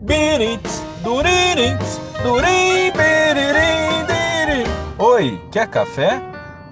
Birits, 0.00 0.80
duririts, 1.02 1.98
durim, 2.22 2.92
biririm, 2.94 4.06
diri. 4.06 4.62
Oi, 4.96 5.40
quer 5.50 5.68
café? 5.68 6.20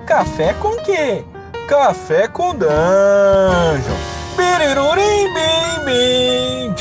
Café 0.06 0.54
com 0.54 0.76
quê? 0.84 1.24
Café 1.68 2.28
com 2.28 2.54
dungeon. 2.54 3.96
Birirurim, 4.36 5.34
bim, 5.34 5.84
bim. 5.84 6.74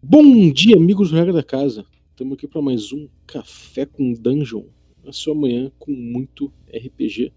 Bom 0.00 0.52
dia, 0.52 0.76
amigos 0.76 1.10
do 1.10 1.16
Regra 1.16 1.32
da 1.32 1.42
Casa. 1.42 1.84
Estamos 2.10 2.34
aqui 2.34 2.46
para 2.46 2.62
mais 2.62 2.92
um 2.92 3.08
Café 3.26 3.84
com 3.84 4.12
Dungeon. 4.12 4.62
Na 5.02 5.12
sua 5.12 5.34
manhã 5.34 5.72
com 5.80 5.90
muito 5.90 6.52
RPG. 6.72 7.32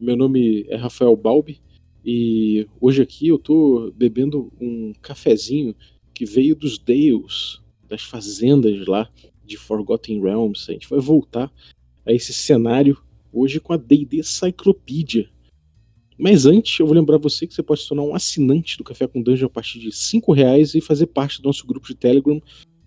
Meu 0.00 0.16
nome 0.16 0.64
é 0.70 0.76
Rafael 0.76 1.14
Balbi 1.14 1.60
e 2.04 2.66
hoje 2.80 3.02
aqui 3.02 3.28
eu 3.28 3.38
tô 3.38 3.92
bebendo 3.96 4.52
um 4.60 4.92
cafezinho 5.00 5.74
que 6.12 6.26
veio 6.26 6.54
dos 6.54 6.78
Dales, 6.78 7.60
das 7.88 8.02
fazendas 8.02 8.86
lá 8.86 9.10
de 9.44 9.56
Forgotten 9.56 10.20
Realms. 10.20 10.66
A 10.68 10.72
gente 10.72 10.88
vai 10.88 11.00
voltar 11.00 11.50
a 12.04 12.12
esse 12.12 12.32
cenário 12.32 12.98
hoje 13.32 13.58
com 13.58 13.72
a 13.72 13.76
D&D 13.76 14.22
Cyclopedia. 14.22 15.28
Mas 16.16 16.46
antes, 16.46 16.78
eu 16.78 16.86
vou 16.86 16.94
lembrar 16.94 17.18
você 17.18 17.46
que 17.46 17.54
você 17.54 17.62
pode 17.62 17.80
se 17.80 17.88
tornar 17.88 18.04
um 18.04 18.14
assinante 18.14 18.78
do 18.78 18.84
Café 18.84 19.06
com 19.06 19.20
Dungeon 19.20 19.46
a 19.46 19.50
partir 19.50 19.80
de 19.80 19.88
R$ 19.88 20.34
reais 20.34 20.74
e 20.74 20.80
fazer 20.80 21.06
parte 21.06 21.42
do 21.42 21.46
nosso 21.46 21.66
grupo 21.66 21.88
de 21.88 21.94
Telegram. 21.94 22.40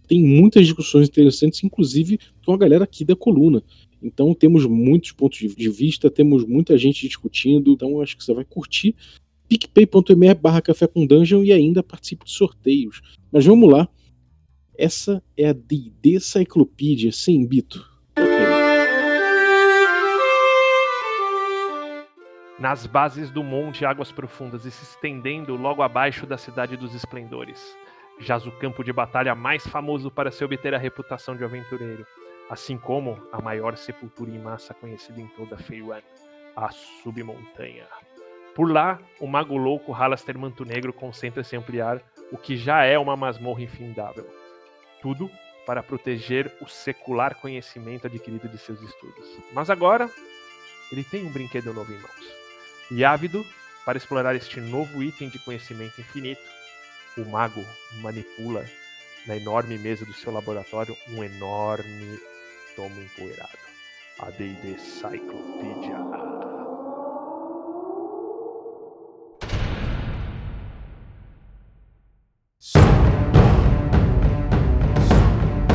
Tem 0.07 0.23
muitas 0.23 0.65
discussões 0.65 1.09
interessantes, 1.09 1.61
inclusive 1.63 2.19
com 2.45 2.53
a 2.53 2.57
galera 2.57 2.85
aqui 2.85 3.03
da 3.03 3.15
coluna. 3.15 3.61
Então 4.01 4.33
temos 4.33 4.65
muitos 4.65 5.11
pontos 5.11 5.39
de 5.39 5.69
vista, 5.69 6.09
temos 6.09 6.45
muita 6.45 6.77
gente 6.77 7.07
discutindo, 7.07 7.71
então 7.71 8.01
acho 8.01 8.15
que 8.17 8.23
você 8.23 8.33
vai 8.33 8.45
curtir 8.45 8.95
picpay.me 9.47 10.33
barra 10.33 10.61
café 10.61 10.87
com 10.87 11.05
dungeon 11.05 11.43
e 11.43 11.51
ainda 11.51 11.81
participe 11.81 12.25
de 12.25 12.31
sorteios. 12.31 13.01
Mas 13.31 13.45
vamos 13.45 13.71
lá. 13.71 13.87
Essa 14.77 15.23
é 15.35 15.49
a 15.49 15.53
D&D 15.53 16.19
Cyclopedia 16.19 17.11
sem 17.11 17.45
Bito. 17.47 17.83
Nas 22.59 22.85
bases 22.85 23.31
do 23.31 23.43
monte 23.43 23.85
Águas 23.85 24.11
Profundas 24.11 24.65
e 24.65 24.71
se 24.71 24.83
estendendo 24.83 25.55
logo 25.55 25.81
abaixo 25.81 26.25
da 26.25 26.37
Cidade 26.37 26.75
dos 26.75 26.93
Esplendores, 26.93 27.75
jaz 28.19 28.45
o 28.45 28.51
campo 28.51 28.83
de 28.83 28.91
batalha 28.91 29.33
mais 29.33 29.65
famoso 29.65 30.11
para 30.11 30.31
se 30.31 30.43
obter 30.43 30.73
a 30.73 30.77
reputação 30.77 31.35
de 31.35 31.43
aventureiro 31.43 32.05
assim 32.49 32.77
como 32.77 33.21
a 33.31 33.41
maior 33.41 33.75
sepultura 33.77 34.31
em 34.31 34.39
massa 34.39 34.73
conhecida 34.73 35.19
em 35.19 35.27
toda 35.27 35.57
Feyran, 35.57 36.01
a 36.55 36.69
Submontanha. 36.71 37.85
Por 38.55 38.71
lá, 38.71 38.99
o 39.19 39.27
mago 39.27 39.55
louco 39.55 39.91
Halaster 39.91 40.37
Manto 40.37 40.65
Negro 40.65 40.91
concentra-se 40.91 41.55
em 41.55 41.59
ampliar 41.59 42.01
o 42.31 42.37
que 42.37 42.57
já 42.57 42.83
é 42.83 42.97
uma 42.97 43.15
masmorra 43.15 43.61
infindável. 43.61 44.27
Tudo 45.01 45.29
para 45.65 45.83
proteger 45.83 46.51
o 46.61 46.67
secular 46.67 47.35
conhecimento 47.35 48.07
adquirido 48.07 48.47
de 48.47 48.57
seus 48.57 48.81
estudos. 48.81 49.37
Mas 49.53 49.69
agora, 49.69 50.09
ele 50.91 51.03
tem 51.03 51.25
um 51.25 51.31
brinquedo 51.31 51.73
novo 51.73 51.91
em 51.91 51.99
mãos. 51.99 52.37
E 52.89 53.03
ávido 53.03 53.45
para 53.85 53.97
explorar 53.97 54.35
este 54.35 54.59
novo 54.59 55.03
item 55.03 55.29
de 55.29 55.39
conhecimento 55.39 56.01
infinito, 56.01 56.41
o 57.17 57.25
mago 57.25 57.63
manipula 58.01 58.65
na 59.27 59.35
enorme 59.35 59.77
mesa 59.77 60.05
do 60.05 60.13
seu 60.13 60.31
laboratório 60.31 60.95
um 61.09 61.23
enorme 61.23 62.19
tomo 62.77 63.01
empoeirado. 63.01 63.57
A 64.19 64.29
D&D 64.29 64.77
Cyclopedia. 64.77 65.97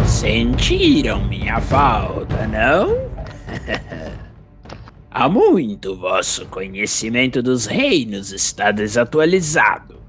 Sentiram 0.06 1.24
minha 1.24 1.60
falta, 1.60 2.46
não? 2.46 3.10
Há 5.10 5.28
muito 5.28 5.96
vosso 5.96 6.46
conhecimento 6.46 7.42
dos 7.42 7.66
reinos 7.66 8.30
está 8.30 8.70
desatualizado. 8.70 10.01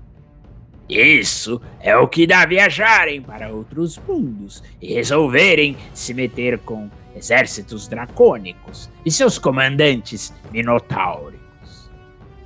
Isso 0.94 1.60
é 1.80 1.98
o 1.98 2.08
que 2.08 2.28
dá 2.28 2.46
viajarem 2.46 3.22
para 3.22 3.50
outros 3.50 3.98
mundos 3.98 4.64
e 4.80 4.94
resolverem 4.94 5.76
se 5.94 6.14
meter 6.14 6.60
com 6.60 6.90
exércitos 7.16 7.88
dracônicos 7.88 8.90
e 9.04 9.12
seus 9.12 9.40
comandantes 9.40 10.32
minotauricos. 10.52 11.90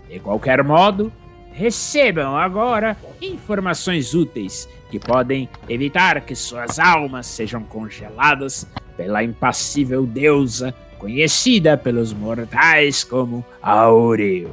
De 0.09 0.19
qualquer 0.19 0.63
modo, 0.63 1.11
recebam 1.51 2.37
agora 2.37 2.95
informações 3.21 4.13
úteis 4.13 4.69
que 4.89 4.99
podem 4.99 5.49
evitar 5.67 6.21
que 6.21 6.35
suas 6.35 6.79
almas 6.79 7.27
sejam 7.27 7.63
congeladas 7.63 8.65
pela 8.95 9.23
impassível 9.23 10.05
deusa 10.05 10.73
conhecida 10.97 11.77
pelos 11.77 12.13
mortais 12.13 13.03
como 13.03 13.45
Auril. 13.61 14.49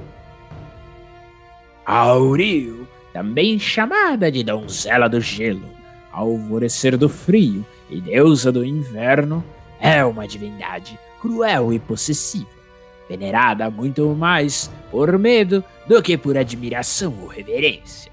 Auril 1.87 2.89
também 3.15 3.61
chamada 3.61 4.31
de 4.31 4.43
Donzela 4.43 5.09
do 5.09 5.21
Gelo, 5.21 5.71
Alvorecer 6.11 6.99
do 6.99 7.09
Frio 7.09 7.65
e 7.89 8.01
Deusa 8.01 8.51
do 8.51 8.65
Inverno, 8.65 9.43
é 9.81 10.05
uma 10.05 10.27
divindade 10.27 10.99
cruel 11.21 11.73
e 11.73 11.79
possessiva, 11.79 12.51
venerada 13.09 13.71
muito 13.71 14.09
mais 14.17 14.69
por 14.91 15.17
medo 15.17 15.63
do 15.87 16.03
que 16.03 16.19
por 16.19 16.37
admiração 16.37 17.15
ou 17.23 17.29
reverência. 17.29 18.11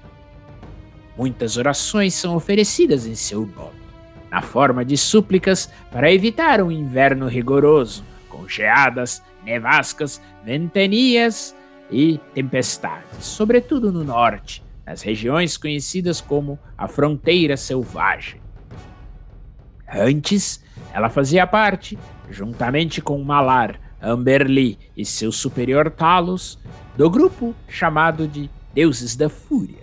Muitas 1.18 1.56
orações 1.56 2.14
são 2.14 2.36
oferecidas 2.36 3.04
em 3.04 3.16
seu 3.16 3.40
nome, 3.40 3.82
na 4.30 4.40
forma 4.40 4.84
de 4.84 4.96
súplicas 4.96 5.68
para 5.90 6.12
evitar 6.12 6.62
um 6.62 6.70
inverno 6.70 7.26
rigoroso, 7.26 8.04
com 8.28 8.48
geadas, 8.48 9.20
nevascas, 9.44 10.22
ventanias 10.44 11.56
e 11.90 12.20
tempestades, 12.32 13.24
sobretudo 13.26 13.90
no 13.90 14.04
norte, 14.04 14.62
nas 14.86 15.02
regiões 15.02 15.56
conhecidas 15.56 16.20
como 16.20 16.58
a 16.76 16.88
Fronteira 16.88 17.56
Selvagem. 17.56 18.40
Antes, 19.88 20.62
ela 20.92 21.08
fazia 21.08 21.46
parte, 21.46 21.98
juntamente 22.30 23.00
com 23.00 23.22
Malar, 23.22 23.78
Amberly 24.00 24.78
e 24.96 25.04
seu 25.04 25.30
superior 25.30 25.90
Talos, 25.90 26.58
do 26.96 27.08
grupo 27.08 27.54
chamado 27.68 28.26
de 28.26 28.50
Deuses 28.74 29.14
da 29.14 29.28
Fúria. 29.28 29.82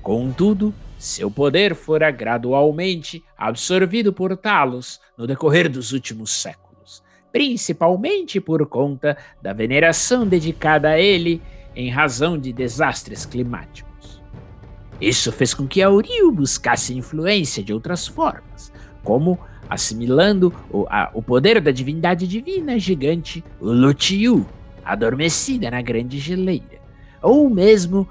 Contudo, 0.00 0.72
seu 0.96 1.30
poder 1.30 1.74
fora 1.74 2.10
gradualmente 2.10 3.22
absorvido 3.36 4.12
por 4.12 4.36
Talos 4.36 5.00
no 5.16 5.26
decorrer 5.26 5.68
dos 5.68 5.92
últimos 5.92 6.32
séculos, 6.32 7.02
principalmente 7.30 8.40
por 8.40 8.66
conta 8.66 9.16
da 9.42 9.52
veneração 9.52 10.26
dedicada 10.26 10.90
a 10.90 11.00
ele 11.00 11.42
em 11.78 11.88
razão 11.88 12.36
de 12.36 12.52
desastres 12.52 13.24
climáticos. 13.24 14.20
Isso 15.00 15.30
fez 15.30 15.54
com 15.54 15.64
que 15.64 15.80
Auril 15.80 16.32
buscasse 16.32 16.92
influência 16.92 17.62
de 17.62 17.72
outras 17.72 18.04
formas, 18.04 18.72
como 19.04 19.38
assimilando 19.70 20.52
o, 20.72 20.86
a, 20.90 21.08
o 21.14 21.22
poder 21.22 21.60
da 21.60 21.70
divindade 21.70 22.26
divina 22.26 22.76
gigante 22.80 23.44
Lutiu, 23.60 24.44
adormecida 24.84 25.70
na 25.70 25.80
grande 25.80 26.18
geleira, 26.18 26.80
ou 27.22 27.48
mesmo 27.48 28.08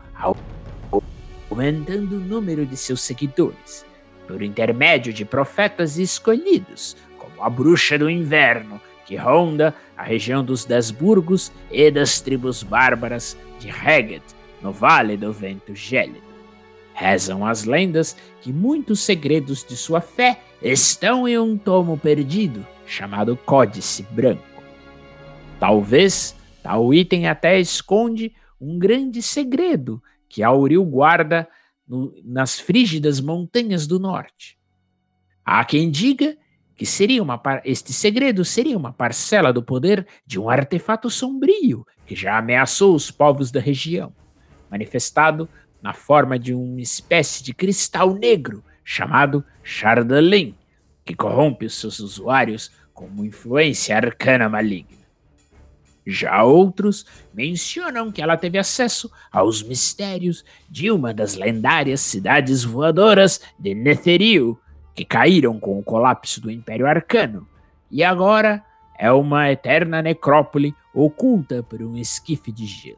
aumentando 1.52 2.16
o 2.16 2.22
número 2.22 2.66
de 2.66 2.78
seus 2.78 3.02
seguidores, 3.02 3.86
por 4.26 4.42
intermédio 4.42 5.12
de 5.12 5.26
profetas 5.26 5.98
escolhidos, 5.98 6.96
como 7.18 7.44
a 7.44 7.50
bruxa 7.50 7.98
do 7.98 8.10
inverno, 8.10 8.80
que 9.08 9.16
ronda 9.16 9.74
a 9.96 10.04
região 10.04 10.44
dos 10.44 10.66
Dez 10.66 10.92
Burgos 10.92 11.52
e 11.72 11.90
das 11.90 12.20
tribos 12.20 12.62
bárbaras 12.62 13.38
de 13.58 13.70
Heged, 13.70 14.22
no 14.62 14.74
Vale 14.74 15.16
do 15.16 15.32
Vento 15.32 15.74
Gélido. 15.74 16.28
Rezam 16.94 17.46
as 17.46 17.64
lendas 17.64 18.18
que 18.42 18.52
muitos 18.52 19.00
segredos 19.00 19.64
de 19.64 19.78
sua 19.78 20.02
fé 20.02 20.42
estão 20.62 21.28
em 21.28 21.38
um 21.40 21.58
tomo 21.58 21.98
perdido 21.98 22.66
chamado 22.86 23.38
Códice 23.38 24.04
Branco. 24.04 24.44
Talvez 25.60 26.36
tal 26.62 26.94
item 26.94 27.28
até 27.28 27.60
esconde 27.60 28.34
um 28.60 28.78
grande 28.78 29.22
segredo 29.22 30.02
que 30.28 30.44
Auril 30.44 30.84
guarda 30.84 31.48
no, 31.88 32.14
nas 32.26 32.60
frígidas 32.60 33.22
montanhas 33.22 33.88
do 33.88 34.00
norte. 34.00 34.58
Há 35.46 35.64
quem 35.64 35.90
diga 35.90 36.36
que 36.78 36.86
seria 36.86 37.24
uma 37.24 37.42
este 37.66 37.92
segredo 37.92 38.46
seria 38.46 38.78
uma 38.78 38.94
parcela 38.94 39.52
do 39.52 39.64
poder 39.64 40.06
de 40.26 40.40
um 40.40 40.48
artefato 40.48 41.10
sombrio 41.10 41.86
que 42.06 42.16
já 42.16 42.38
ameaçou 42.38 42.96
os 42.96 43.10
povos 43.10 43.52
da 43.52 43.60
região, 43.60 44.14
manifestado 44.70 45.50
na 45.82 45.94
forma 45.94 46.38
de 46.38 46.54
uma 46.54 46.80
espécie 46.80 47.44
de 47.44 47.54
cristal 47.54 48.14
negro 48.14 48.64
chamado 48.84 49.44
Chardalin, 49.64 50.56
que 51.04 51.14
corrompe 51.14 51.66
os 51.66 51.76
seus 51.76 52.00
usuários 52.00 52.72
com 52.94 53.06
uma 53.06 53.26
influência 53.26 53.96
arcana 53.98 54.48
maligna. 54.48 54.98
Já 56.06 56.42
outros 56.44 57.06
mencionam 57.34 58.14
que 58.14 58.22
ela 58.22 58.38
teve 58.38 58.58
acesso 58.58 59.12
aos 59.30 59.62
mistérios 59.62 60.46
de 60.70 60.90
uma 60.90 61.14
das 61.14 61.36
lendárias 61.36 62.00
cidades 62.00 62.64
voadoras 62.64 63.42
de 63.60 63.76
Netheril, 63.76 64.58
que 64.98 65.06
caíram 65.06 65.60
com 65.60 65.78
o 65.78 65.84
colapso 65.84 66.42
do 66.42 66.50
Império 66.50 66.88
Arcano, 66.88 67.48
e 67.92 68.04
agora 68.04 68.66
é 68.98 69.12
uma 69.12 69.52
eterna 69.52 70.02
necrópole 70.02 70.74
oculta 70.92 71.62
por 71.62 71.84
um 71.84 71.96
esquife 71.96 72.52
de 72.52 72.66
gelo. 72.66 72.98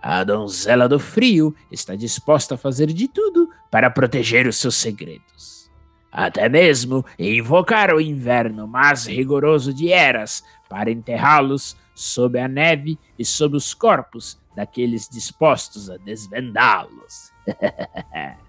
A 0.00 0.22
donzela 0.22 0.88
do 0.88 1.00
frio 1.00 1.52
está 1.68 1.96
disposta 1.96 2.54
a 2.54 2.56
fazer 2.56 2.86
de 2.86 3.08
tudo 3.08 3.50
para 3.72 3.90
proteger 3.90 4.46
os 4.46 4.56
seus 4.56 4.76
segredos. 4.76 5.68
Até 6.12 6.48
mesmo 6.48 7.04
invocar 7.18 7.92
o 7.92 8.00
inverno 8.00 8.68
mais 8.68 9.04
rigoroso 9.04 9.74
de 9.74 9.90
Eras 9.92 10.44
para 10.68 10.92
enterrá-los 10.92 11.76
sob 11.92 12.38
a 12.38 12.46
neve 12.46 12.96
e 13.18 13.24
sob 13.24 13.56
os 13.56 13.74
corpos 13.74 14.38
daqueles 14.54 15.08
dispostos 15.08 15.90
a 15.90 15.96
desvendá-los. 15.96 17.32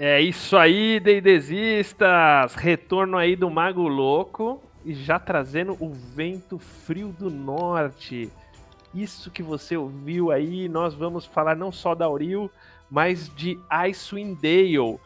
É 0.00 0.20
isso 0.20 0.56
aí, 0.56 1.00
Deidesistas! 1.00 2.54
Retorno 2.54 3.16
aí 3.16 3.34
do 3.34 3.50
Mago 3.50 3.88
Louco 3.88 4.62
e 4.84 4.94
já 4.94 5.18
trazendo 5.18 5.76
o 5.80 5.92
vento 5.92 6.56
frio 6.56 7.08
do 7.08 7.28
norte. 7.28 8.30
Isso 8.94 9.28
que 9.28 9.42
você 9.42 9.76
ouviu 9.76 10.30
aí, 10.30 10.68
nós 10.68 10.94
vamos 10.94 11.26
falar 11.26 11.56
não 11.56 11.72
só 11.72 11.96
da 11.96 12.04
Auril, 12.04 12.48
mas 12.88 13.28
de 13.34 13.58
Icewind 13.68 14.38
Dale. 14.40 15.00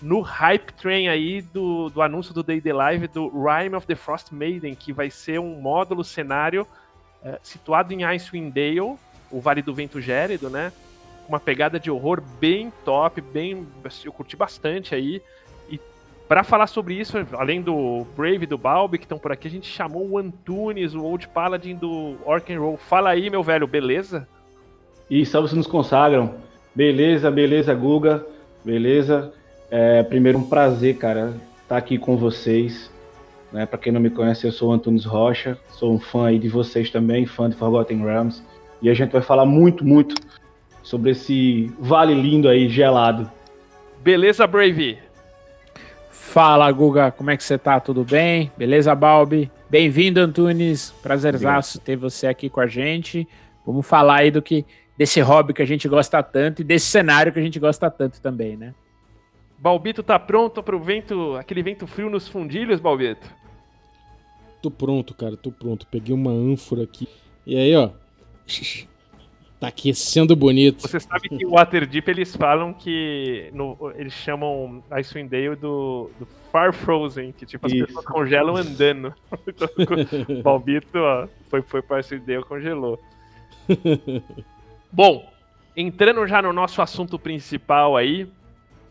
No 0.00 0.20
hype 0.20 0.72
train 0.74 1.08
aí 1.08 1.42
do, 1.42 1.90
do 1.90 2.00
anúncio 2.00 2.32
do 2.32 2.44
Day 2.44 2.60
the 2.60 2.72
Live 2.72 3.08
do 3.08 3.28
Rime 3.28 3.74
of 3.74 3.84
the 3.84 3.96
Frost 3.96 4.30
Maiden, 4.30 4.76
que 4.76 4.92
vai 4.92 5.10
ser 5.10 5.40
um 5.40 5.60
módulo 5.60 6.04
cenário 6.04 6.64
é, 7.20 7.36
situado 7.42 7.92
em 7.92 8.04
Icewind 8.04 8.52
Dale, 8.52 8.96
o 9.28 9.40
Vale 9.40 9.60
do 9.60 9.74
Vento 9.74 10.00
Gélido, 10.00 10.48
né? 10.48 10.72
Uma 11.28 11.40
pegada 11.40 11.78
de 11.78 11.90
horror 11.90 12.22
bem 12.40 12.72
top, 12.84 13.20
bem. 13.20 13.66
Eu 14.04 14.12
curti 14.12 14.36
bastante 14.36 14.94
aí. 14.94 15.22
E 15.68 15.80
para 16.28 16.42
falar 16.42 16.66
sobre 16.66 16.94
isso, 16.94 17.16
além 17.32 17.60
do 17.62 18.06
Brave 18.16 18.44
e 18.44 18.46
do 18.46 18.58
Balbi 18.58 18.98
que 18.98 19.04
estão 19.04 19.18
por 19.18 19.32
aqui, 19.32 19.48
a 19.48 19.50
gente 19.50 19.66
chamou 19.66 20.08
o 20.08 20.18
Antunes, 20.18 20.94
o 20.94 21.02
Old 21.02 21.28
Paladin 21.28 21.74
do 21.74 22.16
Orc 22.24 22.52
and 22.52 22.60
Roll. 22.60 22.76
Fala 22.76 23.10
aí, 23.10 23.30
meu 23.30 23.42
velho, 23.42 23.66
beleza? 23.66 24.26
E 25.10 25.24
salve 25.24 25.48
se 25.48 25.56
nos 25.56 25.66
consagram. 25.66 26.34
Beleza, 26.74 27.30
beleza, 27.30 27.74
Guga. 27.74 28.26
Beleza. 28.64 29.32
É, 29.70 30.02
primeiro, 30.02 30.38
um 30.38 30.48
prazer, 30.48 30.96
cara, 30.96 31.28
estar 31.62 31.68
tá 31.68 31.76
aqui 31.76 31.98
com 31.98 32.16
vocês. 32.16 32.90
Né? 33.52 33.64
Para 33.64 33.78
quem 33.78 33.92
não 33.92 34.00
me 34.00 34.10
conhece, 34.10 34.46
eu 34.46 34.52
sou 34.52 34.70
o 34.70 34.72
Antunes 34.72 35.04
Rocha, 35.04 35.56
sou 35.70 35.94
um 35.94 35.98
fã 35.98 36.26
aí 36.26 36.38
de 36.38 36.48
vocês 36.48 36.90
também, 36.90 37.26
fã 37.26 37.48
de 37.48 37.56
Forgotten 37.56 38.04
Realms. 38.04 38.42
E 38.82 38.90
a 38.90 38.94
gente 38.94 39.12
vai 39.12 39.22
falar 39.22 39.46
muito, 39.46 39.84
muito 39.84 40.14
sobre 40.86 41.10
esse 41.10 41.66
vale 41.80 42.14
lindo 42.14 42.48
aí, 42.48 42.68
gelado. 42.68 43.28
Beleza, 44.04 44.46
Brave? 44.46 44.96
Fala, 46.08 46.70
Guga, 46.70 47.10
como 47.10 47.28
é 47.28 47.36
que 47.36 47.42
você 47.42 47.58
tá? 47.58 47.80
Tudo 47.80 48.04
bem? 48.04 48.52
Beleza, 48.56 48.94
Balbi? 48.94 49.50
Bem-vindo, 49.68 50.20
Antunes. 50.20 50.92
Prazerzaço 51.02 51.80
ter 51.80 51.96
você 51.96 52.28
aqui 52.28 52.48
com 52.48 52.60
a 52.60 52.68
gente. 52.68 53.26
Vamos 53.66 53.84
falar 53.84 54.20
aí 54.20 54.30
do 54.30 54.40
que 54.40 54.64
desse 54.96 55.20
hobby 55.20 55.52
que 55.52 55.60
a 55.60 55.66
gente 55.66 55.88
gosta 55.88 56.22
tanto 56.22 56.62
e 56.62 56.64
desse 56.64 56.86
cenário 56.86 57.32
que 57.32 57.40
a 57.40 57.42
gente 57.42 57.58
gosta 57.58 57.90
tanto 57.90 58.20
também, 58.20 58.56
né? 58.56 58.72
Balbito 59.58 60.04
tá 60.04 60.20
pronto 60.20 60.62
pro 60.62 60.78
vento, 60.78 61.34
aquele 61.34 61.64
vento 61.64 61.84
frio 61.88 62.08
nos 62.08 62.28
fundilhos, 62.28 62.78
Balbito? 62.78 63.28
Tô 64.62 64.70
pronto, 64.70 65.14
cara, 65.14 65.36
tô 65.36 65.50
pronto. 65.50 65.84
Peguei 65.88 66.14
uma 66.14 66.30
ânfora 66.30 66.84
aqui. 66.84 67.08
E 67.44 67.56
aí, 67.56 67.74
ó, 67.74 67.90
Tá 69.58 69.68
aquecendo 69.68 70.36
bonito. 70.36 70.86
Você 70.86 71.00
sabe 71.00 71.30
que 71.30 71.46
o 71.46 71.52
Waterdeep 71.52 72.06
eles 72.10 72.36
falam 72.36 72.74
que. 72.74 73.50
No, 73.54 73.92
eles 73.96 74.12
chamam 74.12 74.84
Icewind 74.90 75.30
Dale 75.30 75.56
do, 75.56 76.10
do 76.18 76.26
Far 76.52 76.74
Frozen, 76.74 77.32
que 77.32 77.46
tipo, 77.46 77.66
as 77.66 77.72
Isso. 77.72 77.86
pessoas 77.86 78.04
congelam 78.04 78.56
andando. 78.56 79.14
o 80.28 80.42
Balbito, 80.42 80.98
ó, 80.98 81.26
foi, 81.48 81.62
foi 81.62 81.80
pra 81.80 81.98
Icewind 81.98 82.26
Dale 82.26 82.42
congelou. 82.42 83.00
Bom, 84.92 85.26
entrando 85.74 86.26
já 86.26 86.42
no 86.42 86.52
nosso 86.52 86.82
assunto 86.82 87.18
principal 87.18 87.96
aí. 87.96 88.28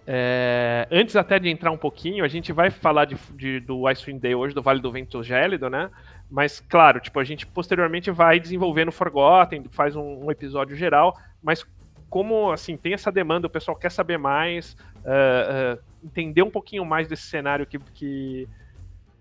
É, 0.08 0.88
antes 0.92 1.16
até 1.16 1.40
de 1.40 1.50
entrar 1.50 1.72
um 1.72 1.78
pouquinho, 1.78 2.24
a 2.24 2.28
gente 2.28 2.52
vai 2.52 2.70
falar 2.70 3.06
de, 3.06 3.16
de, 3.34 3.60
do 3.60 3.88
Icewind 3.88 4.20
Dale 4.20 4.36
hoje, 4.36 4.54
do 4.56 4.62
Vale 4.62 4.80
do 4.80 4.92
Vento 4.92 5.24
Gélido, 5.24 5.70
né? 5.70 5.90
Mas, 6.30 6.60
claro, 6.60 7.00
tipo, 7.00 7.20
a 7.20 7.24
gente 7.24 7.46
posteriormente 7.46 8.10
vai 8.12 8.40
desenvolvendo 8.40 8.92
Forgotten, 8.92 9.66
faz 9.72 9.96
um, 9.96 10.26
um 10.26 10.32
episódio 10.32 10.76
geral, 10.76 11.18
mas 11.42 11.66
como, 12.10 12.52
assim, 12.52 12.78
tem 12.78 12.94
essa 12.94 13.12
demanda, 13.12 13.48
o 13.48 13.50
pessoal 13.50 13.78
quer 13.78 13.92
saber 13.92 14.18
mais, 14.18 14.76
uh, 14.98 15.78
uh, 15.78 15.84
entender 16.04 16.42
um 16.42 16.50
pouquinho 16.50 16.86
mais 16.86 17.08
desse 17.08 17.24
cenário 17.24 17.66
que, 17.66 17.78
que, 17.78 18.48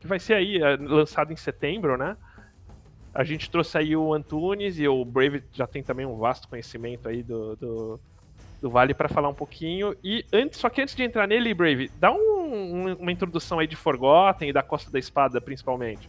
que 0.00 0.06
vai 0.06 0.18
ser 0.18 0.34
aí 0.34 0.58
uh, 0.62 0.80
lançado 0.80 1.32
em 1.32 1.36
setembro, 1.36 1.96
né? 1.96 2.16
A 3.14 3.22
gente 3.22 3.50
trouxe 3.50 3.78
aí 3.78 3.96
o 3.96 4.12
Antunes 4.12 4.78
e 4.78 4.88
o 4.88 5.04
Brave 5.04 5.44
já 5.52 5.66
tem 5.66 5.82
também 5.82 6.04
um 6.04 6.16
vasto 6.16 6.48
conhecimento 6.48 7.08
aí 7.08 7.22
do, 7.22 7.54
do, 7.56 8.00
do 8.60 8.70
Vale 8.70 8.92
para 8.92 9.08
falar 9.08 9.28
um 9.28 9.34
pouquinho. 9.34 9.94
E 10.02 10.24
antes, 10.32 10.58
só 10.58 10.68
que 10.68 10.82
antes 10.82 10.96
de 10.96 11.04
entrar 11.04 11.28
nele, 11.28 11.54
Brave, 11.54 11.90
dá 12.00 12.10
um, 12.10 12.16
um, 12.16 12.94
uma 12.94 13.12
introdução 13.12 13.60
aí 13.60 13.68
de 13.68 13.76
Forgotten 13.76 14.48
e 14.48 14.52
da 14.52 14.64
Costa 14.64 14.90
da 14.90 14.98
Espada, 14.98 15.40
principalmente. 15.40 16.08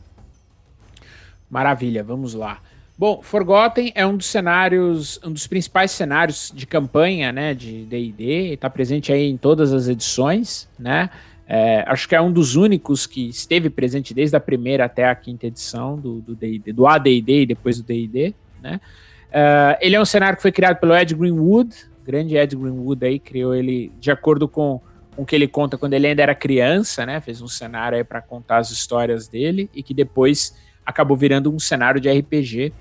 Maravilha, 1.50 2.04
vamos 2.04 2.34
lá. 2.34 2.60
Bom, 2.98 3.22
Forgotten 3.22 3.92
é 3.94 4.06
um 4.06 4.16
dos 4.16 4.28
cenários, 4.28 5.20
um 5.24 5.32
dos 5.32 5.48
principais 5.48 5.92
cenários 5.92 6.52
de 6.56 6.66
campanha, 6.66 7.30
né, 7.32 7.54
de 7.54 7.84
D&D, 7.84 8.54
está 8.54 8.70
presente 8.70 9.12
aí 9.12 9.30
em 9.30 9.36
todas 9.36 9.74
as 9.74 9.90
edições, 9.90 10.70
né, 10.80 11.10
é, 11.46 11.84
acho 11.88 12.08
que 12.08 12.16
é 12.16 12.22
um 12.22 12.32
dos 12.32 12.56
únicos 12.56 13.06
que 13.06 13.28
esteve 13.28 13.70
presente 13.70 14.14
desde 14.14 14.38
a 14.38 14.40
primeira 14.40 14.86
até 14.86 15.10
a 15.10 15.14
quinta 15.14 15.46
edição 15.46 16.00
do 16.00 16.22
D&D, 16.36 16.72
do, 16.72 16.78
do 16.78 16.88
AD&D 16.88 17.42
e 17.42 17.46
depois 17.46 17.82
do 17.82 17.86
D&D, 17.86 18.34
né. 18.62 18.80
Uh, 19.28 19.76
ele 19.82 19.98
é 19.98 20.02
um 20.02 20.06
cenário 20.06 20.38
que 20.38 20.42
foi 20.42 20.52
criado 20.52 20.80
pelo 20.80 20.96
Ed 20.96 21.14
Greenwood, 21.14 21.76
grande 22.06 22.38
Ed 22.38 22.56
Greenwood 22.56 23.06
aí, 23.06 23.20
criou 23.20 23.54
ele 23.54 23.92
de 24.00 24.10
acordo 24.10 24.48
com 24.48 24.80
com 25.16 25.24
o 25.24 25.26
que 25.26 25.36
ele 25.36 25.48
conta 25.48 25.78
quando 25.78 25.94
ele 25.94 26.08
ainda 26.08 26.22
era 26.22 26.36
criança, 26.36 27.06
né, 27.06 27.22
fez 27.22 27.42
um 27.42 27.48
cenário 27.48 27.98
aí 27.98 28.04
para 28.04 28.22
contar 28.22 28.58
as 28.58 28.70
histórias 28.70 29.28
dele 29.28 29.70
e 29.74 29.82
que 29.82 29.94
depois 29.94 30.54
acabou 30.86 31.18
virando 31.18 31.54
um 31.54 31.60
cenário 31.60 32.00
de 32.00 32.10
RPG. 32.10 32.74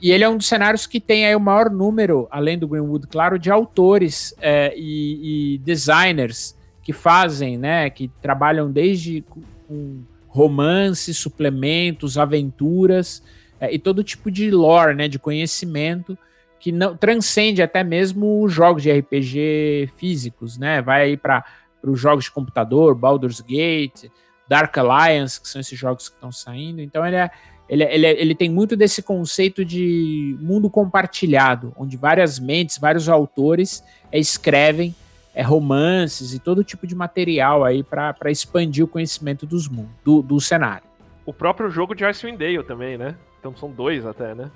E 0.00 0.10
ele 0.10 0.24
é 0.24 0.28
um 0.28 0.36
dos 0.36 0.46
cenários 0.46 0.86
que 0.86 1.00
tem 1.00 1.26
aí 1.26 1.34
o 1.34 1.40
maior 1.40 1.70
número, 1.70 2.28
além 2.30 2.58
do 2.58 2.68
Greenwood, 2.68 3.06
claro, 3.06 3.38
de 3.38 3.50
autores 3.50 4.34
é, 4.40 4.74
e, 4.76 5.54
e, 5.54 5.58
designers 5.58 6.56
que 6.82 6.92
fazem, 6.92 7.56
né, 7.56 7.88
que 7.88 8.10
trabalham 8.20 8.70
desde 8.70 9.24
com 9.68 10.02
romances, 10.28 11.16
suplementos, 11.16 12.18
aventuras 12.18 13.22
é, 13.58 13.72
e 13.74 13.78
todo 13.78 14.04
tipo 14.04 14.30
de 14.30 14.50
lore, 14.50 14.94
né, 14.94 15.08
de 15.08 15.18
conhecimento 15.18 16.16
que 16.58 16.72
não 16.72 16.96
transcende 16.96 17.62
até 17.62 17.84
mesmo 17.84 18.42
os 18.42 18.52
jogos 18.52 18.82
de 18.82 18.90
RPG 18.90 19.90
físicos, 19.96 20.58
né? 20.58 20.82
Vai 20.82 21.02
aí 21.02 21.16
para 21.16 21.44
os 21.82 22.00
jogos 22.00 22.24
de 22.24 22.30
computador, 22.30 22.94
Baldur's 22.94 23.40
Gate, 23.40 24.10
Dark 24.48 24.76
Alliance, 24.78 25.40
que 25.40 25.48
são 25.48 25.60
esses 25.60 25.78
jogos 25.78 26.08
que 26.08 26.14
estão 26.14 26.30
saindo. 26.30 26.80
Então 26.80 27.06
ele, 27.06 27.16
é, 27.16 27.30
ele, 27.68 27.84
é, 27.84 27.94
ele, 27.94 28.06
é, 28.06 28.20
ele 28.20 28.34
tem 28.34 28.50
muito 28.50 28.76
desse 28.76 29.02
conceito 29.02 29.64
de 29.64 30.36
mundo 30.40 30.70
compartilhado, 30.70 31.72
onde 31.76 31.96
várias 31.96 32.38
mentes, 32.38 32.78
vários 32.78 33.08
autores 33.08 33.82
é, 34.10 34.18
escrevem 34.18 34.94
é, 35.34 35.42
romances 35.42 36.32
e 36.32 36.38
todo 36.38 36.64
tipo 36.64 36.86
de 36.86 36.94
material 36.94 37.64
aí 37.64 37.82
para 37.82 38.30
expandir 38.30 38.84
o 38.84 38.88
conhecimento 38.88 39.44
dos 39.46 39.68
mundos, 39.68 39.92
do, 40.04 40.22
do 40.22 40.40
cenário. 40.40 40.86
O 41.24 41.32
próprio 41.32 41.68
jogo 41.68 41.94
de 41.94 42.04
Icewind 42.04 42.38
Dale 42.38 42.62
também, 42.62 42.96
né? 42.96 43.16
Então 43.40 43.54
são 43.56 43.70
dois 43.70 44.06
até, 44.06 44.34
né? 44.34 44.50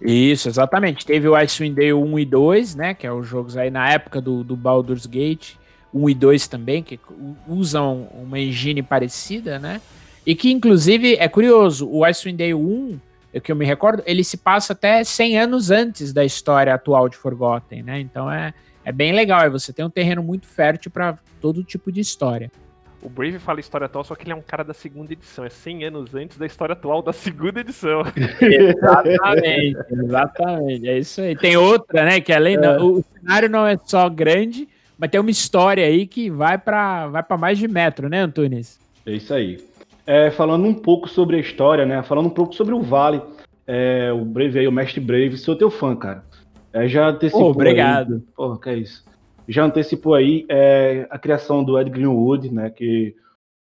Isso, 0.00 0.48
exatamente. 0.48 1.06
Teve 1.06 1.28
o 1.28 1.34
Icewind 1.34 1.74
Dale 1.74 1.94
1 1.94 2.18
e 2.18 2.24
2, 2.24 2.74
né? 2.74 2.94
Que 2.94 3.06
é 3.06 3.12
os 3.12 3.26
jogos 3.26 3.56
aí 3.56 3.70
na 3.70 3.88
época 3.90 4.20
do, 4.20 4.44
do 4.44 4.56
Baldur's 4.56 5.06
Gate. 5.06 5.54
1 5.92 6.10
e 6.10 6.14
2 6.14 6.48
também, 6.48 6.82
que 6.82 6.98
usam 7.48 8.08
uma 8.14 8.38
engine 8.38 8.82
parecida, 8.82 9.58
né? 9.58 9.80
E 10.26 10.34
que, 10.34 10.50
inclusive, 10.50 11.16
é 11.16 11.28
curioso, 11.28 11.88
o 11.88 12.04
Icewind 12.04 12.36
Dale 12.36 12.54
1, 12.54 13.00
é 13.32 13.40
que 13.40 13.52
eu 13.52 13.56
me 13.56 13.64
recordo, 13.64 14.02
ele 14.06 14.24
se 14.24 14.38
passa 14.38 14.72
até 14.72 15.04
100 15.04 15.38
anos 15.38 15.70
antes 15.70 16.12
da 16.12 16.24
história 16.24 16.74
atual 16.74 17.08
de 17.08 17.16
Forgotten, 17.16 17.82
né? 17.82 18.00
Então 18.00 18.30
é, 18.30 18.54
é 18.84 18.90
bem 18.90 19.12
legal, 19.12 19.42
é 19.42 19.50
você 19.50 19.72
tem 19.72 19.84
um 19.84 19.90
terreno 19.90 20.22
muito 20.22 20.46
fértil 20.46 20.90
para 20.90 21.18
todo 21.40 21.62
tipo 21.62 21.92
de 21.92 22.00
história. 22.00 22.50
O 23.02 23.08
Brave 23.08 23.38
fala 23.38 23.60
história 23.60 23.84
atual, 23.84 24.02
só 24.02 24.14
que 24.14 24.24
ele 24.24 24.32
é 24.32 24.34
um 24.34 24.42
cara 24.42 24.64
da 24.64 24.74
segunda 24.74 25.12
edição. 25.12 25.44
É 25.44 25.50
100 25.50 25.84
anos 25.84 26.14
antes 26.14 26.38
da 26.38 26.46
história 26.46 26.72
atual 26.72 27.02
da 27.02 27.12
segunda 27.12 27.60
edição. 27.60 28.02
exatamente, 28.40 29.76
exatamente. 29.92 30.88
É 30.88 30.98
isso 30.98 31.20
aí. 31.20 31.36
Tem 31.36 31.56
outra, 31.56 32.04
né? 32.04 32.20
Que 32.20 32.32
além 32.32 32.56
é. 32.56 32.58
do. 32.58 32.98
O 33.00 33.04
cenário 33.12 33.48
não 33.48 33.66
é 33.66 33.76
só 33.84 34.08
grande, 34.08 34.66
mas 34.98 35.10
tem 35.10 35.20
uma 35.20 35.30
história 35.30 35.84
aí 35.84 36.06
que 36.06 36.30
vai 36.30 36.58
para 36.58 37.08
vai 37.08 37.24
mais 37.38 37.58
de 37.58 37.68
metro, 37.68 38.08
né, 38.08 38.20
Antunes? 38.20 38.78
É 39.04 39.12
isso 39.12 39.32
aí. 39.32 39.58
é, 40.06 40.30
falando 40.30 40.66
um 40.66 40.74
pouco 40.74 41.08
sobre 41.08 41.36
a 41.36 41.40
história, 41.40 41.84
né? 41.84 42.02
Falando 42.02 42.26
um 42.26 42.30
pouco 42.30 42.54
sobre 42.54 42.74
o 42.74 42.80
Vale. 42.80 43.20
É, 43.66 44.12
o 44.12 44.24
Brave 44.24 44.60
aí, 44.60 44.68
o 44.68 44.72
Mestre 44.72 45.00
Brave, 45.00 45.36
sou 45.36 45.56
teu 45.56 45.70
fã, 45.70 45.96
cara. 45.96 46.24
É, 46.72 46.86
já 46.86 47.08
antecipou. 47.08 47.48
Oh, 47.48 47.50
obrigado. 47.50 48.14
Aí, 48.14 48.20
porra, 48.36 48.60
que 48.60 48.70
é 48.70 48.76
isso. 48.76 49.04
Já 49.48 49.64
antecipou 49.64 50.14
aí 50.14 50.46
é, 50.48 51.06
a 51.10 51.18
criação 51.18 51.64
do 51.64 51.78
Ed 51.80 51.90
Greenwood, 51.90 52.52
né? 52.52 52.70
Que 52.70 53.14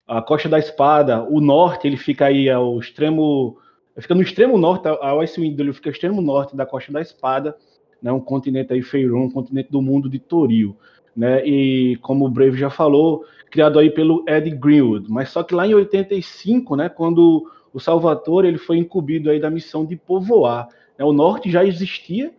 a 0.08 0.22
Costa 0.22 0.50
da 0.50 0.60
Espada, 0.60 1.24
o 1.24 1.40
norte, 1.40 1.88
ele 1.88 1.98
fica 1.98 2.26
aí 2.26 2.50
ao 2.50 2.78
extremo. 2.80 3.58
Fica 3.98 4.14
no 4.14 4.22
extremo 4.22 4.58
norte, 4.58 4.88
a 4.88 5.14
Icewind 5.22 5.58
ele 5.58 5.72
fica 5.72 5.90
no 5.90 5.94
extremo 5.94 6.22
norte 6.22 6.54
da 6.54 6.66
Costa 6.66 6.92
da 6.92 7.02
Espada, 7.02 7.56
né? 8.02 8.12
Um 8.12 8.20
continente 8.20 8.74
aí, 8.74 8.82
Feyron, 8.82 9.26
um 9.26 9.32
continente 9.32 9.72
do 9.72 9.82
mundo 9.82 10.10
de 10.10 10.20
Toril. 10.20 10.76
Né, 11.16 11.46
e 11.48 11.96
como 11.98 12.26
o 12.26 12.30
Brave 12.30 12.58
já 12.58 12.70
falou, 12.70 13.24
criado 13.50 13.80
aí 13.80 13.90
pelo 13.90 14.26
Ed 14.28 14.50
Greenwood. 14.52 15.10
Mas 15.10 15.30
só 15.30 15.44
que 15.44 15.56
lá 15.56 15.66
em 15.66 15.74
85, 15.74 16.76
né, 16.76 16.90
quando 16.90 17.50
o 17.74 17.80
Salvatore 17.80 18.48
ele 18.48 18.58
foi 18.58 18.78
incumbido 18.78 19.30
aí 19.30 19.40
da 19.40 19.50
missão 19.50 19.86
de 19.86 19.96
povoar. 19.96 20.68
Né, 20.98 21.06
o 21.06 21.14
norte 21.14 21.50
já 21.50 21.64
existia, 21.64 22.34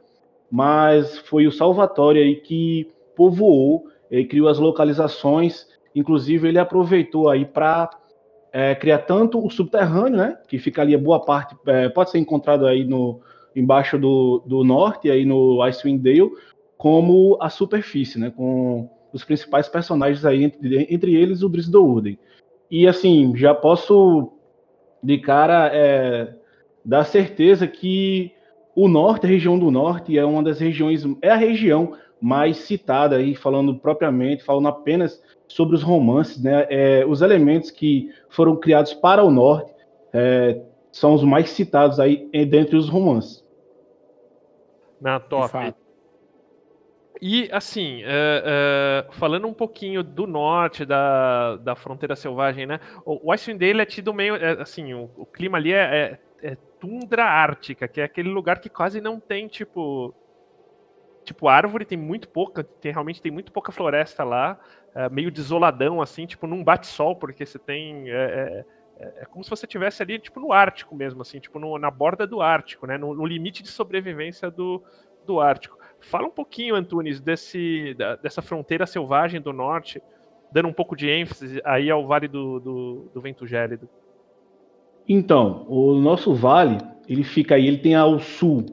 mas 0.50 1.18
foi 1.18 1.46
o 1.46 1.52
Salvatore 1.52 2.18
aí 2.18 2.36
que 2.36 2.90
povoou, 3.16 3.86
e 4.10 4.24
criou 4.24 4.48
as 4.48 4.58
localizações. 4.58 5.66
Inclusive 5.94 6.48
ele 6.48 6.58
aproveitou 6.58 7.28
aí 7.28 7.44
para 7.44 7.90
é, 8.52 8.74
criar 8.74 8.98
tanto 8.98 9.44
o 9.44 9.50
subterrâneo, 9.50 10.18
né, 10.18 10.38
que 10.48 10.58
fica 10.58 10.82
ali 10.82 10.94
a 10.94 10.98
boa 10.98 11.24
parte, 11.24 11.56
é, 11.66 11.88
pode 11.88 12.10
ser 12.10 12.18
encontrado 12.18 12.66
aí 12.66 12.84
no 12.84 13.20
embaixo 13.54 13.98
do, 13.98 14.42
do 14.46 14.62
norte, 14.62 15.10
aí 15.10 15.24
no 15.24 15.62
Icewind 15.62 16.02
Dale, 16.02 16.30
como 16.76 17.38
a 17.40 17.48
superfície, 17.48 18.18
né, 18.18 18.30
com 18.30 18.88
os 19.12 19.24
principais 19.24 19.68
personagens 19.68 20.24
aí, 20.24 20.44
entre, 20.44 20.86
entre 20.90 21.14
eles 21.14 21.42
o 21.42 21.48
Brice 21.48 21.74
Urden. 21.74 22.18
E 22.70 22.86
assim, 22.86 23.34
já 23.36 23.54
posso 23.54 24.32
de 25.02 25.18
cara 25.18 25.70
é, 25.72 26.34
dar 26.84 27.04
certeza 27.04 27.66
que 27.66 28.32
o 28.74 28.88
norte, 28.88 29.26
a 29.26 29.28
região 29.28 29.58
do 29.58 29.70
norte, 29.70 30.18
é 30.18 30.24
uma 30.24 30.42
das 30.42 30.60
regiões, 30.60 31.02
é 31.22 31.30
a 31.30 31.36
região 31.36 31.96
mais 32.20 32.58
citada 32.58 33.16
aí, 33.16 33.34
falando 33.34 33.76
propriamente, 33.76 34.42
falando 34.42 34.68
apenas 34.68 35.22
sobre 35.48 35.76
os 35.76 35.82
romances, 35.82 36.42
né? 36.42 36.66
É, 36.68 37.06
os 37.06 37.22
elementos 37.22 37.70
que 37.70 38.10
foram 38.28 38.56
criados 38.56 38.92
para 38.94 39.22
o 39.22 39.30
norte 39.30 39.72
é, 40.12 40.60
são 40.90 41.14
os 41.14 41.22
mais 41.22 41.50
citados 41.50 42.00
aí 42.00 42.28
dentre 42.46 42.76
os 42.76 42.88
romances. 42.88 43.44
Na 45.00 45.20
top. 45.20 45.74
E, 47.20 47.48
assim, 47.50 48.02
uh, 48.02 49.08
uh, 49.08 49.12
falando 49.12 49.46
um 49.46 49.54
pouquinho 49.54 50.02
do 50.02 50.26
norte, 50.26 50.84
da, 50.84 51.56
da 51.56 51.74
fronteira 51.74 52.14
selvagem, 52.14 52.66
né? 52.66 52.78
O 53.04 53.32
Icewind 53.32 53.58
Dale 53.58 53.80
é 53.80 53.86
tido 53.86 54.12
meio, 54.12 54.36
é, 54.36 54.60
assim, 54.60 54.92
o, 54.92 55.10
o, 55.16 55.24
clima 55.24 55.56
ali 55.56 55.72
é, 55.72 56.18
é, 56.42 56.50
é, 56.50 56.56
tundra 56.78 57.24
ártica, 57.24 57.88
que 57.88 58.00
é 58.00 58.04
aquele 58.04 58.28
lugar 58.28 58.60
que 58.60 58.68
quase 58.68 59.00
não 59.00 59.18
tem, 59.18 59.48
tipo... 59.48 60.14
Tipo, 61.24 61.48
árvore 61.48 61.84
tem 61.84 61.98
muito 61.98 62.28
pouca, 62.28 62.62
tem, 62.62 62.92
realmente 62.92 63.20
tem 63.20 63.32
muito 63.32 63.50
pouca 63.50 63.72
floresta 63.72 64.22
lá, 64.22 64.60
é, 64.94 65.08
meio 65.08 65.30
desoladão, 65.30 66.00
assim, 66.00 66.24
tipo, 66.24 66.46
não 66.46 66.62
bate 66.62 66.86
sol, 66.86 67.16
porque 67.16 67.46
você 67.46 67.58
tem... 67.58 68.10
É, 68.10 68.64
é, 68.98 69.22
é 69.22 69.24
como 69.24 69.42
se 69.42 69.50
você 69.50 69.66
estivesse 69.66 70.02
ali, 70.02 70.18
tipo, 70.18 70.38
no 70.38 70.52
Ártico 70.52 70.94
mesmo, 70.94 71.22
assim, 71.22 71.40
tipo, 71.40 71.58
no, 71.58 71.78
na 71.78 71.90
borda 71.90 72.26
do 72.26 72.40
Ártico, 72.40 72.86
né? 72.86 72.96
No, 72.96 73.14
no 73.14 73.26
limite 73.26 73.62
de 73.62 73.68
sobrevivência 73.68 74.50
do, 74.50 74.82
do 75.26 75.40
Ártico. 75.40 75.75
Fala 76.06 76.28
um 76.28 76.30
pouquinho, 76.30 76.76
Antunes, 76.76 77.20
desse, 77.20 77.92
da, 77.94 78.14
dessa 78.14 78.40
fronteira 78.40 78.86
selvagem 78.86 79.40
do 79.40 79.52
norte, 79.52 80.00
dando 80.52 80.68
um 80.68 80.72
pouco 80.72 80.94
de 80.94 81.08
ênfase 81.10 81.60
aí 81.64 81.90
ao 81.90 82.06
Vale 82.06 82.28
do, 82.28 82.60
do, 82.60 83.10
do 83.12 83.20
Vento 83.20 83.44
Gélido. 83.44 83.88
Então, 85.08 85.66
o 85.68 85.94
nosso 85.96 86.32
vale, 86.32 86.78
ele 87.08 87.24
fica 87.24 87.56
aí, 87.56 87.66
ele 87.66 87.78
tem 87.78 87.96
ao 87.96 88.20
sul 88.20 88.64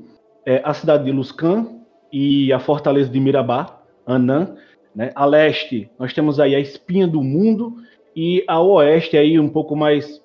é, 0.46 0.62
a 0.64 0.76
cidade 0.76 1.06
de 1.06 1.12
Luscan 1.12 1.80
e 2.12 2.54
a 2.54 2.60
fortaleza 2.60 3.10
de 3.10 3.20
Mirabá, 3.20 3.82
Anã. 4.06 4.56
Né? 4.96 5.10
A 5.16 5.26
leste, 5.26 5.90
nós 5.98 6.14
temos 6.14 6.40
aí 6.40 6.54
a 6.54 6.60
espinha 6.60 7.08
do 7.08 7.24
mundo 7.24 7.78
e 8.16 8.44
a 8.48 8.62
oeste 8.62 9.18
aí 9.18 9.40
um 9.40 9.50
pouco 9.50 9.76
mais 9.76 10.24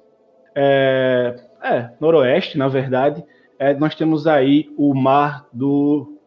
é, 0.55 1.37
é 1.63 1.91
noroeste, 1.99 2.59
na 2.59 2.69
verdade, 2.69 3.25
é, 3.59 3.73
nós 3.73 3.95
temos 3.95 4.27
aí 4.27 4.71
o 4.77 4.95
mar 4.95 5.47
do 5.51 6.18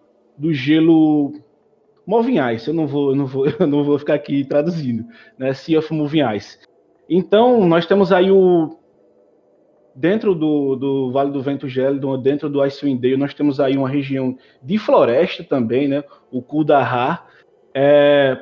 do 0.42 0.52
gelo 0.52 1.34
Moving 2.06 2.40
Ice. 2.54 2.68
Eu 2.68 2.74
não 2.74 2.88
vou, 2.88 3.12
eu 3.12 3.16
não 3.16 3.26
vou, 3.28 3.46
eu 3.60 3.68
não 3.68 3.84
vou 3.84 4.00
ficar 4.00 4.16
aqui 4.16 4.44
traduzindo, 4.44 5.06
né? 5.38 5.54
Sea 5.54 5.78
of 5.78 5.94
Moving 5.94 6.24
Ice. 6.36 6.58
Então, 7.08 7.68
nós 7.68 7.86
temos 7.86 8.12
aí 8.12 8.32
o 8.32 8.78
dentro 9.94 10.34
do, 10.34 10.76
do 10.78 11.12
Vale 11.12 11.32
do 11.32 11.42
Vento 11.42 11.68
Gélido, 11.68 12.18
dentro 12.18 12.50
do 12.50 12.62
Icewind 12.62 13.00
Dale, 13.02 13.18
nós 13.18 13.34
temos 13.34 13.60
aí 13.60 13.78
uma 13.78 13.90
região 13.90 14.38
de 14.64 14.78
floresta 14.78 15.44
também, 15.44 15.88
né? 15.88 16.04
O 16.32 16.42
Kuldahar. 16.42 17.28
É, 17.74 18.38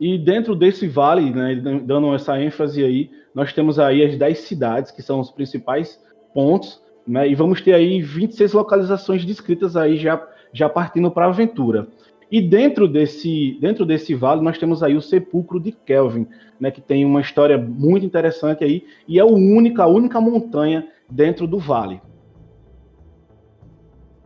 e 0.00 0.18
dentro 0.18 0.56
desse 0.56 0.88
vale, 0.88 1.30
né, 1.30 1.54
dando 1.84 2.14
essa 2.14 2.40
ênfase 2.40 2.82
aí, 2.82 3.10
nós 3.34 3.52
temos 3.52 3.78
aí 3.78 4.02
as 4.02 4.16
10 4.16 4.38
cidades, 4.38 4.90
que 4.90 5.02
são 5.02 5.20
os 5.20 5.30
principais 5.30 6.00
pontos, 6.32 6.82
né, 7.06 7.28
e 7.28 7.34
vamos 7.34 7.60
ter 7.60 7.74
aí 7.74 8.02
26 8.02 8.54
localizações 8.54 9.24
descritas 9.24 9.76
aí 9.76 9.96
já 9.96 10.16
já 10.54 10.68
partindo 10.68 11.10
para 11.10 11.26
a 11.26 11.28
aventura. 11.28 11.88
E 12.30 12.40
dentro 12.40 12.88
desse, 12.88 13.58
dentro 13.60 13.84
desse 13.84 14.14
vale 14.14 14.40
nós 14.40 14.56
temos 14.56 14.82
aí 14.82 14.96
o 14.96 15.02
sepulcro 15.02 15.60
de 15.60 15.72
Kelvin, 15.72 16.26
né, 16.58 16.70
que 16.70 16.80
tem 16.80 17.04
uma 17.04 17.20
história 17.20 17.58
muito 17.58 18.06
interessante 18.06 18.64
aí 18.64 18.86
e 19.06 19.18
é 19.18 19.24
o 19.24 19.34
única, 19.34 19.82
a 19.82 19.86
única 19.86 20.20
montanha 20.20 20.88
dentro 21.10 21.46
do 21.46 21.58
vale. 21.58 22.00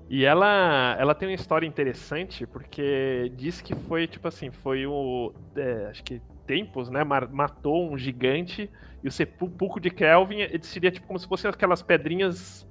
E 0.08 0.24
ela, 0.24 0.96
ela 0.98 1.14
tem 1.14 1.28
uma 1.28 1.34
história 1.34 1.66
interessante 1.66 2.46
porque 2.46 3.30
diz 3.36 3.60
que 3.60 3.74
foi 3.74 4.06
tipo 4.06 4.28
assim, 4.28 4.50
foi 4.50 4.86
o 4.86 5.32
é, 5.56 5.88
acho 5.90 6.02
que 6.04 6.22
tempos, 6.46 6.88
né, 6.88 7.04
matou 7.04 7.92
um 7.92 7.98
gigante 7.98 8.70
e 9.04 9.08
o 9.08 9.12
sepulcro 9.12 9.80
de 9.80 9.90
Kelvin 9.90 10.38
seria 10.62 10.90
tipo 10.90 11.06
como 11.06 11.18
se 11.18 11.28
fossem 11.28 11.50
aquelas 11.50 11.82
pedrinhas 11.82 12.66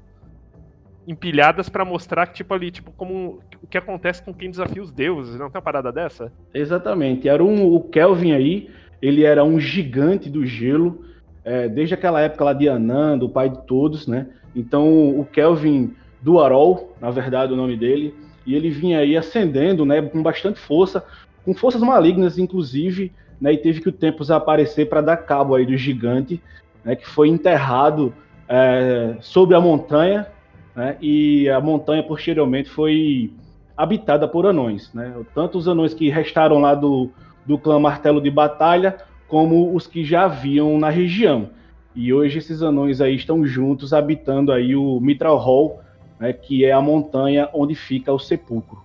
empilhadas 1.08 1.70
para 1.70 1.86
mostrar 1.86 2.28
que, 2.28 2.36
tipo, 2.36 2.54
ali, 2.54 2.70
tipo, 2.70 2.92
como 2.92 3.40
o 3.64 3.68
que 3.68 3.78
acontece 3.78 4.22
com 4.22 4.34
quem 4.34 4.52
desafia 4.52 4.84
os 4.84 4.92
deuses, 4.92 5.40
não 5.40 5.50
tem 5.50 5.58
uma 5.58 5.62
parada 5.62 5.92
dessa? 5.92 6.32
Exatamente. 6.54 7.30
Era 7.30 7.44
um, 7.44 7.74
o 7.74 7.82
Kelvin 7.82 8.34
aí, 8.34 8.70
ele 9.02 9.24
era 9.24 9.44
um 9.44 9.58
gigante 9.60 10.30
do 10.30 10.46
gelo, 10.46 11.06
é, 11.46 11.70
desde 11.70 11.94
aquela 11.94 12.20
época 12.20 12.44
lá 12.44 12.54
de 12.54 12.68
Anand, 12.68 13.24
o 13.24 13.30
pai 13.30 13.50
de 13.50 13.66
todos, 13.66 14.06
né? 14.06 14.28
Então, 14.54 15.18
o 15.18 15.24
Kelvin 15.24 15.96
do 16.22 16.42
Arol, 16.42 16.94
na 17.00 17.10
verdade, 17.10 17.54
o 17.54 17.56
nome 17.56 17.78
dele, 17.78 18.14
e 18.46 18.56
ele 18.56 18.70
vinha 18.70 19.00
aí 19.00 19.16
ascendendo, 19.16 19.86
né, 19.86 20.02
com 20.02 20.22
bastante 20.22 20.60
força, 20.60 21.04
com 21.46 21.54
forças 21.54 21.82
malignas, 21.82 22.38
inclusive, 22.38 23.14
né, 23.40 23.54
e 23.54 23.58
teve 23.58 23.82
que 23.82 23.90
o 23.90 23.92
Tempos 23.92 24.32
aparecer 24.32 24.90
para 24.90 25.02
dar 25.02 25.18
cabo 25.18 25.56
aí 25.56 25.66
do 25.66 25.78
gigante, 25.78 26.42
né, 26.84 26.96
que 26.96 27.08
foi 27.08 27.30
enterrado 27.30 28.14
é, 28.50 29.16
sobre 29.22 29.56
a 29.56 29.62
montanha, 29.62 30.28
né? 30.78 30.96
E 31.02 31.50
a 31.50 31.60
montanha 31.60 32.04
posteriormente 32.04 32.70
foi 32.70 33.34
habitada 33.76 34.28
por 34.28 34.46
anões, 34.46 34.94
né? 34.94 35.12
Tanto 35.34 35.58
os 35.58 35.68
anões 35.68 35.92
que 35.92 36.08
restaram 36.08 36.60
lá 36.60 36.76
do, 36.76 37.10
do 37.44 37.58
clã 37.58 37.80
Martelo 37.80 38.22
de 38.22 38.30
Batalha, 38.30 38.96
como 39.28 39.76
os 39.76 39.88
que 39.88 40.06
já 40.06 40.26
haviam 40.26 40.78
na 40.78 40.92
região. 40.92 41.50
E 41.96 42.14
hoje 42.14 42.38
esses 42.38 42.62
anões 42.62 43.02
aí 43.02 43.16
estão 43.16 43.44
juntos 43.44 43.92
habitando 43.92 44.52
aí 44.52 44.76
o 44.76 45.00
Mitral 45.00 45.38
Hall, 45.38 45.82
né, 46.20 46.32
que 46.32 46.64
é 46.64 46.72
a 46.72 46.80
montanha 46.80 47.50
onde 47.54 47.74
fica 47.74 48.14
o 48.14 48.20
sepulcro. 48.20 48.78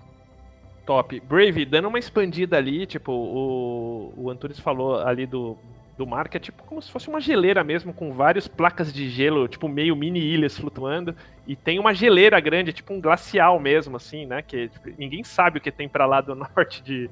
Top. 0.87 1.21
Brave, 1.21 1.67
dando 1.67 1.89
uma 1.89 1.99
expandida 1.99 2.57
ali, 2.57 2.87
tipo, 2.87 3.13
o, 3.13 4.15
o 4.17 4.31
Antunes 4.31 4.59
falou 4.59 4.99
ali 4.99 5.27
do, 5.27 5.59
do 5.97 6.07
mar, 6.07 6.29
que 6.29 6.37
é 6.37 6.41
tipo 6.41 6.63
como 6.65 6.81
se 6.81 6.91
fosse 6.91 7.09
uma 7.09 7.21
geleira 7.21 7.63
mesmo, 7.63 7.93
com 7.93 8.13
várias 8.13 8.49
placas 8.49 8.93
de 8.93 9.09
gelo, 9.09 9.47
tipo 9.47 9.69
meio 9.69 9.95
mini 9.95 10.21
ilhas 10.21 10.57
flutuando, 10.57 11.15
e 11.47 11.55
tem 11.55 11.79
uma 11.79 11.95
geleira 11.95 12.39
grande, 12.41 12.73
tipo 12.73 12.93
um 12.95 13.01
glacial 13.01 13.59
mesmo, 13.61 13.97
assim, 13.97 14.27
né? 14.27 14.43
Que 14.43 14.69
tipo, 14.69 14.91
ninguém 14.99 15.23
sabe 15.23 15.59
o 15.59 15.61
que 15.61 15.71
tem 15.71 15.89
para 15.89 16.07
lá 16.07 16.21
do 16.21 16.35
norte 16.35 16.83
de, 16.83 17.11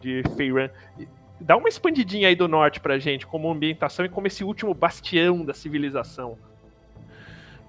de 0.00 0.22
Feyran. 0.36 0.70
Dá 1.40 1.56
uma 1.56 1.68
expandidinha 1.68 2.28
aí 2.28 2.34
do 2.34 2.48
norte 2.48 2.80
pra 2.80 2.98
gente, 2.98 3.26
como 3.26 3.50
ambientação 3.50 4.04
e 4.04 4.08
como 4.08 4.26
esse 4.26 4.42
último 4.42 4.72
bastião 4.72 5.44
da 5.44 5.52
civilização. 5.52 6.38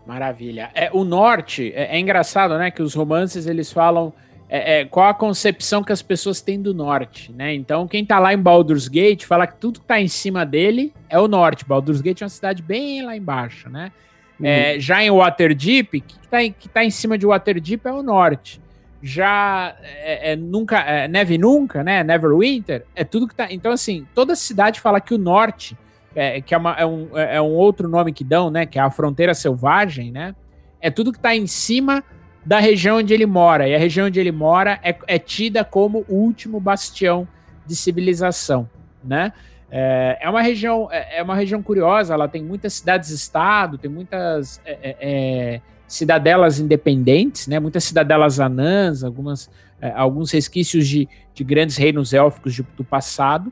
Maravilha. 0.05 0.69
É, 0.75 0.89
o 0.93 1.03
norte, 1.03 1.74
é, 1.75 1.95
é 1.95 2.00
engraçado, 2.00 2.57
né? 2.57 2.69
Que 2.69 2.83
os 2.83 2.93
romances 2.93 3.47
eles 3.47 3.74
falam 3.74 4.13
é, 4.47 4.81
é, 4.81 4.85
qual 4.85 5.07
a 5.07 5.13
concepção 5.13 5.83
que 5.83 5.91
as 5.91 6.01
pessoas 6.01 6.39
têm 6.39 6.61
do 6.61 6.73
norte, 6.73 7.31
né? 7.31 7.53
Então, 7.53 7.87
quem 7.87 8.05
tá 8.05 8.19
lá 8.19 8.33
em 8.33 8.37
Baldur's 8.37 8.87
Gate 8.87 9.25
fala 9.25 9.47
que 9.47 9.55
tudo 9.55 9.79
que 9.79 9.85
tá 9.85 9.99
em 9.99 10.07
cima 10.07 10.45
dele 10.45 10.93
é 11.09 11.19
o 11.19 11.27
norte. 11.27 11.65
Baldur's 11.65 12.01
Gate 12.01 12.21
é 12.21 12.25
uma 12.25 12.29
cidade 12.29 12.61
bem 12.61 13.03
lá 13.03 13.17
embaixo, 13.17 13.69
né? 13.69 13.91
Uhum. 14.39 14.45
É, 14.45 14.79
já 14.79 15.03
em 15.03 15.09
Waterdeep, 15.09 16.01
que 16.01 16.27
tá, 16.27 16.43
em, 16.43 16.51
que 16.51 16.69
tá 16.69 16.83
em 16.83 16.91
cima 16.91 17.17
de 17.17 17.25
Waterdeep 17.25 17.87
é 17.87 17.91
o 17.91 18.03
norte. 18.03 18.61
Já 19.01 19.75
é, 19.81 20.33
é 20.33 20.35
nunca, 20.35 20.79
é, 20.79 21.07
Neve 21.07 21.37
Nunca, 21.37 21.83
né? 21.83 22.03
Neverwinter, 22.03 22.85
é 22.95 23.03
tudo 23.03 23.27
que 23.27 23.35
tá. 23.35 23.47
Então, 23.49 23.71
assim, 23.71 24.05
toda 24.13 24.35
cidade 24.35 24.79
fala 24.79 25.01
que 25.01 25.13
o 25.13 25.17
norte 25.17 25.75
é, 26.15 26.39
que 26.39 26.55
é, 26.55 26.57
uma, 26.57 26.73
é, 26.73 26.85
um, 26.85 27.17
é 27.17 27.41
um 27.41 27.51
outro 27.51 27.89
nome 27.89 28.13
que 28.13 28.23
dão, 28.23 28.49
né? 28.49 28.65
Que 28.65 28.79
é 28.79 28.81
a 28.81 28.89
fronteira 28.89 29.33
selvagem, 29.33 30.11
né? 30.11 30.33
É 30.79 30.89
tudo 30.89 31.11
que 31.11 31.17
está 31.17 31.35
em 31.35 31.45
cima 31.45 32.03
da 32.45 32.59
região 32.59 32.97
onde 32.97 33.13
ele 33.13 33.25
mora. 33.25 33.67
E 33.67 33.73
a 33.73 33.77
região 33.77 34.07
onde 34.07 34.19
ele 34.19 34.31
mora 34.31 34.79
é, 34.83 34.95
é 35.07 35.17
tida 35.17 35.65
como 35.65 36.05
o 36.07 36.15
último 36.15 36.59
bastião 36.59 37.27
de 37.65 37.75
civilização, 37.75 38.69
né? 39.03 39.33
É, 39.71 40.19
é 40.21 40.29
uma 40.29 40.41
região 40.41 40.87
é, 40.91 41.17
é 41.17 41.23
uma 41.23 41.35
região 41.35 41.61
curiosa. 41.63 42.13
Ela 42.13 42.27
tem 42.27 42.43
muitas 42.43 42.73
cidades-estado, 42.73 43.77
tem 43.77 43.89
muitas 43.89 44.61
é, 44.63 45.59
cidadelas 45.87 46.59
independentes, 46.59 47.47
né? 47.47 47.59
Muitas 47.59 47.83
cidadelas 47.83 48.39
anãs, 48.39 49.03
algumas 49.03 49.49
alguns 49.93 50.31
resquícios 50.31 50.87
de, 50.87 51.07
de 51.33 51.43
grandes 51.43 51.77
reinos 51.77 52.13
élficos 52.13 52.53
de, 52.53 52.65
do 52.77 52.83
passado. 52.83 53.51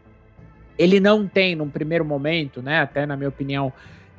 Ele 0.78 1.00
não 1.00 1.28
tem, 1.28 1.56
num 1.56 1.70
primeiro 1.70 2.04
momento, 2.04 2.62
né? 2.62 2.80
Até 2.80 3.06
na 3.06 3.16
minha 3.16 3.30
opinião, 3.30 3.72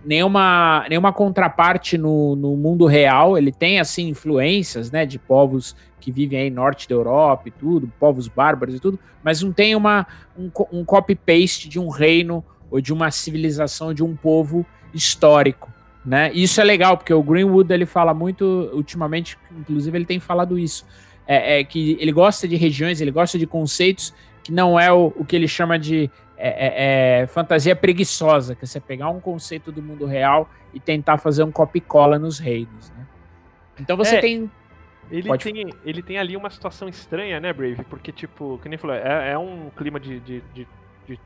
nenhuma, 0.04 0.84
nenhuma 0.88 1.12
contraparte 1.12 1.96
no, 1.96 2.36
no 2.36 2.56
mundo 2.56 2.86
real. 2.86 3.36
Ele 3.38 3.52
tem, 3.52 3.80
assim, 3.80 4.08
influências, 4.08 4.90
né, 4.90 5.06
de 5.06 5.18
povos 5.18 5.74
que 6.00 6.12
vivem 6.12 6.38
aí 6.38 6.50
norte 6.50 6.86
da 6.86 6.94
Europa 6.94 7.48
e 7.48 7.50
tudo, 7.50 7.90
povos 7.98 8.28
bárbaros 8.28 8.74
e 8.74 8.80
tudo, 8.80 8.98
mas 9.22 9.40
não 9.40 9.52
tem 9.52 9.74
uma, 9.74 10.06
um, 10.38 10.50
um 10.70 10.84
copy-paste 10.84 11.66
de 11.66 11.80
um 11.80 11.88
reino 11.88 12.44
ou 12.70 12.78
de 12.78 12.92
uma 12.92 13.10
civilização, 13.10 13.94
de 13.94 14.04
um 14.04 14.14
povo 14.14 14.66
histórico, 14.92 15.72
né? 16.04 16.30
Isso 16.34 16.60
é 16.60 16.64
legal, 16.64 16.98
porque 16.98 17.14
o 17.14 17.22
Greenwood, 17.22 17.72
ele 17.72 17.86
fala 17.86 18.12
muito, 18.12 18.44
ultimamente, 18.74 19.38
inclusive 19.58 19.96
ele 19.96 20.04
tem 20.04 20.20
falado 20.20 20.58
isso, 20.58 20.84
é, 21.26 21.60
é 21.60 21.64
que 21.64 21.96
ele 21.98 22.12
gosta 22.12 22.46
de 22.46 22.54
regiões, 22.54 23.00
ele 23.00 23.10
gosta 23.10 23.38
de 23.38 23.46
conceitos 23.46 24.12
que 24.42 24.52
não 24.52 24.78
é 24.78 24.92
o, 24.92 25.10
o 25.16 25.24
que 25.24 25.34
ele 25.34 25.48
chama 25.48 25.78
de 25.78 26.10
é, 26.36 26.48
é, 26.48 27.22
é, 27.22 27.26
fantasia 27.26 27.74
preguiçosa, 27.76 28.54
que 28.54 28.64
é 28.64 28.66
você 28.66 28.80
pegar 28.80 29.08
um 29.08 29.20
conceito 29.20 29.70
do 29.70 29.82
mundo 29.82 30.06
real 30.06 30.48
e 30.72 30.80
tentar 30.80 31.18
fazer 31.18 31.44
um 31.44 31.52
copy-cola 31.52 32.18
nos 32.18 32.38
reinos, 32.38 32.90
né? 32.90 33.06
Então 33.78 33.96
você 33.96 34.16
é, 34.16 34.20
tem... 34.20 34.50
Ele 35.10 35.28
Pode... 35.28 35.44
tem, 35.44 35.74
ele 35.84 36.02
tem 36.02 36.18
ali 36.18 36.36
uma 36.36 36.50
situação 36.50 36.88
estranha, 36.88 37.38
né, 37.38 37.52
Brave? 37.52 37.84
Porque, 37.84 38.10
tipo, 38.10 38.58
que 38.62 38.68
nem 38.68 38.78
falou, 38.78 38.96
é, 38.96 39.32
é 39.32 39.38
um 39.38 39.70
clima 39.76 40.00
de, 40.00 40.18
de, 40.20 40.40
de, 40.54 40.66
de 41.06 41.20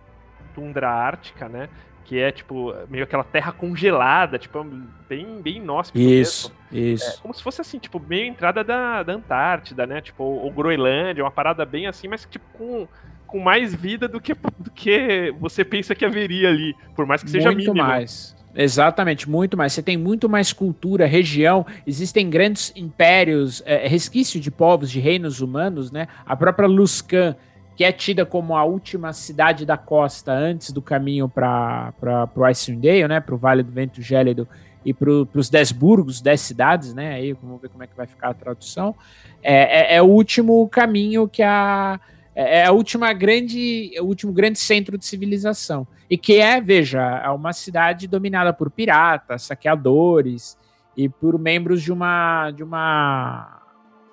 tundra 0.54 0.90
ártica, 0.90 1.48
né? 1.48 1.68
que 2.08 2.18
é 2.18 2.32
tipo 2.32 2.74
meio 2.88 3.04
aquela 3.04 3.22
terra 3.22 3.52
congelada, 3.52 4.38
tipo 4.38 4.64
bem 5.06 5.42
bem 5.42 5.58
inóspito 5.58 5.98
Isso, 5.98 6.50
mesmo. 6.72 6.94
isso. 6.94 7.18
É, 7.18 7.20
como 7.20 7.34
se 7.34 7.42
fosse 7.42 7.60
assim, 7.60 7.78
tipo 7.78 8.00
meio 8.00 8.24
entrada 8.24 8.64
da, 8.64 9.02
da 9.02 9.12
Antártida, 9.12 9.86
né? 9.86 10.00
Tipo 10.00 10.24
ou 10.24 10.50
Groenlândia, 10.50 11.22
uma 11.22 11.30
parada 11.30 11.66
bem 11.66 11.86
assim, 11.86 12.08
mas 12.08 12.24
tipo 12.24 12.46
com 12.54 12.88
com 13.28 13.38
mais 13.38 13.74
vida 13.74 14.08
do 14.08 14.20
que, 14.20 14.34
do 14.58 14.70
que 14.74 15.32
você 15.38 15.62
pensa 15.64 15.94
que 15.94 16.04
haveria 16.04 16.48
ali, 16.48 16.74
por 16.96 17.06
mais 17.06 17.22
que 17.22 17.30
seja 17.30 17.52
muito 17.52 17.72
mínimo. 17.72 17.86
mais. 17.86 18.34
Exatamente, 18.56 19.28
muito 19.30 19.56
mais. 19.56 19.74
Você 19.74 19.82
tem 19.82 19.96
muito 19.96 20.28
mais 20.28 20.52
cultura, 20.52 21.06
região, 21.06 21.64
existem 21.86 22.28
grandes 22.28 22.72
impérios, 22.74 23.62
é, 23.66 23.86
resquício 23.86 24.40
de 24.40 24.50
povos, 24.50 24.90
de 24.90 24.98
reinos 24.98 25.40
humanos, 25.40 25.92
né? 25.92 26.08
A 26.26 26.34
própria 26.34 26.66
Luscan, 26.66 27.36
que 27.76 27.84
é 27.84 27.92
tida 27.92 28.26
como 28.26 28.56
a 28.56 28.64
última 28.64 29.12
cidade 29.12 29.64
da 29.64 29.76
costa 29.76 30.32
antes 30.32 30.72
do 30.72 30.82
caminho 30.82 31.28
para 31.28 31.92
o 32.34 32.44
Icewind 32.46 32.82
Dale, 32.82 33.06
né? 33.06 33.20
Para 33.20 33.34
o 33.34 33.38
Vale 33.38 33.62
do 33.62 33.70
Vento 33.70 34.02
Gélido 34.02 34.48
e 34.84 34.94
para 34.94 35.10
os 35.10 35.50
dez 35.50 35.70
burgos, 35.70 36.20
dez 36.20 36.40
cidades, 36.40 36.94
né? 36.94 37.14
Aí 37.14 37.34
vamos 37.34 37.60
ver 37.60 37.68
como 37.68 37.84
é 37.84 37.86
que 37.86 37.96
vai 37.96 38.06
ficar 38.06 38.30
a 38.30 38.34
tradução. 38.34 38.94
É, 39.42 39.94
é, 39.94 39.96
é 39.96 40.02
o 40.02 40.06
último 40.06 40.66
caminho 40.68 41.28
que 41.28 41.42
a 41.42 42.00
é, 42.38 42.60
é 42.60 42.66
a 42.66 42.70
última 42.70 43.12
grande, 43.12 43.90
o 44.00 44.04
último 44.04 44.32
grande 44.32 44.60
centro 44.60 44.96
de 44.96 45.04
civilização. 45.04 45.84
E 46.08 46.16
que 46.16 46.36
é, 46.36 46.60
veja, 46.60 47.02
é 47.24 47.28
uma 47.30 47.52
cidade 47.52 48.06
dominada 48.06 48.52
por 48.52 48.70
piratas, 48.70 49.42
saqueadores 49.42 50.56
e 50.96 51.08
por 51.08 51.36
membros 51.36 51.82
de 51.82 51.92
uma 51.92 52.52
de 52.52 52.62
uma 52.62 53.60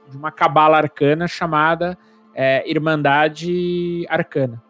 de 0.10 0.17
uma 0.17 0.32
cabala 0.32 0.77
arcana 0.77 1.27
chamada 1.27 1.96
é, 2.34 2.67
Irmandade 2.70 4.05
Arcana. 4.10 4.62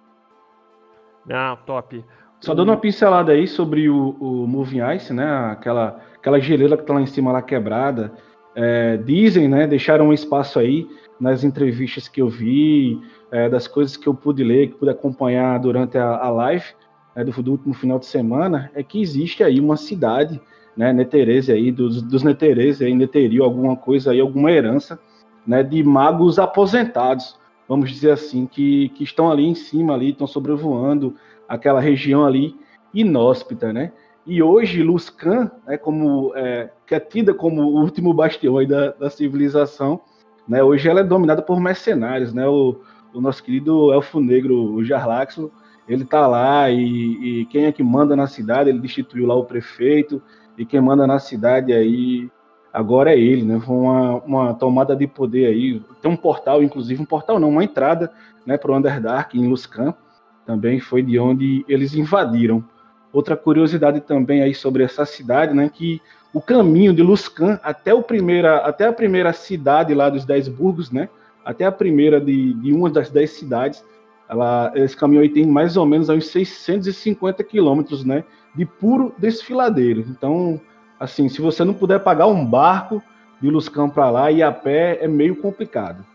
Ah, 1.31 1.57
top. 1.65 2.03
Só 2.41 2.53
dando 2.53 2.69
uma 2.69 2.77
pincelada 2.77 3.31
aí 3.31 3.47
sobre 3.47 3.89
o, 3.89 4.17
o 4.19 4.45
Moving 4.45 4.81
Ice, 4.95 5.13
né? 5.13 5.25
Aquela, 5.51 5.99
aquela 6.15 6.39
geleira 6.39 6.77
que 6.77 6.83
tá 6.83 6.93
lá 6.93 7.01
em 7.01 7.07
cima 7.07 7.31
lá 7.31 7.41
quebrada. 7.41 8.11
É, 8.53 8.97
dizem, 8.97 9.47
né? 9.47 9.65
Deixaram 9.65 10.09
um 10.09 10.13
espaço 10.13 10.59
aí 10.59 10.87
nas 11.19 11.43
entrevistas 11.43 12.07
que 12.07 12.21
eu 12.21 12.29
vi, 12.29 12.99
é, 13.31 13.49
das 13.49 13.67
coisas 13.67 13.95
que 13.97 14.07
eu 14.07 14.13
pude 14.13 14.43
ler, 14.43 14.69
que 14.69 14.75
pude 14.75 14.91
acompanhar 14.91 15.59
durante 15.59 15.97
a, 15.97 16.17
a 16.17 16.29
live 16.29 16.65
né, 17.15 17.23
do, 17.23 17.31
do, 17.43 17.51
último 17.51 17.73
final 17.73 17.97
de 17.97 18.05
semana, 18.05 18.71
é 18.73 18.83
que 18.83 19.01
existe 19.01 19.43
aí 19.43 19.59
uma 19.59 19.77
cidade, 19.77 20.41
né, 20.75 20.91
Neterese 20.91 21.51
aí, 21.51 21.71
dos, 21.71 22.01
dos 22.01 22.23
Neterese 22.23 22.83
aí, 22.83 22.93
Neterio, 22.93 23.43
alguma 23.43 23.75
coisa 23.75 24.11
aí, 24.11 24.19
alguma 24.19 24.51
herança, 24.51 24.99
né, 25.47 25.63
de 25.63 25.83
magos 25.83 26.37
aposentados, 26.37 27.37
vamos 27.67 27.91
dizer 27.91 28.11
assim, 28.11 28.45
que, 28.45 28.89
que 28.89 29.03
estão 29.03 29.31
ali 29.31 29.45
em 29.45 29.55
cima, 29.55 29.93
ali, 29.93 30.11
estão 30.11 30.27
sobrevoando 30.27 31.15
aquela 31.47 31.79
região 31.79 32.25
ali 32.25 32.55
inóspita, 32.93 33.71
né? 33.71 33.91
E 34.25 34.41
hoje 34.41 34.81
Luscan, 34.81 35.51
né, 35.67 35.77
como, 35.77 36.33
é, 36.35 36.71
que 36.87 36.95
é 36.95 36.99
tida 36.99 37.33
como 37.33 37.61
o 37.61 37.81
último 37.81 38.13
bastião 38.13 38.57
aí 38.57 38.65
da, 38.65 38.91
da 38.91 39.09
civilização, 39.09 40.01
né, 40.47 40.63
hoje 40.63 40.87
ela 40.87 40.99
é 40.99 41.03
dominada 41.03 41.41
por 41.41 41.59
mercenários, 41.59 42.33
né? 42.33 42.47
O, 42.47 42.79
o 43.13 43.21
nosso 43.21 43.43
querido 43.43 43.91
elfo 43.93 44.19
negro, 44.19 44.73
o 44.73 44.83
Jarlaxo, 44.83 45.51
ele 45.87 46.03
tá 46.03 46.27
lá 46.27 46.69
e, 46.69 47.41
e, 47.41 47.45
quem 47.45 47.65
é 47.65 47.71
que 47.71 47.83
manda 47.83 48.15
na 48.15 48.27
cidade? 48.27 48.69
Ele 48.69 48.79
destituiu 48.79 49.25
lá 49.25 49.35
o 49.35 49.45
prefeito 49.45 50.21
e 50.57 50.65
quem 50.65 50.81
manda 50.81 51.05
na 51.05 51.19
cidade 51.19 51.73
aí 51.73 52.29
agora 52.73 53.13
é 53.13 53.19
ele, 53.19 53.43
né? 53.43 53.59
Foi 53.59 53.75
uma, 53.75 54.15
uma 54.23 54.53
tomada 54.53 54.95
de 54.95 55.07
poder 55.07 55.47
aí. 55.47 55.81
Tem 56.01 56.11
um 56.11 56.17
portal, 56.17 56.61
inclusive, 56.61 57.01
um 57.01 57.05
portal 57.05 57.39
não, 57.39 57.49
uma 57.49 57.63
entrada, 57.63 58.11
né, 58.45 58.57
para 58.57 58.71
o 58.71 58.75
Underdark 58.75 59.37
em 59.37 59.47
Luscan. 59.47 59.93
Também 60.45 60.79
foi 60.79 61.01
de 61.01 61.17
onde 61.17 61.63
eles 61.67 61.95
invadiram. 61.95 62.63
Outra 63.13 63.37
curiosidade 63.37 64.01
também 64.01 64.41
aí 64.41 64.53
sobre 64.53 64.83
essa 64.83 65.05
cidade, 65.05 65.53
né, 65.53 65.69
que 65.73 66.01
o 66.35 66.41
caminho 66.41 66.93
de 66.93 67.01
Luscan 67.01 67.57
até, 67.63 67.93
o 67.93 68.03
primeira, 68.03 68.57
até 68.57 68.87
a 68.87 68.91
primeira 68.91 69.31
cidade 69.31 69.93
lá 69.93 70.09
dos 70.09 70.25
Dez 70.25 70.49
Burgos, 70.49 70.91
né, 70.91 71.07
até 71.45 71.63
a 71.63 71.71
primeira 71.71 72.19
de, 72.19 72.53
de 72.55 72.73
uma 72.73 72.89
das 72.89 73.09
dez 73.09 73.29
cidades, 73.31 73.81
ela, 74.27 74.69
esse 74.75 74.97
caminho 74.97 75.21
aí 75.21 75.29
tem 75.29 75.45
mais 75.45 75.77
ou 75.77 75.85
menos 75.85 76.09
uns 76.09 76.27
650 76.27 77.41
quilômetros, 77.45 78.03
né, 78.03 78.25
de 78.53 78.65
puro 78.65 79.15
desfiladeiro. 79.17 80.01
Então, 80.09 80.59
assim, 80.99 81.29
se 81.29 81.39
você 81.39 81.63
não 81.63 81.73
puder 81.73 81.99
pagar 82.01 82.27
um 82.27 82.45
barco 82.45 83.01
de 83.41 83.49
Luscan 83.49 83.87
para 83.87 84.09
lá 84.09 84.29
e 84.29 84.43
a 84.43 84.51
pé 84.51 84.97
é 85.01 85.07
meio 85.07 85.37
complicado. 85.37 86.05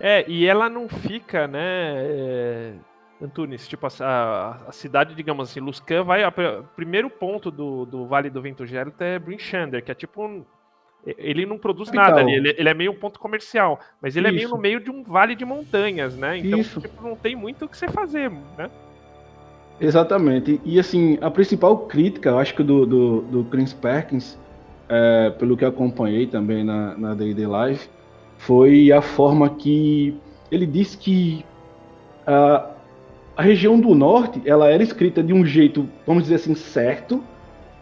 É, 0.00 0.24
e 0.28 0.44
ela 0.44 0.68
não 0.68 0.88
fica, 0.88 1.46
né, 1.46 1.60
é, 1.62 2.72
Antunes, 3.24 3.66
tipo, 3.66 3.86
a, 3.86 4.60
a, 4.68 4.72
cidade, 4.72 5.14
digamos 5.14 5.50
assim, 5.50 5.60
Luscan 5.60 6.04
vai, 6.04 6.24
o 6.24 6.64
primeiro 6.76 7.08
ponto 7.08 7.50
do, 7.50 7.84
do 7.86 8.06
Vale 8.06 8.30
do 8.30 8.42
Vento 8.42 8.66
Gélido 8.66 9.02
é 9.02 9.18
Brinchander, 9.18 9.82
que 9.82 9.90
é 9.90 9.94
tipo 9.94 10.24
um, 10.24 10.44
ele 11.06 11.44
não 11.44 11.58
produz 11.58 11.90
Capital. 11.90 12.10
nada 12.10 12.20
ali, 12.20 12.34
ele, 12.34 12.54
ele, 12.56 12.68
é 12.68 12.74
meio 12.74 12.92
um 12.92 12.96
ponto 12.96 13.18
comercial, 13.18 13.78
mas 14.00 14.16
ele 14.16 14.28
Isso. 14.28 14.34
é 14.34 14.38
meio 14.38 14.48
no 14.48 14.58
meio 14.58 14.80
de 14.80 14.90
um 14.90 15.02
vale 15.02 15.34
de 15.34 15.44
montanhas, 15.44 16.16
né? 16.16 16.38
Então, 16.38 16.62
tipo, 16.62 17.02
não 17.02 17.14
tem 17.16 17.36
muito 17.36 17.64
o 17.64 17.68
que 17.68 17.76
você 17.76 17.88
fazer, 17.88 18.30
né? 18.56 18.70
Exatamente. 19.80 20.60
E 20.64 20.78
assim, 20.78 21.18
a 21.20 21.30
principal 21.30 21.76
crítica, 21.86 22.30
eu 22.30 22.38
acho 22.38 22.54
que 22.54 22.62
do, 22.62 22.86
do, 22.86 23.20
do 23.22 23.44
Chris 23.44 23.72
Perkins, 23.72 24.38
é, 24.88 25.30
pelo 25.30 25.56
que 25.56 25.64
acompanhei 25.64 26.26
também 26.26 26.64
na, 26.64 26.96
na 26.96 27.14
D&D 27.14 27.46
Live, 27.46 27.88
foi 28.38 28.92
a 28.92 29.02
forma 29.02 29.50
que 29.50 30.16
ele 30.50 30.66
disse 30.66 30.96
que 30.96 31.44
a, 32.26 32.70
a 33.36 33.42
região 33.42 33.78
do 33.78 33.94
norte, 33.94 34.40
ela 34.44 34.70
era 34.70 34.82
escrita 34.82 35.22
de 35.22 35.32
um 35.32 35.44
jeito, 35.44 35.88
vamos 36.06 36.24
dizer 36.24 36.36
assim, 36.36 36.54
certo, 36.54 37.22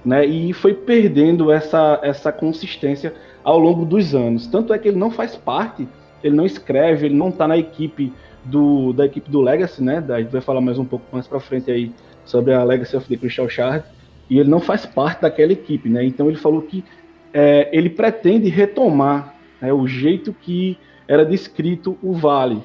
né? 0.05 0.25
E 0.25 0.53
foi 0.53 0.75
perdendo 0.75 1.53
essa, 1.53 2.01
essa 2.03 2.33
consistência 2.33 3.15
ao 3.45 3.59
longo 3.59 3.85
dos 3.85 4.15
anos. 4.15 4.47
Tanto 4.47 4.73
é 4.73 4.79
que 4.79 4.89
ele 4.89 4.99
não 4.99 5.11
faz 5.11 5.37
parte, 5.37 5.87
ele 6.23 6.35
não 6.35 6.47
escreve, 6.47 7.07
ele 7.07 7.15
não 7.15 7.29
está 7.29 7.47
na 7.47 7.57
equipe 7.57 8.13
do, 8.45 8.93
da 8.93 9.07
equipe 9.07 9.31
do 9.31 9.41
Legacy, 9.41 9.83
né? 9.83 10.05
A 10.09 10.21
gente 10.21 10.33
vai 10.33 10.41
falar 10.41 10.61
mais 10.61 10.79
um 10.79 10.85
pouco 10.85 11.05
mais 11.13 11.27
para 11.27 11.39
frente 11.39 11.71
aí 11.71 11.93
sobre 12.25 12.53
a 12.53 12.65
Legacy 12.65 12.97
of 12.97 13.09
the 13.09 13.17
Crystal 13.17 13.49
Shard. 13.49 13.85
E 14.31 14.39
ele 14.39 14.49
não 14.49 14.61
faz 14.61 14.87
parte 14.87 15.23
daquela 15.23 15.53
equipe, 15.53 15.89
né? 15.89 16.05
Então 16.05 16.29
ele 16.29 16.39
falou 16.39 16.63
que 16.63 16.85
é, 17.33 17.69
ele 17.73 17.91
pretende 17.91 18.49
retomar 18.49 19.35
né, 19.61 19.73
o 19.73 19.87
jeito 19.87 20.33
que 20.33 20.79
era 21.07 21.25
descrito 21.25 21.99
o 22.03 22.13
Vale. 22.13 22.63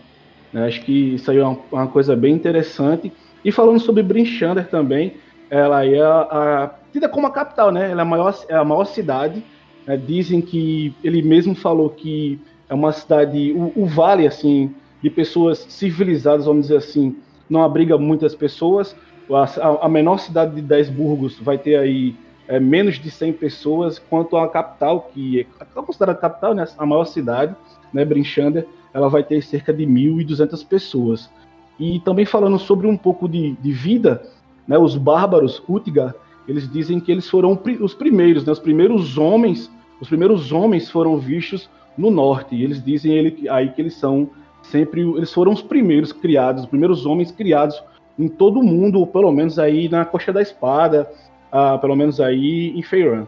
Né? 0.51 0.67
Acho 0.67 0.81
que 0.81 1.15
isso 1.15 1.29
aí 1.31 1.38
é 1.38 1.43
uma, 1.43 1.60
uma 1.71 1.88
coisa 1.88 2.15
bem 2.15 2.33
interessante. 2.33 3.12
E 3.43 3.51
falando 3.51 3.79
sobre 3.79 4.03
Brinchander 4.03 4.67
também, 4.69 5.15
ela 5.49 5.86
é 5.86 6.01
a, 6.01 6.71
tida 6.91 7.07
como 7.07 7.27
a 7.27 7.31
capital, 7.31 7.71
né? 7.71 7.91
Ela 7.91 8.01
é 8.01 8.03
a 8.03 8.05
maior, 8.05 8.45
é 8.49 8.55
a 8.55 8.63
maior 8.63 8.86
cidade. 8.86 9.43
Né? 9.86 9.97
Dizem 9.97 10.41
que 10.41 10.93
ele 11.03 11.21
mesmo 11.21 11.55
falou 11.55 11.89
que 11.89 12.39
é 12.69 12.73
uma 12.73 12.91
cidade, 12.91 13.53
o, 13.53 13.71
o, 13.75 13.86
vale 13.86 14.27
assim 14.27 14.73
de 15.01 15.10
pessoas 15.10 15.60
civilizadas, 15.69 16.45
vamos 16.45 16.63
dizer 16.63 16.77
assim, 16.77 17.15
não 17.49 17.63
abriga 17.63 17.97
muitas 17.97 18.36
pessoas, 18.36 18.95
a, 19.31 19.86
a 19.86 19.89
menor 19.89 20.17
cidade 20.17 20.55
de 20.55 20.62
10 20.62 20.89
burgos 20.89 21.39
vai 21.39 21.57
ter 21.57 21.75
aí 21.77 22.15
é, 22.47 22.60
menos 22.60 22.95
de 22.95 23.12
100 23.12 23.33
pessoas, 23.33 23.99
quanto 23.99 24.38
a 24.38 24.47
capital, 24.47 25.10
que 25.13 25.45
é 25.60 25.65
considerada 25.81 26.17
capital, 26.17 26.53
né, 26.53 26.65
a 26.77 26.86
maior 26.86 27.05
cidade, 27.05 27.55
né, 27.93 28.05
Brinchander, 28.05 28.65
ela 28.97 29.10
vai 29.10 29.23
ter 29.23 29.43
cerca 29.43 29.71
de 29.71 29.86
1.200 29.86 30.65
pessoas. 30.67 31.29
E 31.79 31.99
também 31.99 32.25
falando 32.25 32.57
sobre 32.57 32.88
um 32.88 32.97
pouco 32.97 33.29
de, 33.29 33.51
de 33.62 33.71
vida, 33.71 34.23
né, 34.67 34.75
os 34.75 34.97
bárbaros, 34.97 35.62
Utgar, 35.69 36.15
eles 36.47 36.67
dizem 36.67 36.99
que 36.99 37.12
eles 37.12 37.29
foram 37.29 37.60
os 37.79 37.93
primeiros, 37.93 38.43
né, 38.43 38.51
os 38.51 38.57
primeiros 38.57 39.15
homens, 39.15 39.71
os 40.01 40.07
primeiros 40.07 40.51
homens 40.51 40.89
foram 40.89 41.19
vistos 41.19 41.69
no 41.95 42.10
norte. 42.10 42.55
E 42.55 42.63
eles 42.63 42.83
dizem 42.83 43.13
ele, 43.13 43.47
aí 43.47 43.69
que 43.69 43.79
eles 43.79 43.93
são 43.93 44.31
sempre, 44.63 45.01
eles 45.01 45.31
foram 45.31 45.53
os 45.53 45.62
primeiros 45.62 46.12
criados, 46.12 46.63
os 46.63 46.69
primeiros 46.69 47.05
homens 47.05 47.31
criados 47.31 47.79
em 48.17 48.27
todo 48.27 48.60
o 48.60 48.63
mundo, 48.63 48.99
ou 48.99 49.05
pelo 49.05 49.31
menos 49.31 49.60
aí 49.60 49.88
na 49.88 50.05
Costa 50.05 50.33
da 50.33 50.41
Espada, 50.41 51.07
uh, 51.53 51.79
pelo 51.79 51.95
menos 51.95 52.19
aí 52.19 52.75
em 52.75 52.81
Feyran. 52.81 53.27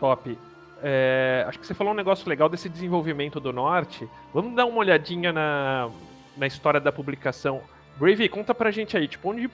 Top. 0.00 0.38
É, 0.86 1.46
acho 1.48 1.58
que 1.58 1.66
você 1.66 1.72
falou 1.72 1.94
um 1.94 1.96
negócio 1.96 2.28
legal 2.28 2.46
desse 2.46 2.68
desenvolvimento 2.68 3.40
do 3.40 3.54
norte. 3.54 4.06
Vamos 4.34 4.54
dar 4.54 4.66
uma 4.66 4.76
olhadinha 4.76 5.32
na, 5.32 5.88
na 6.36 6.46
história 6.46 6.78
da 6.78 6.92
publicação. 6.92 7.62
Brave, 7.96 8.28
conta 8.28 8.54
pra 8.54 8.70
gente 8.70 8.94
aí, 8.94 9.08
tipo, 9.08 9.30
onde 9.30 9.50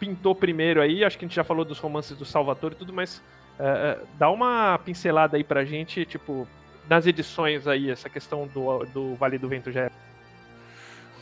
pintou 0.00 0.34
primeiro 0.34 0.82
aí? 0.82 1.04
Acho 1.04 1.16
que 1.16 1.24
a 1.24 1.28
gente 1.28 1.36
já 1.36 1.44
falou 1.44 1.64
dos 1.64 1.78
romances 1.78 2.16
do 2.16 2.24
Salvatore 2.24 2.74
e 2.74 2.78
tudo, 2.78 2.92
mas 2.92 3.18
uh, 3.56 4.02
uh, 4.02 4.06
dá 4.18 4.28
uma 4.28 4.76
pincelada 4.84 5.36
aí 5.36 5.44
pra 5.44 5.64
gente, 5.64 6.04
tipo, 6.04 6.44
nas 6.88 7.06
edições 7.06 7.68
aí, 7.68 7.88
essa 7.88 8.08
questão 8.08 8.48
do, 8.48 8.84
do 8.86 9.14
Vale 9.14 9.38
do 9.38 9.48
Vento 9.48 9.70
já 9.70 9.82
é. 9.82 9.90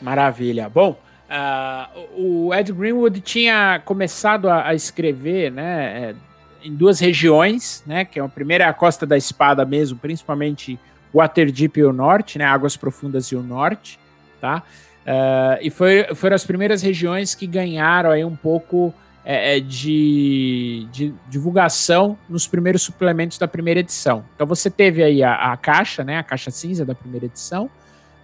Maravilha. 0.01 0.67
Bom, 0.67 0.97
uh, 1.29 1.99
o 2.17 2.53
Ed 2.55 2.73
Greenwood 2.73 3.21
tinha 3.21 3.79
começado 3.85 4.49
a, 4.49 4.69
a 4.69 4.73
escrever, 4.73 5.51
né, 5.51 6.09
é, 6.09 6.15
em 6.63 6.73
duas 6.73 6.99
regiões, 6.99 7.83
né, 7.85 8.05
que 8.05 8.19
é 8.19 8.23
a 8.23 8.29
primeira 8.29 8.63
é 8.63 8.67
a 8.67 8.73
Costa 8.73 9.05
da 9.05 9.17
Espada 9.17 9.65
mesmo, 9.65 9.97
principalmente 9.97 10.79
Waterdeep 11.13 11.79
e 11.79 11.83
o 11.83 11.93
Norte, 11.93 12.37
né, 12.37 12.45
Águas 12.45 12.75
Profundas 12.77 13.27
e 13.27 13.35
o 13.35 13.43
Norte, 13.43 13.99
tá? 14.39 14.63
Uh, 15.03 15.59
e 15.61 15.69
foi, 15.69 16.15
foram 16.15 16.35
as 16.35 16.45
primeiras 16.45 16.81
regiões 16.81 17.35
que 17.35 17.45
ganharam 17.45 18.11
aí 18.11 18.23
um 18.23 18.35
pouco 18.35 18.93
é, 19.25 19.59
de, 19.59 20.87
de, 20.91 21.13
divulgação 21.29 22.17
nos 22.27 22.47
primeiros 22.47 22.81
suplementos 22.81 23.37
da 23.37 23.47
primeira 23.47 23.79
edição. 23.79 24.23
Então 24.35 24.45
você 24.45 24.69
teve 24.69 25.03
aí 25.03 25.23
a, 25.23 25.53
a 25.53 25.57
caixa, 25.57 26.03
né, 26.03 26.17
a 26.17 26.23
caixa 26.23 26.51
cinza 26.51 26.85
da 26.85 26.93
primeira 26.93 27.25
edição, 27.25 27.69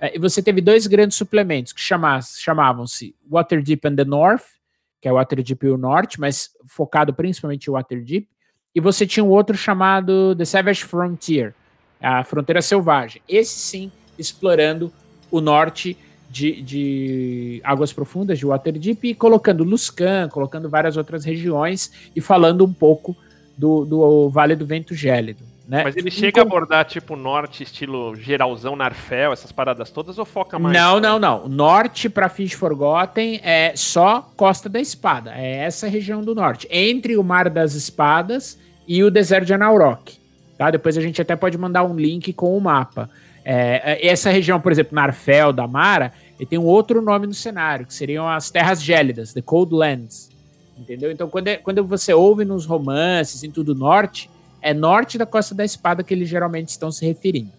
é, 0.02 0.15
e 0.15 0.19
você 0.19 0.41
teve 0.41 0.62
dois 0.62 0.88
grandes 0.88 1.17
suplementos 1.17 1.73
que 1.73 1.82
chamavam-se 1.82 3.15
Waterdeep 3.30 3.88
and 3.88 3.95
the 3.95 4.06
North, 4.06 4.59
que 5.02 5.08
é 5.08 5.12
o 5.12 5.16
Waterdeep 5.16 5.66
e 5.66 5.70
o 5.70 5.78
Norte, 5.78 6.20
mas 6.20 6.50
focado 6.68 7.14
principalmente 7.14 7.68
em 7.68 7.72
Waterdeep, 7.72 8.28
e 8.74 8.80
você 8.80 9.06
tinha 9.06 9.24
um 9.24 9.30
outro 9.30 9.58
chamado 9.58 10.36
The 10.36 10.46
Savage 10.46 10.84
Frontier, 10.84 11.54
a 12.02 12.24
Fronteira 12.24 12.62
Selvagem. 12.62 13.22
Esse 13.28 13.60
sim, 13.60 13.92
explorando 14.18 14.92
o 15.32 15.42
norte 15.42 15.98
de, 16.30 16.62
de, 16.62 17.62
águas 17.64 17.92
profundas, 17.92 18.38
de 18.38 18.46
Waterdeep, 18.46 19.08
e 19.08 19.16
colocando 19.16 19.64
Luscan, 19.64 20.30
colocando 20.30 20.70
várias 20.70 20.98
outras 20.98 21.26
regiões 21.26 21.92
e 22.16 22.22
falando 22.22 22.64
um 22.64 22.72
pouco 22.72 23.18
do, 23.58 23.84
do 23.84 24.30
Vale 24.30 24.56
do 24.56 24.66
Vento 24.66 24.94
Gélido. 24.94 25.44
Né? 25.70 25.84
Mas 25.84 25.96
ele 25.96 26.10
chega 26.10 26.30
então, 26.30 26.44
a 26.44 26.46
abordar 26.48 26.84
tipo 26.84 27.16
norte, 27.16 27.62
estilo 27.62 28.16
geralzão, 28.16 28.76
Narfel, 28.76 29.32
essas 29.32 29.52
paradas 29.52 29.92
todas, 29.92 30.18
ou 30.18 30.26
foca 30.26 30.58
mais? 30.58 30.76
Não, 30.76 31.00
não, 31.00 31.20
não. 31.20 31.48
Norte 31.48 32.10
para 32.10 32.28
Fish 32.28 32.54
Forgotten 32.54 33.40
é 33.44 33.74
só 33.76 34.28
Costa 34.36 34.68
da 34.68 34.80
Espada. 34.80 35.32
É 35.36 35.58
essa 35.58 35.88
região 35.88 36.24
do 36.24 36.34
norte. 36.34 36.68
Entre 36.72 37.16
o 37.16 37.24
Mar 37.24 37.52
das 37.52 37.76
Espadas 37.76 38.58
e 38.88 39.04
o 39.04 39.12
deserto 39.12 39.46
de 39.46 39.54
Anaurok. 39.54 40.18
Tá? 40.58 40.72
Depois 40.72 40.98
a 40.98 41.02
gente 41.02 41.22
até 41.22 41.36
pode 41.36 41.56
mandar 41.56 41.84
um 41.84 41.96
link 41.96 42.34
com 42.34 42.58
o 42.58 42.60
mapa. 42.60 43.08
É, 43.46 44.00
é 44.02 44.08
essa 44.08 44.32
região, 44.32 44.60
por 44.60 44.72
exemplo, 44.72 44.96
Narfel, 44.96 45.54
da 45.54 45.68
Mara, 45.68 46.12
ele 46.40 46.48
tem 46.48 46.58
um 46.58 46.66
outro 46.66 47.00
nome 47.00 47.28
no 47.28 47.34
cenário, 47.34 47.86
que 47.86 47.94
seriam 47.94 48.28
as 48.28 48.50
Terras 48.50 48.82
Gélidas, 48.82 49.34
The 49.34 49.42
Cold 49.44 49.76
Lands. 49.76 50.32
Entendeu? 50.76 51.12
Então, 51.12 51.30
quando, 51.30 51.48
é, 51.48 51.58
quando 51.58 51.86
você 51.86 52.12
ouve 52.12 52.44
nos 52.44 52.66
romances 52.66 53.44
em 53.44 53.52
tudo 53.52 53.76
norte, 53.76 54.32
é 54.62 54.74
norte 54.74 55.17
da 55.17 55.26
Costa 55.26 55.56
da 55.56 55.63
Espada 55.63 56.04
que 56.04 56.13
eles 56.13 56.30
geralmente 56.30 56.69
estão 56.69 56.91
se 56.91 57.06
referindo. 57.06 57.52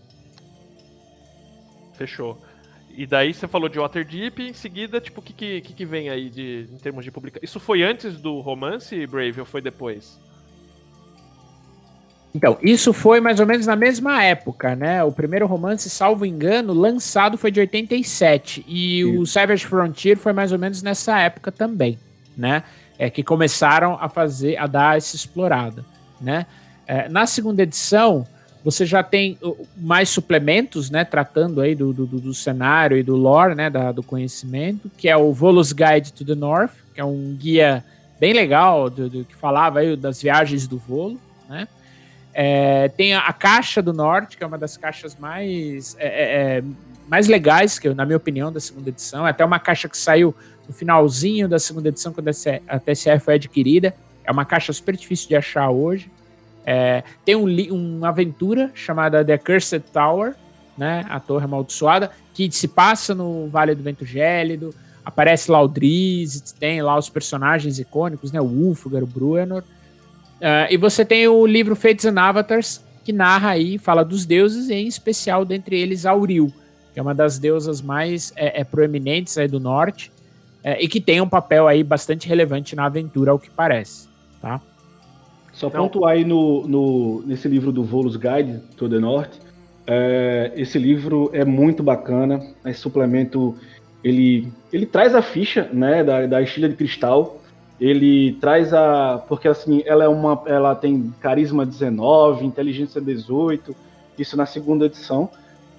Fechou. 1.94 2.38
E 2.96 3.06
daí 3.06 3.32
você 3.32 3.46
falou 3.46 3.68
de 3.68 3.78
Waterdeep, 3.78 4.40
em 4.40 4.52
seguida, 4.52 5.00
tipo, 5.00 5.20
o 5.20 5.22
que, 5.22 5.32
que, 5.32 5.60
que 5.60 5.84
vem 5.86 6.10
aí 6.10 6.28
de, 6.28 6.68
em 6.72 6.76
termos 6.78 7.04
de 7.04 7.10
publicação? 7.10 7.44
Isso 7.44 7.60
foi 7.60 7.82
antes 7.82 8.20
do 8.20 8.40
romance, 8.40 9.06
Brave, 9.06 9.40
ou 9.40 9.46
foi 9.46 9.62
depois? 9.62 10.18
Então, 12.34 12.58
isso 12.62 12.92
foi 12.92 13.20
mais 13.20 13.40
ou 13.40 13.46
menos 13.46 13.66
na 13.66 13.74
mesma 13.74 14.22
época, 14.22 14.76
né? 14.76 15.02
O 15.02 15.10
primeiro 15.10 15.46
romance, 15.46 15.90
salvo 15.90 16.24
engano, 16.24 16.72
lançado 16.72 17.36
foi 17.36 17.50
de 17.50 17.60
87. 17.60 18.64
E 18.68 19.02
Sim. 19.02 19.18
o 19.18 19.26
Savage 19.26 19.66
Frontier 19.66 20.16
foi 20.16 20.32
mais 20.32 20.52
ou 20.52 20.58
menos 20.58 20.82
nessa 20.82 21.18
época 21.18 21.50
também, 21.50 21.98
né? 22.36 22.62
É 22.98 23.10
que 23.10 23.22
começaram 23.22 23.98
a 24.00 24.08
fazer, 24.08 24.56
a 24.58 24.66
dar 24.66 24.96
essa 24.96 25.16
explorada, 25.16 25.84
né? 26.20 26.46
É, 26.90 27.08
na 27.08 27.24
segunda 27.24 27.62
edição, 27.62 28.26
você 28.64 28.84
já 28.84 29.00
tem 29.00 29.38
mais 29.76 30.08
suplementos, 30.08 30.90
né, 30.90 31.04
tratando 31.04 31.60
aí 31.60 31.72
do, 31.72 31.92
do, 31.92 32.04
do 32.04 32.34
cenário 32.34 32.96
e 32.96 33.02
do 33.04 33.14
lore, 33.14 33.54
né, 33.54 33.70
da, 33.70 33.92
do 33.92 34.02
conhecimento, 34.02 34.90
que 34.98 35.08
é 35.08 35.16
o 35.16 35.32
Volus 35.32 35.72
Guide 35.72 36.12
to 36.12 36.24
the 36.24 36.34
North, 36.34 36.72
que 36.92 37.00
é 37.00 37.04
um 37.04 37.36
guia 37.38 37.84
bem 38.18 38.32
legal, 38.32 38.90
do, 38.90 39.08
do 39.08 39.24
que 39.24 39.36
falava 39.36 39.78
aí 39.78 39.94
das 39.94 40.20
viagens 40.20 40.66
do 40.66 40.78
Volo, 40.78 41.20
né. 41.48 41.68
É, 42.34 42.88
tem 42.88 43.14
a, 43.14 43.20
a, 43.20 43.32
Caixa 43.32 43.80
do 43.80 43.92
Norte, 43.92 44.36
que 44.36 44.42
é 44.42 44.46
uma 44.46 44.58
das 44.58 44.76
caixas 44.76 45.16
mais, 45.16 45.94
é, 45.96 46.08
é, 46.08 46.58
é 46.58 46.64
mais 47.06 47.28
legais, 47.28 47.78
que 47.78 47.88
na 47.90 48.04
minha 48.04 48.16
opinião, 48.16 48.50
da 48.50 48.58
segunda 48.58 48.88
edição. 48.88 49.24
É 49.24 49.30
até 49.30 49.44
uma 49.44 49.60
caixa 49.60 49.88
que 49.88 49.96
saiu 49.96 50.34
no 50.66 50.74
finalzinho 50.74 51.48
da 51.48 51.58
segunda 51.60 51.88
edição, 51.88 52.12
quando 52.12 52.28
a 52.28 52.78
TCE 52.80 53.18
foi 53.20 53.34
adquirida. 53.34 53.94
É 54.24 54.30
uma 54.32 54.44
caixa 54.44 54.72
super 54.72 54.96
difícil 54.96 55.28
de 55.28 55.36
achar 55.36 55.70
hoje. 55.70 56.10
É, 56.72 57.02
tem 57.24 57.34
um, 57.34 57.96
uma 57.96 58.10
aventura 58.10 58.70
chamada 58.74 59.24
The 59.24 59.36
Cursed 59.38 59.82
Tower, 59.92 60.36
né, 60.78 61.04
a 61.10 61.18
Torre 61.18 61.44
Amaldiçoada, 61.44 62.12
que 62.32 62.48
se 62.52 62.68
passa 62.68 63.12
no 63.12 63.48
Vale 63.48 63.74
do 63.74 63.82
Vento 63.82 64.04
Gélido, 64.04 64.72
aparece 65.04 65.50
lá 65.50 65.60
o 65.60 65.66
Drizzt, 65.66 66.54
tem 66.60 66.80
lá 66.80 66.96
os 66.96 67.08
personagens 67.08 67.80
icônicos, 67.80 68.30
né, 68.30 68.40
o 68.40 68.44
Ulfgar, 68.44 69.02
o 69.02 69.06
Bruenor, 69.06 69.62
uh, 69.62 70.70
e 70.70 70.76
você 70.76 71.04
tem 71.04 71.26
o 71.26 71.44
livro 71.44 71.74
Fates 71.74 72.04
and 72.04 72.20
Avatars, 72.20 72.80
que 73.02 73.12
narra 73.12 73.50
aí, 73.50 73.76
fala 73.76 74.04
dos 74.04 74.24
deuses, 74.24 74.68
e 74.68 74.74
em 74.74 74.86
especial 74.86 75.44
dentre 75.44 75.76
eles 75.76 76.06
Auril, 76.06 76.54
que 76.94 77.00
é 77.00 77.02
uma 77.02 77.16
das 77.16 77.36
deusas 77.36 77.82
mais 77.82 78.32
é, 78.36 78.60
é, 78.60 78.62
proeminentes 78.62 79.36
aí 79.36 79.48
do 79.48 79.58
norte, 79.58 80.12
é, 80.62 80.80
e 80.80 80.86
que 80.86 81.00
tem 81.00 81.20
um 81.20 81.28
papel 81.28 81.66
aí 81.66 81.82
bastante 81.82 82.28
relevante 82.28 82.76
na 82.76 82.84
aventura, 82.84 83.32
ao 83.32 83.40
que 83.40 83.50
parece, 83.50 84.08
tá? 84.40 84.60
Só 85.52 85.68
Não. 85.68 85.82
pontuar 85.82 86.12
aí 86.12 86.24
no, 86.24 86.66
no, 86.66 87.22
nesse 87.26 87.48
livro 87.48 87.72
do 87.72 87.82
Volus 87.82 88.16
Guide 88.16 88.60
to 88.76 88.88
the 88.88 88.98
North. 88.98 89.32
É, 89.86 90.52
esse 90.54 90.78
livro 90.78 91.30
é 91.32 91.44
muito 91.44 91.82
bacana. 91.82 92.40
Esse 92.64 92.80
suplemento 92.80 93.56
ele, 94.02 94.52
ele 94.72 94.86
traz 94.86 95.14
a 95.14 95.22
ficha 95.22 95.68
né, 95.72 96.02
da, 96.02 96.26
da 96.26 96.42
estilha 96.42 96.68
de 96.68 96.76
cristal. 96.76 97.40
Ele 97.80 98.32
traz 98.40 98.74
a. 98.74 99.22
Porque 99.26 99.48
assim, 99.48 99.82
ela 99.86 100.04
é 100.04 100.08
uma. 100.08 100.42
Ela 100.46 100.74
tem 100.74 101.12
carisma 101.20 101.64
19, 101.64 102.44
inteligência 102.44 103.00
18, 103.00 103.74
isso 104.18 104.36
na 104.36 104.44
segunda 104.44 104.84
edição, 104.84 105.30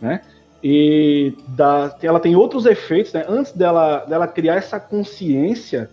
né? 0.01 0.21
E 0.63 1.33
da, 1.47 1.95
ela 2.01 2.19
tem 2.19 2.35
outros 2.35 2.65
efeitos, 2.65 3.13
né? 3.13 3.23
Antes 3.27 3.51
dela, 3.51 4.05
dela 4.05 4.27
criar 4.27 4.55
essa 4.55 4.79
consciência 4.79 5.89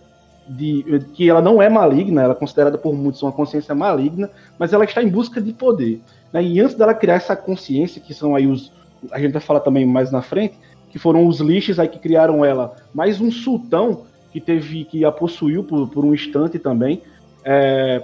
de 0.49 0.83
que 1.13 1.29
ela 1.29 1.41
não 1.41 1.61
é 1.61 1.69
maligna, 1.69 2.23
ela 2.23 2.33
é 2.33 2.35
considerada 2.35 2.77
por 2.77 2.93
muitos 2.93 3.21
uma 3.21 3.31
consciência 3.31 3.75
maligna, 3.75 4.31
mas 4.57 4.73
ela 4.73 4.83
está 4.83 5.03
em 5.03 5.07
busca 5.07 5.39
de 5.39 5.53
poder. 5.53 6.01
Né? 6.33 6.43
E 6.43 6.59
antes 6.59 6.75
dela 6.75 6.93
criar 6.93 7.15
essa 7.15 7.35
consciência, 7.35 8.01
que 8.01 8.13
são 8.13 8.35
aí 8.35 8.47
os. 8.47 8.71
A 9.11 9.19
gente 9.19 9.31
vai 9.31 9.41
falar 9.41 9.59
também 9.59 9.85
mais 9.85 10.11
na 10.11 10.23
frente, 10.23 10.55
que 10.89 10.97
foram 10.97 11.27
os 11.27 11.39
lixos 11.39 11.79
aí 11.79 11.87
que 11.87 11.99
criaram 11.99 12.43
ela, 12.43 12.75
mais 12.93 13.21
um 13.21 13.31
sultão 13.31 14.05
que 14.31 14.41
teve 14.41 14.85
que 14.85 15.05
a 15.05 15.11
possuiu 15.11 15.63
por, 15.63 15.87
por 15.87 16.03
um 16.03 16.13
instante 16.13 16.57
também. 16.57 17.01
É, 17.45 18.03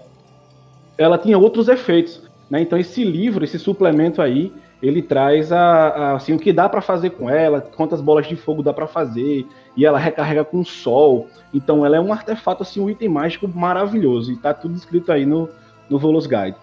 ela 0.97 1.17
tinha 1.17 1.37
outros 1.37 1.67
efeitos. 1.67 2.21
Né? 2.49 2.61
Então 2.61 2.77
esse 2.77 3.03
livro, 3.03 3.43
esse 3.43 3.57
suplemento 3.57 4.21
aí, 4.21 4.53
ele 4.81 5.01
traz 5.01 5.51
a, 5.51 5.59
a 5.59 6.15
assim 6.15 6.33
o 6.33 6.39
que 6.39 6.53
dá 6.53 6.69
para 6.69 6.81
fazer 6.81 7.11
com 7.11 7.29
ela, 7.29 7.59
quantas 7.59 8.01
bolas 8.01 8.27
de 8.27 8.35
fogo 8.35 8.61
dá 8.61 8.71
para 8.71 8.87
fazer, 8.87 9.47
e 9.75 9.85
ela 9.85 9.99
recarrega 9.99 10.43
com 10.43 10.59
o 10.61 10.65
sol. 10.65 11.29
Então 11.53 11.85
ela 11.85 11.97
é 11.97 11.99
um 11.99 12.11
artefato 12.13 12.63
assim, 12.63 12.79
um 12.79 12.89
item 12.89 13.09
mágico 13.09 13.47
maravilhoso 13.47 14.31
e 14.31 14.37
tá 14.37 14.53
tudo 14.53 14.75
escrito 14.75 15.11
aí 15.11 15.25
no 15.25 15.49
no 15.89 15.99
Volus 15.99 16.25
Guide. 16.25 16.55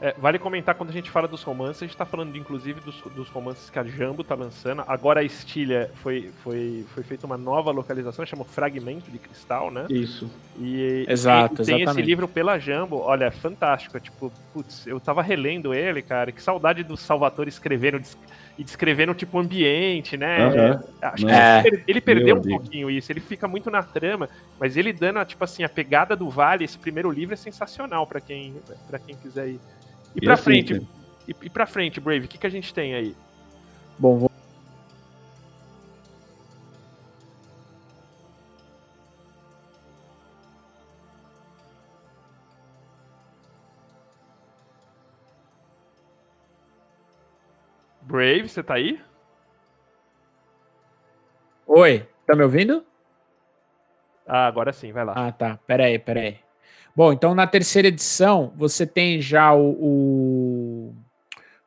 É, 0.00 0.14
vale 0.16 0.38
comentar 0.38 0.76
quando 0.76 0.90
a 0.90 0.92
gente 0.92 1.10
fala 1.10 1.26
dos 1.26 1.42
romances, 1.42 1.82
a 1.82 1.86
gente 1.86 1.96
tá 1.96 2.04
falando 2.04 2.36
inclusive 2.38 2.80
dos, 2.80 3.00
dos 3.16 3.28
romances 3.28 3.68
que 3.68 3.76
a 3.76 3.82
Jambo 3.82 4.22
tá 4.22 4.36
lançando. 4.36 4.84
Agora 4.86 5.18
a 5.18 5.24
Estilha 5.24 5.90
foi, 5.96 6.30
foi, 6.44 6.84
foi 6.94 7.02
feita 7.02 7.26
uma 7.26 7.36
nova 7.36 7.72
localização, 7.72 8.24
chama 8.24 8.44
Fragmento 8.44 9.10
de 9.10 9.18
Cristal, 9.18 9.72
né? 9.72 9.86
Isso. 9.90 10.30
E, 10.56 11.04
Exato, 11.08 11.54
e 11.54 11.56
tem 11.66 11.74
esse 11.74 11.82
exatamente. 11.82 12.06
livro 12.06 12.28
pela 12.28 12.56
Jambo, 12.60 12.98
olha, 13.00 13.24
é 13.24 13.30
fantástico. 13.32 13.96
É 13.96 14.00
tipo, 14.00 14.30
putz, 14.54 14.86
eu 14.86 15.00
tava 15.00 15.20
relendo 15.20 15.74
ele, 15.74 16.00
cara, 16.00 16.30
que 16.30 16.40
saudade 16.40 16.84
do 16.84 16.96
Salvatore 16.96 17.48
escrevendo 17.48 17.98
des- 17.98 18.16
e 18.58 18.64
descrevendo 18.64 19.14
tipo 19.14 19.38
ambiente, 19.38 20.16
né? 20.16 20.42
Aham. 20.42 20.82
Acho 21.00 21.24
que 21.24 21.32
É. 21.32 21.58
ele, 21.58 21.62
per- 21.70 21.84
ele 21.86 22.00
perdeu 22.00 22.34
um 22.36 22.40
Meu 22.40 22.42
Deus. 22.42 22.60
pouquinho 22.60 22.90
isso, 22.90 23.12
ele 23.12 23.20
fica 23.20 23.46
muito 23.46 23.70
na 23.70 23.82
trama, 23.84 24.28
mas 24.58 24.76
ele 24.76 24.92
dando, 24.92 25.24
tipo 25.24 25.44
assim, 25.44 25.62
a 25.62 25.68
pegada 25.68 26.16
do 26.16 26.28
Vale, 26.28 26.64
esse 26.64 26.76
primeiro 26.76 27.08
livro 27.10 27.34
é 27.34 27.36
sensacional 27.36 28.04
pra 28.04 28.20
quem, 28.20 28.56
pra 28.88 28.98
quem 28.98 29.14
quiser 29.16 29.48
ir. 29.48 29.60
E 30.14 30.18
E 30.18 30.20
pra 30.20 30.34
assim, 30.34 30.42
frente, 30.42 30.74
cara, 30.74 30.86
e, 31.28 31.36
e 31.44 31.50
pra 31.50 31.66
frente, 31.66 32.00
Brave, 32.00 32.26
o 32.26 32.28
que, 32.28 32.36
que 32.36 32.46
a 32.46 32.50
gente 32.50 32.74
tem 32.74 32.94
aí? 32.94 33.14
Bom, 33.96 34.27
Brave, 48.18 48.48
você 48.48 48.64
tá 48.64 48.74
aí? 48.74 49.00
Oi, 51.68 52.04
tá 52.26 52.34
me 52.34 52.42
ouvindo? 52.42 52.84
Ah, 54.26 54.48
agora 54.48 54.72
sim, 54.72 54.90
vai 54.90 55.04
lá. 55.04 55.12
Ah, 55.14 55.30
tá. 55.30 55.56
Peraí, 55.68 56.00
peraí. 56.00 56.38
Bom, 56.96 57.12
então 57.12 57.32
na 57.32 57.46
terceira 57.46 57.86
edição 57.86 58.52
você 58.56 58.84
tem 58.84 59.20
já 59.20 59.54
o, 59.54 59.70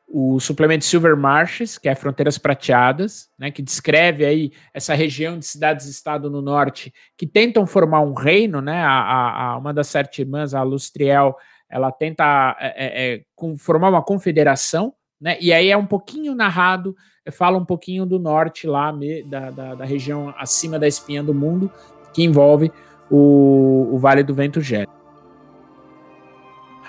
o, 0.06 0.34
o 0.34 0.40
suplemento 0.40 0.84
Silver 0.84 1.16
Marshes, 1.16 1.78
que 1.78 1.88
é 1.88 1.94
Fronteiras 1.94 2.36
Prateadas, 2.36 3.30
né, 3.38 3.50
que 3.50 3.62
descreve 3.62 4.26
aí 4.26 4.52
essa 4.74 4.92
região 4.92 5.38
de 5.38 5.46
cidades-estado 5.46 6.28
no 6.28 6.42
norte 6.42 6.92
que 7.16 7.26
tentam 7.26 7.66
formar 7.66 8.00
um 8.02 8.12
reino, 8.12 8.60
né? 8.60 8.82
A, 8.82 8.90
a- 8.90 9.42
a- 9.52 9.56
uma 9.56 9.72
das 9.72 9.86
sete 9.86 10.20
irmãs, 10.20 10.52
a 10.52 10.62
Lustriel, 10.62 11.34
ela 11.66 11.90
tenta 11.90 12.54
é, 12.60 12.66
é, 12.76 13.14
é, 13.14 13.22
formar 13.56 13.88
uma 13.88 14.02
confederação, 14.02 14.92
né? 15.22 15.38
E 15.40 15.52
aí 15.52 15.70
é 15.70 15.76
um 15.76 15.86
pouquinho 15.86 16.34
narrado, 16.34 16.96
fala 17.30 17.56
um 17.56 17.64
pouquinho 17.64 18.04
do 18.04 18.18
norte 18.18 18.66
lá, 18.66 18.92
da, 19.24 19.50
da, 19.50 19.74
da 19.76 19.84
região 19.84 20.34
acima 20.36 20.78
da 20.78 20.88
espinha 20.88 21.22
do 21.22 21.32
mundo, 21.32 21.70
que 22.12 22.24
envolve 22.24 22.72
o, 23.08 23.88
o 23.92 23.98
Vale 23.98 24.24
do 24.24 24.34
Vento 24.34 24.60
Gélido. 24.60 24.90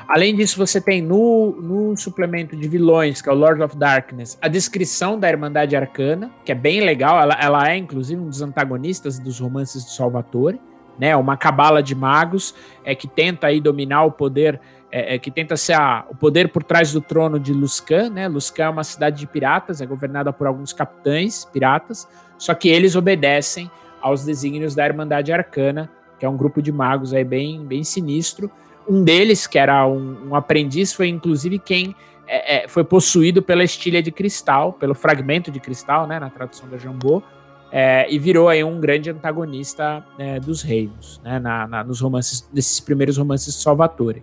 Além 0.08 0.36
disso, 0.36 0.58
você 0.58 0.82
tem 0.82 1.02
no, 1.02 1.52
no 1.62 1.96
suplemento 1.96 2.58
de 2.58 2.68
vilões, 2.68 3.22
que 3.22 3.30
é 3.30 3.32
o 3.32 3.36
Lord 3.36 3.62
of 3.64 3.78
Darkness, 3.78 4.38
a 4.42 4.48
descrição 4.48 5.18
da 5.18 5.30
Irmandade 5.30 5.76
Arcana, 5.76 6.30
que 6.44 6.52
é 6.52 6.56
bem 6.56 6.82
legal. 6.82 7.22
Ela, 7.22 7.38
ela 7.40 7.72
é, 7.72 7.78
inclusive, 7.78 8.20
um 8.20 8.28
dos 8.28 8.42
antagonistas 8.42 9.18
dos 9.18 9.40
romances 9.40 9.86
do 9.86 9.92
Salvatore, 9.92 10.60
né? 11.00 11.16
Uma 11.16 11.38
cabala 11.38 11.82
de 11.82 11.96
magos 11.96 12.54
é, 12.84 12.94
que 12.94 13.08
tenta 13.08 13.48
aí 13.48 13.62
dominar 13.62 14.04
o 14.04 14.12
poder, 14.12 14.60
é, 14.96 15.16
é, 15.16 15.18
que 15.18 15.32
tenta 15.32 15.58
ser 15.58 15.74
a- 15.74 16.06
o 16.08 16.16
poder 16.16 16.50
por 16.50 16.64
trás 16.64 16.94
do 16.94 17.02
trono 17.02 17.40
de 17.40 17.52
Luscan, 17.52 18.12
né? 18.12 18.28
Luscan 18.28 18.66
é 18.66 18.70
uma 18.70 18.84
cidade 18.84 19.18
de 19.20 19.26
piratas, 19.26 19.82
é 19.82 19.86
governada 19.88 20.32
por 20.32 20.46
alguns 20.46 20.72
capitães 20.72 21.46
piratas, 21.46 22.08
só 22.38 22.54
que 22.54 22.70
eles 22.70 22.96
obedecem 22.96 23.72
aos 24.00 24.24
desígnios 24.24 24.76
da 24.76 24.86
Irmandade 24.86 25.34
Arcana, 25.34 25.90
que 26.20 26.26
é 26.26 26.30
um 26.30 26.38
grupo 26.38 26.62
de 26.62 26.72
magos 26.72 27.12
aí 27.12 27.24
bem, 27.24 27.66
bem 27.66 27.84
sinistro. 27.84 28.52
Um 28.88 29.04
deles, 29.04 29.48
que 29.48 29.58
era 29.58 29.88
um, 29.88 30.30
um 30.30 30.36
aprendiz, 30.36 30.94
foi 30.94 31.08
inclusive 31.08 31.58
quem 31.58 31.96
é, 32.28 32.66
é, 32.66 32.68
foi 32.68 32.84
possuído 32.84 33.42
pela 33.42 33.64
estilha 33.64 34.02
de 34.04 34.12
cristal, 34.12 34.74
pelo 34.74 34.94
fragmento 34.94 35.50
de 35.50 35.60
cristal, 35.60 36.06
né, 36.06 36.20
na 36.20 36.30
tradução 36.30 36.70
da 36.70 36.78
Jambô, 36.78 37.24
é, 37.72 38.06
e 38.14 38.20
virou 38.20 38.48
aí 38.48 38.64
um 38.64 38.80
grande 38.80 39.10
antagonista 39.10 40.06
é, 40.20 40.40
dos 40.40 40.62
reinos, 40.62 41.20
né, 41.24 41.40
na, 41.40 41.68
na- 41.68 41.84
nos 41.84 42.00
romances, 42.00 42.48
nesses 42.54 42.80
primeiros 42.80 43.18
romances 43.18 43.56
de 43.56 43.62
Salvatore. 43.62 44.22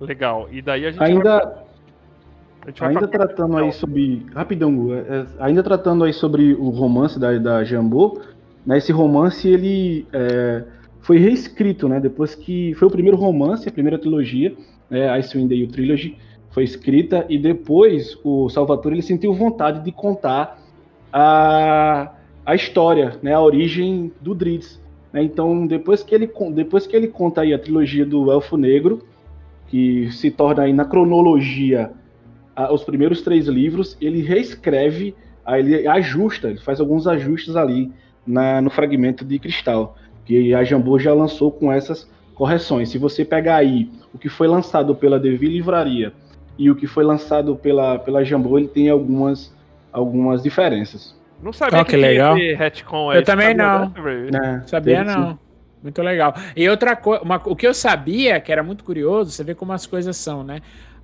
Legal. 0.00 0.48
E 0.50 0.62
daí 0.62 0.86
a 0.86 0.90
gente 0.90 0.98
vai, 0.98 1.10
Ainda, 1.12 1.36
a 2.62 2.66
gente 2.70 2.80
vai 2.80 2.88
ainda 2.90 3.08
pra- 3.08 3.26
tratando 3.26 3.56
aí 3.58 3.72
sobre. 3.72 4.26
Rapidão, 4.34 4.74
Gu, 4.74 4.94
é, 4.94 4.98
é, 4.98 5.26
ainda 5.40 5.62
tratando 5.62 6.04
aí 6.04 6.12
sobre 6.12 6.54
o 6.54 6.70
romance 6.70 7.18
da, 7.18 7.36
da 7.38 7.64
Jambô, 7.64 8.20
né? 8.64 8.78
Esse 8.78 8.92
romance 8.92 9.46
ele 9.48 10.06
é, 10.12 10.64
foi 11.00 11.18
reescrito, 11.18 11.88
né? 11.88 12.00
Depois 12.00 12.34
que. 12.34 12.74
Foi 12.74 12.88
o 12.88 12.90
primeiro 12.90 13.16
romance, 13.16 13.68
a 13.68 13.72
primeira 13.72 13.98
trilogia, 13.98 14.54
né? 14.88 15.08
Icewind 15.18 15.48
Dale 15.48 15.66
Trilogy, 15.68 16.16
foi 16.50 16.64
escrita, 16.64 17.24
e 17.28 17.38
depois 17.38 18.18
o 18.24 18.48
Salvatore 18.48 18.94
ele 18.96 19.02
sentiu 19.02 19.32
vontade 19.34 19.84
de 19.84 19.92
contar 19.92 20.58
a, 21.12 22.12
a 22.44 22.54
história, 22.54 23.18
né? 23.22 23.34
A 23.34 23.40
origem 23.40 24.12
do 24.20 24.34
Drizzt. 24.34 24.80
né? 25.12 25.22
Então, 25.22 25.66
depois 25.66 26.02
que, 26.02 26.14
ele, 26.14 26.30
depois 26.54 26.86
que 26.86 26.96
ele 26.96 27.08
conta 27.08 27.42
aí 27.42 27.52
a 27.54 27.58
trilogia 27.58 28.04
do 28.06 28.30
Elfo 28.30 28.56
Negro, 28.56 29.02
que 29.70 30.10
se 30.10 30.30
torna 30.30 30.64
aí 30.64 30.72
na 30.72 30.84
cronologia 30.84 31.90
a- 32.56 32.72
os 32.72 32.82
primeiros 32.84 33.22
três 33.22 33.46
livros, 33.46 33.96
ele 34.00 34.20
reescreve, 34.22 35.14
aí 35.46 35.60
ele 35.60 35.86
ajusta, 35.88 36.48
ele 36.48 36.58
faz 36.60 36.80
alguns 36.80 37.06
ajustes 37.06 37.54
ali 37.56 37.90
na- 38.26 38.60
no 38.60 38.68
fragmento 38.68 39.24
de 39.24 39.38
cristal, 39.38 39.96
que 40.24 40.52
a 40.54 40.62
Jambô 40.64 40.98
já 40.98 41.14
lançou 41.14 41.50
com 41.52 41.72
essas 41.72 42.10
correções. 42.34 42.88
Se 42.90 42.98
você 42.98 43.24
pegar 43.24 43.56
aí 43.56 43.88
o 44.12 44.18
que 44.18 44.28
foi 44.28 44.48
lançado 44.48 44.94
pela 44.94 45.18
Devi 45.18 45.46
Livraria 45.48 46.12
e 46.58 46.70
o 46.70 46.74
que 46.74 46.86
foi 46.86 47.04
lançado 47.04 47.54
pela, 47.56 47.98
pela 47.98 48.24
Jambô, 48.24 48.58
ele 48.58 48.68
tem 48.68 48.90
algumas, 48.90 49.54
algumas 49.92 50.42
diferenças. 50.42 51.18
Não 51.42 51.52
sabia 51.52 51.80
Ó, 51.80 51.84
que, 51.84 51.90
que 51.92 51.96
legal. 51.96 52.36
esse 52.36 52.54
retcon 52.54 53.12
Eu 53.12 53.18
aí, 53.20 53.24
também 53.24 53.54
não. 53.54 53.92
né? 54.30 54.62
Sabia 54.66 55.02
não. 55.04 55.38
Muito 55.82 56.02
legal. 56.02 56.34
E 56.54 56.68
outra 56.68 56.94
coisa, 56.94 57.22
o 57.46 57.56
que 57.56 57.66
eu 57.66 57.72
sabia, 57.72 58.40
que 58.40 58.52
era 58.52 58.62
muito 58.62 58.84
curioso, 58.84 59.30
você 59.30 59.42
vê 59.42 59.54
como 59.54 59.72
as 59.72 59.86
coisas 59.86 60.16
são, 60.16 60.44
né? 60.44 60.60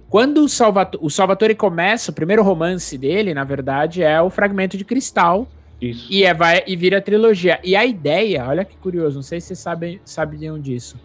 Quando 0.09 0.43
o, 0.43 0.49
Salvato 0.49 0.99
o 1.03 1.11
Salvatore 1.11 1.55
começa, 1.55 2.11
o 2.11 2.15
primeiro 2.15 2.43
romance 2.43 2.97
dele, 2.97 3.35
na 3.35 3.43
verdade, 3.43 4.03
é 4.03 4.21
o 4.21 4.31
Fragmento 4.31 4.77
de 4.77 4.85
Cristal, 4.85 5.49
Isso. 5.81 6.07
e, 6.11 6.25
é, 6.25 6.33
vai, 6.33 6.63
e 6.67 6.77
vira 6.77 7.01
trilogia. 7.01 7.59
E 7.65 7.75
a 7.75 7.85
ideia, 7.85 8.47
olha 8.47 8.65
que 8.65 8.77
curioso, 8.77 9.17
não 9.17 9.23
sei 9.23 9.41
se 9.41 9.49
vocês 9.49 9.59
sabem, 9.59 10.01
sabiam 10.05 10.61
disso. 10.61 10.97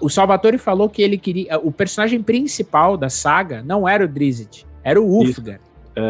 O 0.00 0.08
Salvatore 0.08 0.58
falou 0.58 0.88
que 0.88 1.02
ele 1.02 1.16
queria. 1.16 1.58
O 1.58 1.72
personagem 1.72 2.22
principal 2.22 2.96
da 2.96 3.08
saga 3.08 3.62
não 3.62 3.88
era 3.88 4.04
o 4.04 4.08
Drizzt, 4.08 4.66
era 4.84 5.00
o. 5.00 5.04
Ulfgar. 5.04 5.60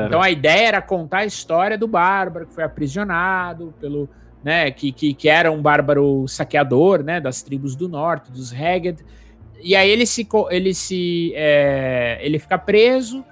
Então 0.07 0.21
a 0.21 0.31
ideia 0.31 0.69
era 0.69 0.83
contar 0.83 1.19
a 1.19 1.27
história 1.27 1.79
do 1.79 1.87
bárbaro 1.87 2.47
que 2.47 2.53
foi 2.53 2.65
aprisionado 2.65 3.73
pelo, 3.81 4.09
né, 4.43 4.71
que, 4.71 4.93
que, 4.93 5.15
que 5.15 5.29
era 5.29 5.51
um 5.51 5.61
bárbaro 5.61 6.27
saqueador, 6.29 7.03
né, 7.03 7.21
das 7.21 7.43
tribos 7.43 7.75
do 7.75 7.89
norte, 7.89 8.31
dos 8.31 8.53
Heged. 8.53 9.05
E 9.61 9.75
aí 9.75 9.91
ele 9.91 10.07
se 10.07 10.27
ele 10.51 10.73
se 10.73 11.33
é, 11.35 12.19
ele 12.23 12.39
fica 12.39 12.57
preso. 12.57 13.25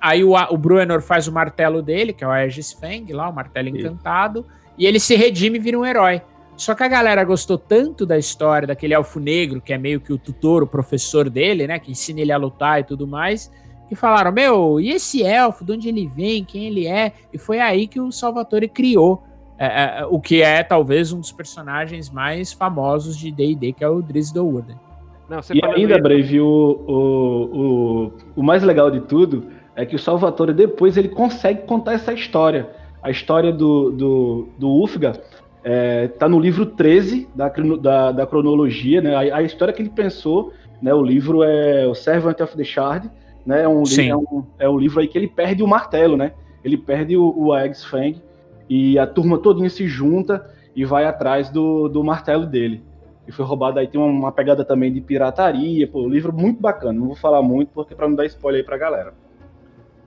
Aí 0.00 0.24
o, 0.24 0.34
o 0.34 0.56
Bruenor 0.56 1.00
faz 1.00 1.28
o 1.28 1.32
martelo 1.32 1.82
dele, 1.82 2.12
que 2.12 2.24
é 2.24 2.26
o 2.26 2.30
Aegis 2.30 2.72
Feng, 2.72 3.12
lá 3.12 3.28
o 3.28 3.32
martelo 3.32 3.68
Isso. 3.68 3.78
encantado, 3.78 4.44
e 4.76 4.84
ele 4.84 4.98
se 4.98 5.14
redime 5.14 5.58
e 5.58 5.60
vira 5.60 5.78
um 5.78 5.84
herói. 5.84 6.22
Só 6.56 6.74
que 6.74 6.82
a 6.82 6.88
galera 6.88 7.24
gostou 7.24 7.56
tanto 7.56 8.04
da 8.04 8.18
história 8.18 8.66
daquele 8.66 8.94
elfo 8.94 9.18
negro, 9.18 9.60
que 9.60 9.72
é 9.72 9.78
meio 9.78 10.00
que 10.00 10.12
o 10.12 10.18
tutor, 10.18 10.62
o 10.62 10.66
professor 10.66 11.30
dele, 11.30 11.66
né, 11.66 11.78
que 11.78 11.90
ensina 11.90 12.20
ele 12.20 12.32
a 12.32 12.36
lutar 12.36 12.80
e 12.80 12.84
tudo 12.84 13.06
mais, 13.06 13.50
que 13.88 13.94
falaram: 13.94 14.32
Meu, 14.32 14.80
e 14.80 14.90
esse 14.90 15.22
elfo, 15.22 15.64
de 15.64 15.72
onde 15.72 15.88
ele 15.88 16.06
vem, 16.06 16.44
quem 16.44 16.66
ele 16.66 16.86
é? 16.86 17.12
E 17.32 17.38
foi 17.38 17.60
aí 17.60 17.86
que 17.86 18.00
o 18.00 18.12
Salvatore 18.12 18.68
criou 18.68 19.22
é, 19.66 20.00
é, 20.00 20.06
o 20.06 20.20
que 20.20 20.42
é 20.42 20.62
talvez 20.62 21.12
um 21.12 21.20
dos 21.20 21.32
personagens 21.32 22.10
mais 22.10 22.52
famosos 22.52 23.16
de 23.16 23.30
DD, 23.30 23.72
que 23.72 23.84
é 23.84 23.88
o 23.88 24.00
Drizzt. 24.02 24.34
Não, 24.36 25.40
você 25.42 25.54
E 25.54 25.64
ainda, 25.64 25.94
isso- 25.94 26.02
Brave, 26.02 26.40
o, 26.40 26.46
o, 26.86 27.60
o, 28.06 28.12
o 28.36 28.42
mais 28.42 28.62
legal 28.62 28.90
de 28.90 29.00
tudo 29.00 29.46
é 29.74 29.86
que 29.86 29.96
o 29.96 29.98
Salvatore 29.98 30.52
depois 30.52 30.96
ele 30.96 31.08
consegue 31.08 31.62
contar 31.62 31.94
essa 31.94 32.12
história. 32.12 32.70
A 33.02 33.10
história 33.10 33.52
do, 33.52 33.90
do, 33.90 34.48
do 34.58 34.68
Ulfgar 34.68 35.16
é, 35.64 36.08
tá 36.08 36.28
no 36.28 36.38
livro 36.38 36.66
13 36.66 37.28
da, 37.34 37.48
da, 37.48 38.12
da 38.12 38.26
cronologia, 38.26 39.00
né? 39.00 39.14
A, 39.32 39.36
a 39.38 39.42
história 39.42 39.72
que 39.72 39.80
ele 39.82 39.88
pensou, 39.90 40.52
né? 40.80 40.92
O 40.92 41.02
livro 41.02 41.42
é 41.42 41.86
o 41.86 41.94
Servant 41.94 42.38
of 42.40 42.56
the 42.56 42.64
Shard, 42.64 43.10
né? 43.46 43.62
É 43.62 43.68
um, 43.68 43.80
li- 43.82 43.86
Sim. 43.88 44.10
é 44.10 44.16
um, 44.16 44.44
é 44.58 44.68
um 44.68 44.78
livro 44.78 45.00
aí 45.00 45.08
que 45.08 45.16
ele 45.18 45.28
perde 45.28 45.62
o 45.62 45.66
martelo, 45.66 46.16
né? 46.16 46.32
Ele 46.64 46.76
perde 46.76 47.16
o, 47.16 47.32
o 47.36 47.52
Aegis 47.52 47.84
Fang 47.84 48.20
e 48.68 48.98
a 48.98 49.06
turma 49.06 49.38
todinha 49.38 49.68
se 49.68 49.86
junta 49.86 50.44
e 50.74 50.84
vai 50.84 51.04
atrás 51.04 51.50
do, 51.50 51.88
do 51.88 52.02
martelo 52.02 52.46
dele. 52.46 52.82
E 53.26 53.32
foi 53.32 53.44
roubado 53.44 53.78
aí, 53.78 53.86
tem 53.86 54.00
uma, 54.00 54.10
uma 54.10 54.32
pegada 54.32 54.64
também 54.64 54.92
de 54.92 55.00
pirataria, 55.00 55.86
pô, 55.86 56.08
livro 56.08 56.32
muito 56.32 56.60
bacana. 56.60 56.98
Não 56.98 57.06
vou 57.06 57.16
falar 57.16 57.42
muito 57.42 57.70
porque 57.72 57.94
pra 57.94 58.08
não 58.08 58.16
dar 58.16 58.26
spoiler 58.26 58.60
aí 58.60 58.66
pra 58.66 58.76
galera. 58.76 59.14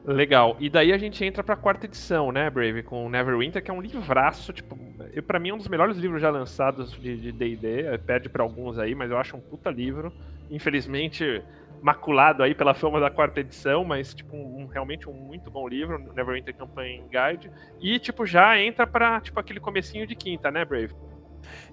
Legal. 0.06 0.56
E 0.60 0.70
daí 0.70 0.94
a 0.94 0.98
gente 0.98 1.24
entra 1.26 1.44
pra 1.44 1.56
quarta 1.56 1.88
edição, 1.88 2.32
né, 2.32 2.48
Brave, 2.50 2.84
com 2.84 3.10
Neverwinter, 3.10 3.64
que 3.64 3.72
é 3.72 3.74
um 3.74 3.82
livraço, 3.82 4.54
tipo, 4.54 4.78
pra 5.26 5.40
mim 5.40 5.50
é 5.50 5.54
um 5.56 5.58
dos 5.58 5.68
melhores 5.68 5.98
livros 5.98 6.22
já 6.22 6.30
lançados 6.30 6.92
de 6.92 7.32
D&D, 7.32 7.82
eh, 7.82 7.98
perde 7.98 8.30
pra 8.30 8.44
alguns 8.44 8.78
aí, 8.78 8.94
mas 8.94 9.10
eu 9.10 9.18
acho 9.18 9.36
um 9.36 9.40
puta 9.40 9.72
livro. 9.72 10.14
Infelizmente, 10.52 11.42
maculado 11.82 12.44
aí 12.44 12.56
pela 12.56 12.74
fama 12.74 13.00
da 13.00 13.10
quarta 13.10 13.40
edição, 13.40 13.84
mas 13.84 14.14
tipo 14.14 14.36
um, 14.36 14.68
realmente 14.68 15.10
um 15.10 15.14
muito 15.14 15.52
bom 15.52 15.68
livro, 15.68 16.00
Neverwinter 16.16 16.56
Campaign 16.56 17.04
Guide, 17.04 17.52
e 17.82 18.00
tipo 18.00 18.26
já 18.26 18.60
entra 18.60 18.88
para 18.88 19.22
tipo 19.22 19.40
aquele 19.40 19.60
comecinho 19.60 20.08
de 20.08 20.16
quinta, 20.16 20.50
né, 20.50 20.66
Brave? 20.66 20.94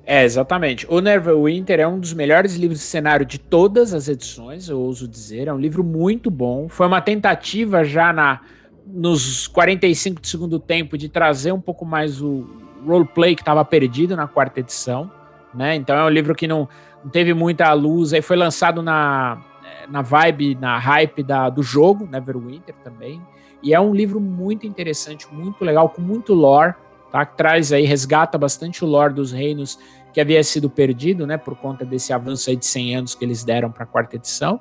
É, 0.04 0.24
exatamente. 0.24 0.86
O 0.88 1.00
Neverwinter 1.00 1.80
é 1.80 1.86
um 1.86 1.98
dos 1.98 2.12
melhores 2.12 2.56
livros 2.56 2.80
de 2.80 2.84
cenário 2.84 3.24
de 3.24 3.38
todas 3.38 3.94
as 3.94 4.08
edições, 4.08 4.68
eu 4.68 4.78
ouso 4.78 5.08
dizer. 5.08 5.48
É 5.48 5.52
um 5.52 5.58
livro 5.58 5.82
muito 5.82 6.30
bom. 6.30 6.68
Foi 6.68 6.86
uma 6.86 7.00
tentativa 7.00 7.84
já 7.84 8.12
na 8.12 8.40
nos 8.84 9.46
45 9.46 10.20
de 10.20 10.28
segundo 10.28 10.58
tempo 10.58 10.98
de 10.98 11.08
trazer 11.08 11.52
um 11.52 11.60
pouco 11.60 11.84
mais 11.84 12.20
o 12.20 12.46
roleplay 12.84 13.34
que 13.34 13.42
estava 13.42 13.64
perdido 13.64 14.16
na 14.16 14.26
quarta 14.26 14.60
edição, 14.60 15.10
né? 15.54 15.76
Então 15.76 15.96
é 15.96 16.04
um 16.04 16.08
livro 16.08 16.34
que 16.34 16.48
não, 16.48 16.68
não 17.02 17.10
teve 17.10 17.32
muita 17.32 17.72
luz, 17.72 18.12
aí 18.12 18.20
foi 18.20 18.36
lançado 18.36 18.82
na, 18.82 19.40
na 19.88 20.02
vibe, 20.02 20.54
na 20.54 20.78
hype 20.78 21.22
da, 21.22 21.48
do 21.48 21.62
jogo, 21.62 22.06
Neverwinter 22.06 22.74
também. 22.82 23.20
E 23.62 23.72
é 23.72 23.80
um 23.80 23.94
livro 23.94 24.20
muito 24.20 24.66
interessante, 24.66 25.26
muito 25.32 25.64
legal, 25.64 25.88
com 25.88 26.02
muito 26.02 26.34
lore, 26.34 26.74
tá? 27.10 27.24
Que 27.24 27.36
traz 27.36 27.72
aí, 27.72 27.84
resgata 27.84 28.36
bastante 28.36 28.84
o 28.84 28.88
lore 28.88 29.14
dos 29.14 29.32
reinos 29.32 29.78
que 30.12 30.20
havia 30.20 30.42
sido 30.44 30.68
perdido, 30.68 31.26
né? 31.26 31.36
Por 31.36 31.56
conta 31.56 31.84
desse 31.84 32.12
avanço 32.12 32.50
aí 32.50 32.56
de 32.56 32.66
100 32.66 32.96
anos 32.96 33.14
que 33.14 33.24
eles 33.24 33.44
deram 33.44 33.70
para 33.70 33.84
a 33.84 33.86
quarta 33.86 34.16
edição. 34.16 34.60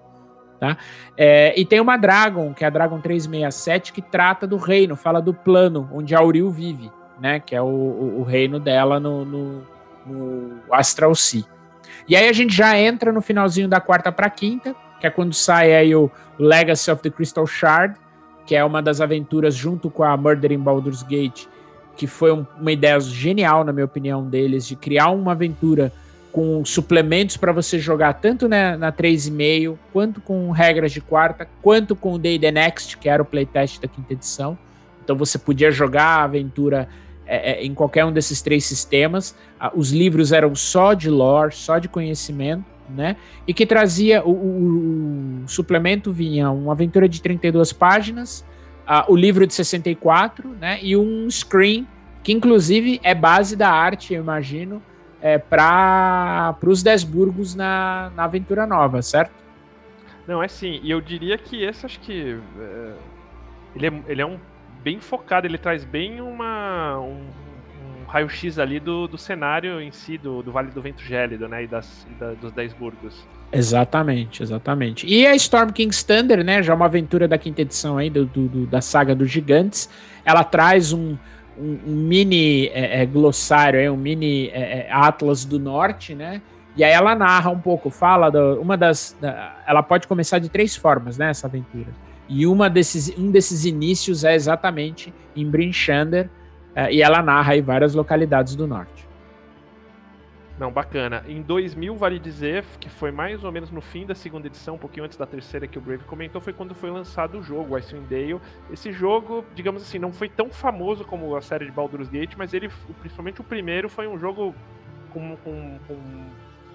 Tá? 0.59 0.77
É, 1.17 1.59
e 1.59 1.65
tem 1.65 1.79
uma 1.79 1.97
Dragon, 1.97 2.53
que 2.53 2.63
é 2.63 2.67
a 2.67 2.69
Dragon 2.69 3.01
367, 3.01 3.91
que 3.91 4.01
trata 4.01 4.45
do 4.45 4.57
reino, 4.57 4.95
fala 4.95 5.19
do 5.19 5.33
plano 5.33 5.89
onde 5.91 6.13
a 6.13 6.19
Auril 6.19 6.51
vive, 6.51 6.91
né? 7.19 7.39
Que 7.39 7.55
é 7.55 7.61
o, 7.61 7.65
o, 7.65 8.19
o 8.19 8.23
reino 8.23 8.59
dela 8.59 8.99
no, 8.99 9.25
no, 9.25 9.63
no, 10.05 10.59
Astral 10.71 11.15
Sea. 11.15 11.43
E 12.07 12.15
aí 12.15 12.29
a 12.29 12.33
gente 12.33 12.55
já 12.55 12.77
entra 12.77 13.11
no 13.11 13.21
finalzinho 13.21 13.67
da 13.67 13.81
quarta 13.81 14.11
para 14.11 14.29
quinta, 14.29 14.75
que 15.01 15.07
é 15.07 15.09
quando 15.09 15.33
sai 15.33 15.73
aí 15.73 15.95
o 15.95 16.09
Legacy 16.39 16.91
of 16.91 17.01
the 17.01 17.09
Crystal 17.09 17.45
Shard, 17.45 17.95
que 18.45 18.55
é 18.55 18.63
uma 18.63 18.81
das 18.81 19.01
aventuras 19.01 19.55
junto 19.55 19.89
com 19.89 20.03
a 20.03 20.15
Murder 20.15 20.51
in 20.51 20.59
Baldur's 20.59 21.03
Gate, 21.03 21.45
que 21.97 22.05
foi 22.05 22.31
um, 22.31 22.45
uma 22.59 22.71
ideia 22.71 22.99
genial, 22.99 23.63
na 23.63 23.73
minha 23.73 23.85
opinião, 23.85 24.23
deles, 24.23 24.67
de 24.67 24.75
criar 24.75 25.09
uma 25.09 25.31
aventura 25.31 25.91
com 26.31 26.63
suplementos 26.63 27.35
para 27.35 27.51
você 27.51 27.77
jogar 27.77 28.13
tanto 28.13 28.47
na, 28.47 28.77
na 28.77 28.91
3,5, 28.91 29.77
quanto 29.91 30.21
com 30.21 30.49
regras 30.51 30.91
de 30.91 31.01
quarta, 31.01 31.47
quanto 31.61 31.95
com 31.95 32.13
o 32.13 32.19
Day 32.19 32.39
The 32.39 32.51
Next, 32.51 32.97
que 32.97 33.09
era 33.09 33.21
o 33.21 33.25
playtest 33.25 33.81
da 33.81 33.87
quinta 33.87 34.13
edição. 34.13 34.57
Então 35.03 35.15
você 35.15 35.37
podia 35.37 35.71
jogar 35.71 36.19
a 36.19 36.23
aventura 36.23 36.87
é, 37.25 37.53
é, 37.53 37.65
em 37.65 37.73
qualquer 37.73 38.05
um 38.05 38.11
desses 38.11 38.41
três 38.41 38.65
sistemas. 38.65 39.35
Os 39.75 39.91
livros 39.91 40.31
eram 40.31 40.55
só 40.55 40.93
de 40.93 41.09
lore, 41.09 41.53
só 41.53 41.79
de 41.79 41.89
conhecimento, 41.89 42.63
né? 42.91 43.15
E 43.47 43.53
que 43.53 43.65
trazia 43.65 44.23
o, 44.23 44.31
o, 44.31 45.43
o 45.43 45.47
suplemento 45.47 46.11
vinha 46.11 46.49
uma 46.51 46.73
aventura 46.73 47.07
de 47.07 47.21
32 47.21 47.73
páginas, 47.73 48.45
uh, 48.87 49.11
o 49.11 49.15
livro 49.15 49.47
de 49.47 49.53
64, 49.53 50.49
né? 50.59 50.79
E 50.81 50.95
um 50.95 51.29
screen 51.29 51.87
que 52.23 52.31
inclusive 52.31 52.99
é 53.03 53.15
base 53.15 53.55
da 53.55 53.69
arte, 53.69 54.13
eu 54.13 54.21
imagino, 54.21 54.81
é, 55.21 55.37
para 55.37 56.55
os 56.65 56.81
Desburgos 56.81 57.55
na, 57.55 58.11
na 58.15 58.23
aventura 58.23 58.65
nova, 58.65 59.01
certo? 59.01 59.33
Não, 60.27 60.41
é 60.41 60.47
sim. 60.47 60.79
E 60.83 60.91
eu 60.91 61.01
diria 61.01 61.37
que 61.37 61.63
esse 61.63 61.85
acho 61.85 61.99
que. 61.99 62.39
É, 62.59 62.93
ele, 63.75 63.87
é, 63.87 64.01
ele 64.07 64.21
é 64.21 64.25
um 64.25 64.39
bem 64.83 64.99
focado, 64.99 65.47
ele 65.47 65.57
traz 65.57 65.83
bem 65.83 66.21
uma, 66.21 66.99
um, 66.99 67.27
raio-x 68.11 68.59
ali 68.59 68.79
do, 68.79 69.07
do 69.07 69.17
cenário 69.17 69.79
em 69.79 69.91
si, 69.91 70.17
do, 70.17 70.43
do 70.43 70.51
Vale 70.51 70.69
do 70.69 70.81
Vento 70.81 71.01
Gélido, 71.01 71.47
né? 71.47 71.63
E, 71.63 71.67
das, 71.67 72.05
e 72.11 72.13
da, 72.19 72.33
dos 72.33 72.51
Desburgos. 72.51 73.25
Exatamente, 73.53 74.43
exatamente. 74.43 75.07
E 75.07 75.25
a 75.25 75.33
Storm 75.35 75.71
King's 75.71 76.03
Thunder, 76.03 76.43
né? 76.43 76.61
Já 76.61 76.73
é 76.73 76.75
uma 76.75 76.85
aventura 76.85 77.25
da 77.27 77.37
quinta 77.37 77.61
edição 77.61 77.97
aí, 77.97 78.09
do, 78.09 78.25
do 78.25 78.67
da 78.67 78.81
saga 78.81 79.15
dos 79.15 79.31
gigantes. 79.31 79.89
Ela 80.25 80.43
traz 80.43 80.91
um, 80.91 81.17
um, 81.57 81.79
um 81.87 81.95
mini 81.95 82.67
é, 82.67 83.01
é, 83.01 83.05
glossário, 83.05 83.79
é, 83.79 83.89
um 83.89 83.97
mini 83.97 84.49
é, 84.49 84.87
é, 84.87 84.91
Atlas 84.91 85.45
do 85.45 85.57
Norte, 85.57 86.13
né? 86.13 86.41
E 86.75 86.83
aí 86.83 86.91
ela 86.91 87.15
narra 87.15 87.49
um 87.49 87.59
pouco, 87.59 87.89
fala 87.89 88.29
da, 88.29 88.55
uma 88.55 88.77
das. 88.77 89.15
Da, 89.21 89.63
ela 89.65 89.81
pode 89.81 90.05
começar 90.05 90.39
de 90.39 90.49
três 90.49 90.75
formas, 90.75 91.17
né? 91.17 91.29
Essa 91.29 91.47
aventura. 91.47 91.87
E 92.27 92.45
uma 92.45 92.69
desses, 92.69 93.13
um 93.17 93.31
desses 93.31 93.65
inícios 93.65 94.23
é 94.23 94.35
exatamente 94.35 95.13
em 95.35 95.49
Brinchander, 95.49 96.29
e 96.91 97.01
ela 97.01 97.21
narra 97.21 97.53
aí 97.53 97.61
várias 97.61 97.93
localidades 97.93 98.55
do 98.55 98.67
norte. 98.67 99.11
Não, 100.61 100.71
bacana. 100.71 101.23
Em 101.27 101.41
2000, 101.41 101.95
vale 101.95 102.19
dizer 102.19 102.63
que 102.79 102.87
foi 102.87 103.11
mais 103.11 103.43
ou 103.43 103.51
menos 103.51 103.71
no 103.71 103.81
fim 103.81 104.05
da 104.05 104.13
segunda 104.13 104.45
edição, 104.45 104.75
um 104.75 104.77
pouquinho 104.77 105.05
antes 105.05 105.17
da 105.17 105.25
terceira 105.25 105.65
que 105.65 105.79
o 105.79 105.81
Brave 105.81 106.03
comentou, 106.03 106.39
foi 106.39 106.53
quando 106.53 106.75
foi 106.75 106.91
lançado 106.91 107.39
o 107.39 107.41
jogo, 107.41 107.75
Icewind 107.75 108.07
Dale. 108.07 108.39
Esse 108.71 108.91
jogo, 108.91 109.43
digamos 109.55 109.81
assim, 109.81 109.97
não 109.97 110.13
foi 110.13 110.29
tão 110.29 110.51
famoso 110.51 111.03
como 111.03 111.35
a 111.35 111.41
série 111.41 111.65
de 111.65 111.71
Baldur's 111.71 112.09
Gate, 112.09 112.35
mas 112.37 112.53
ele, 112.53 112.69
principalmente 112.99 113.41
o 113.41 113.43
primeiro, 113.43 113.89
foi 113.89 114.07
um 114.07 114.19
jogo 114.19 114.53
com, 115.11 115.35
com, 115.37 115.79
com 115.87 115.97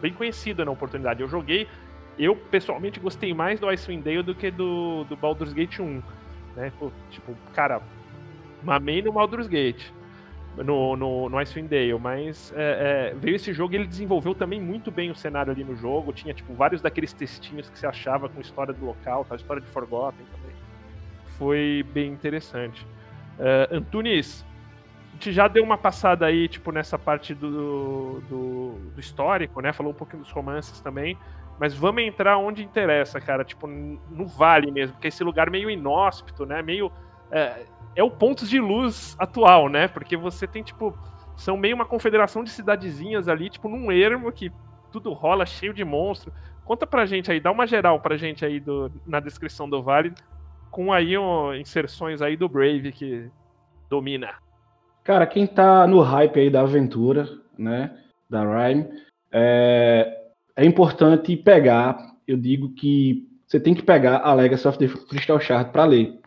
bem 0.01 0.13
conhecido 0.13 0.65
na 0.65 0.73
oportunidade. 0.73 1.21
Eu 1.21 1.29
joguei, 1.29 1.69
eu 2.19 2.35
pessoalmente 2.35 2.99
gostei 2.99 3.33
mais 3.33 3.61
do 3.61 3.69
Icewind 3.69 4.03
Dale 4.03 4.23
do 4.25 4.35
que 4.35 4.51
do, 4.51 5.05
do 5.05 5.15
Baldur's 5.17 5.53
Gate 5.53 5.79
1. 5.79 6.03
Né? 6.57 6.73
Tipo, 7.11 7.37
cara, 7.55 7.81
mamei 8.67 9.01
no 9.01 9.13
Baldur's 9.13 9.47
Gate 9.47 9.91
no, 10.65 10.97
no, 10.97 11.29
no 11.29 11.39
Icewind 11.39 11.69
Dale, 11.69 11.99
mas 11.99 12.53
é, 12.57 13.13
é, 13.13 13.15
veio 13.15 13.37
esse 13.37 13.53
jogo 13.53 13.75
e 13.75 13.77
ele 13.77 13.87
desenvolveu 13.87 14.35
também 14.35 14.61
muito 14.61 14.91
bem 14.91 15.11
o 15.11 15.15
cenário 15.15 15.53
ali 15.53 15.65
no 15.65 15.77
jogo. 15.77 16.13
Tinha 16.13 16.33
tipo 16.33 16.55
vários 16.55 16.81
daqueles 16.81 17.13
textinhos 17.13 17.69
que 17.69 17.79
você 17.79 17.87
achava 17.87 18.29
com 18.29 18.41
história 18.41 18.73
do 18.73 18.85
local, 18.85 19.27
a 19.29 19.37
história 19.37 19.61
de 19.61 19.69
Forgotten 19.69 20.25
também. 20.27 20.57
Foi 21.39 21.85
bem 21.93 22.11
interessante. 22.11 22.87
Uh, 23.39 23.77
Antunes, 23.77 24.47
a 25.11 25.13
gente 25.15 25.33
já 25.33 25.49
deu 25.49 25.63
uma 25.63 25.77
passada 25.77 26.25
aí, 26.25 26.49
tipo, 26.49 26.73
nessa 26.73 26.99
parte 26.99 27.35
do, 27.35 28.21
do, 28.21 28.71
do, 28.95 29.01
histórico, 29.01 29.61
né? 29.61 29.73
Falou 29.73 29.93
um 29.93 29.97
pouquinho 29.97 30.23
dos 30.23 30.31
romances 30.31 30.81
também. 30.81 31.19
Mas 31.59 31.75
vamos 31.75 32.03
entrar 32.03 32.37
onde 32.39 32.63
interessa, 32.63 33.21
cara. 33.21 33.45
Tipo, 33.45 33.67
no 33.67 34.27
vale 34.27 34.71
mesmo, 34.71 34.95
porque 34.95 35.09
esse 35.09 35.25
lugar 35.25 35.51
meio 35.51 35.71
inóspito, 35.71 36.47
né? 36.47 36.63
Meio. 36.63 36.91
É, 37.31 37.65
é 37.97 38.03
o 38.03 38.11
Pontos 38.11 38.49
de 38.49 38.61
Luz 38.61 39.17
atual, 39.19 39.69
né? 39.69 39.89
Porque 39.89 40.17
você 40.17 40.47
tem, 40.47 40.63
tipo, 40.63 40.97
são 41.35 41.57
meio 41.57 41.75
uma 41.75 41.87
confederação 41.87 42.45
de 42.45 42.51
cidadezinhas 42.51 43.27
ali, 43.27 43.49
tipo, 43.49 43.69
num 43.69 43.91
ermo 43.91 44.31
que 44.31 44.53
tudo 44.93 45.13
rola 45.13 45.47
cheio 45.47 45.73
de 45.73 45.85
monstro. 45.85 46.33
Conta 46.65 46.87
pra 46.87 47.07
gente 47.07 47.33
aí, 47.33 47.41
dá 47.41 47.51
uma 47.51 47.67
geral 47.67 47.99
pra 48.01 48.17
gente 48.17 48.45
aí 48.45 48.61
do, 48.61 48.93
na 49.07 49.19
descrição 49.19 49.69
do 49.69 49.83
Vale, 49.83 50.13
com 50.71 50.93
aí 50.93 51.17
ó, 51.17 51.55
inserções 51.55 52.21
aí 52.21 52.37
do 52.37 52.49
Brave 52.49 52.93
que 52.93 53.31
domina. 53.89 54.35
Cara, 55.03 55.27
quem 55.27 55.47
tá 55.47 55.87
no 55.87 56.01
hype 56.01 56.41
aí 56.41 56.51
da 56.51 56.63
aventura, 56.63 57.29
né, 57.57 57.97
da 58.29 58.43
Rhyme, 58.43 58.89
é, 59.31 60.33
é 60.57 60.65
importante 60.65 61.37
pegar, 61.37 61.97
eu 62.27 62.37
digo 62.37 62.71
que 62.75 63.29
você 63.47 63.61
tem 63.61 63.73
que 63.73 63.83
pegar 63.83 64.19
a 64.19 64.35
Legacy 64.35 64.67
of 64.67 64.79
the 64.79 64.89
Crystal 65.09 65.39
Shard 65.39 65.71
para 65.71 65.85
ler 65.85 66.19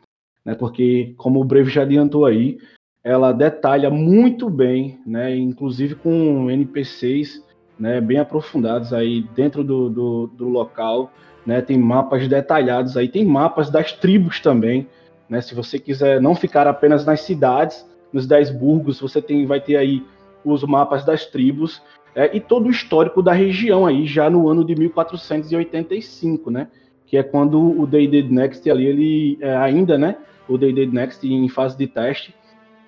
né, 0.45 0.55
porque, 0.55 1.13
como 1.17 1.41
o 1.41 1.45
Breve 1.45 1.69
já 1.69 1.83
adiantou 1.83 2.25
aí, 2.25 2.57
ela 3.03 3.31
detalha 3.31 3.89
muito 3.89 4.49
bem, 4.49 4.99
né, 5.05 5.35
inclusive 5.35 5.95
com 5.95 6.49
NPCs 6.49 7.43
né, 7.79 8.01
bem 8.01 8.19
aprofundados 8.19 8.91
aí 8.91 9.21
dentro 9.33 9.63
do, 9.63 9.89
do, 9.89 10.27
do 10.27 10.49
local, 10.49 11.11
né, 11.45 11.61
tem 11.61 11.77
mapas 11.77 12.27
detalhados 12.27 12.97
aí, 12.97 13.07
tem 13.07 13.25
mapas 13.25 13.69
das 13.69 13.93
tribos 13.93 14.39
também, 14.39 14.87
né, 15.29 15.41
se 15.41 15.55
você 15.55 15.79
quiser 15.79 16.19
não 16.19 16.35
ficar 16.35 16.67
apenas 16.67 17.05
nas 17.05 17.21
cidades, 17.21 17.87
nos 18.11 18.27
dez 18.27 18.49
burgos, 18.49 18.99
você 18.99 19.21
tem, 19.21 19.45
vai 19.45 19.61
ter 19.61 19.77
aí 19.77 20.03
os 20.43 20.63
mapas 20.63 21.05
das 21.05 21.25
tribos 21.25 21.81
é, 22.15 22.35
e 22.35 22.39
todo 22.39 22.67
o 22.67 22.71
histórico 22.71 23.21
da 23.21 23.31
região 23.31 23.85
aí 23.85 24.05
já 24.05 24.29
no 24.29 24.49
ano 24.49 24.65
de 24.65 24.75
1485, 24.75 26.51
né, 26.51 26.67
que 27.09 27.17
é 27.17 27.23
quando 27.23 27.59
o 27.59 27.87
D&D 27.87 28.23
Next 28.29 28.69
ali, 28.69 28.85
ele 28.85 29.37
é, 29.41 29.57
ainda, 29.57 29.97
né, 29.97 30.15
o 30.47 30.57
D&D 30.57 30.85
Next 30.85 31.27
em 31.27 31.49
fase 31.49 31.75
de 31.75 31.87
teste, 31.87 32.35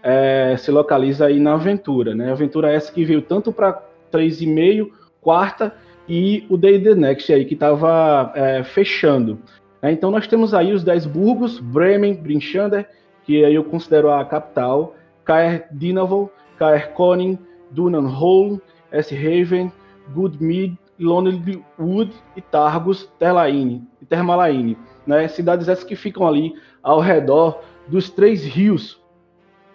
é, 0.03 0.55
se 0.57 0.69
localiza 0.71 1.25
aí 1.25 1.39
na 1.39 1.53
Aventura, 1.53 2.13
né? 2.15 2.31
Aventura 2.31 2.71
essa 2.71 2.91
que 2.91 3.03
veio 3.03 3.21
tanto 3.21 3.51
para 3.51 3.81
3,5, 4.11 4.89
quarta 5.21 5.75
e 6.07 6.45
o 6.49 6.57
D&D 6.57 6.95
Next 6.95 7.31
aí 7.33 7.45
que 7.45 7.55
estava 7.55 8.31
é, 8.35 8.63
fechando. 8.63 9.39
É, 9.81 9.91
então 9.91 10.11
nós 10.11 10.27
temos 10.27 10.53
aí 10.53 10.71
os 10.71 10.83
10 10.83 11.07
burgos, 11.07 11.59
Bremen, 11.59 12.13
Brinchander, 12.13 12.87
que 13.23 13.43
aí 13.43 13.55
eu 13.55 13.63
considero 13.63 14.11
a 14.11 14.23
capital, 14.23 14.95
Kaer 15.25 15.67
Dinavol, 15.71 16.31
Kaer 16.57 16.93
Koning, 16.93 17.37
Dunanholm, 17.71 18.59
S-Haven, 18.91 19.71
Goodmead, 20.13 20.77
Lonelywood 20.99 22.13
e 22.35 22.41
Targus, 22.41 23.09
Terlaine, 23.17 23.87
e 24.01 24.05
Termalaine. 24.05 24.77
Né? 25.05 25.27
Cidades 25.27 25.67
essas 25.67 25.83
que 25.83 25.95
ficam 25.95 26.27
ali 26.27 26.53
ao 26.83 26.99
redor 26.99 27.61
dos 27.87 28.09
três 28.09 28.45
rios, 28.45 29.01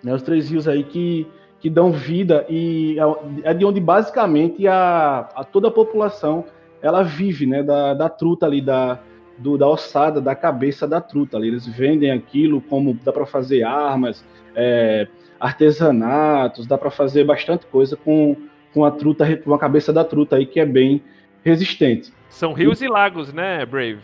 né, 0.02 0.14
os 0.14 0.22
três 0.22 0.50
rios 0.50 0.68
aí 0.68 0.84
que, 0.84 1.26
que 1.58 1.68
dão 1.68 1.90
vida 1.90 2.46
e 2.48 2.96
é, 3.44 3.50
é 3.50 3.54
de 3.54 3.64
onde 3.64 3.80
basicamente 3.80 4.66
a, 4.68 5.28
a 5.34 5.44
toda 5.44 5.68
a 5.68 5.70
população 5.70 6.44
ela 6.80 7.02
vive, 7.02 7.46
né, 7.46 7.62
da, 7.62 7.94
da 7.94 8.08
truta 8.08 8.46
ali 8.46 8.60
da, 8.60 9.00
do, 9.38 9.58
da 9.58 9.68
ossada, 9.68 10.20
da 10.20 10.34
cabeça 10.34 10.86
da 10.86 11.00
truta. 11.00 11.36
Ali. 11.36 11.48
Eles 11.48 11.66
vendem 11.66 12.10
aquilo 12.10 12.60
como 12.60 12.94
dá 13.04 13.12
para 13.12 13.26
fazer 13.26 13.62
armas, 13.62 14.24
é, 14.54 15.06
artesanatos, 15.38 16.66
dá 16.66 16.78
para 16.78 16.90
fazer 16.90 17.24
bastante 17.24 17.66
coisa 17.66 17.96
com, 17.96 18.36
com 18.76 18.84
a 18.84 18.90
truta, 18.90 19.38
com 19.38 19.54
a 19.54 19.58
cabeça 19.58 19.90
da 19.90 20.04
truta 20.04 20.36
aí 20.36 20.44
que 20.44 20.60
é 20.60 20.66
bem 20.66 21.02
resistente. 21.42 22.12
São 22.28 22.52
rios 22.52 22.82
e 22.82 22.88
lagos, 22.88 23.32
né, 23.32 23.64
Brave? 23.64 24.00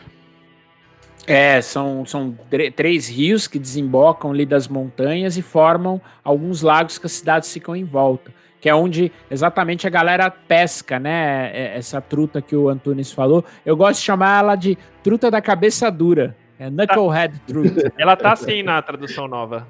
É, 1.27 1.61
são, 1.61 2.07
são 2.07 2.35
três 2.75 3.07
rios 3.07 3.47
que 3.47 3.59
desembocam 3.59 4.31
ali 4.31 4.47
das 4.47 4.67
montanhas 4.67 5.37
e 5.37 5.43
formam 5.43 6.01
alguns 6.25 6.63
lagos 6.63 6.97
que 6.97 7.05
as 7.05 7.13
cidades 7.13 7.53
ficam 7.53 7.77
em 7.77 7.85
volta. 7.85 8.33
Que 8.63 8.71
é 8.71 8.75
onde 8.75 9.13
exatamente 9.31 9.87
a 9.87 9.91
galera 9.91 10.31
pesca, 10.31 10.99
né? 10.99 11.51
É, 11.53 11.77
essa 11.77 12.01
truta 12.01 12.41
que 12.41 12.57
o 12.57 12.71
Antunes 12.71 13.13
falou. 13.13 13.45
Eu 13.67 13.77
gosto 13.77 14.01
de 14.01 14.07
chamar 14.07 14.39
ela 14.39 14.57
de 14.57 14.79
truta 15.03 15.31
da 15.31 15.43
cabeça 15.43 15.91
dura. 15.91 16.35
É 16.63 16.71
Knucklehead 16.71 17.41
Truth. 17.41 17.77
Ela 17.99 18.15
tá 18.15 18.33
assim 18.33 18.63
na 18.63 18.81
tradução 18.81 19.27
nova. 19.27 19.67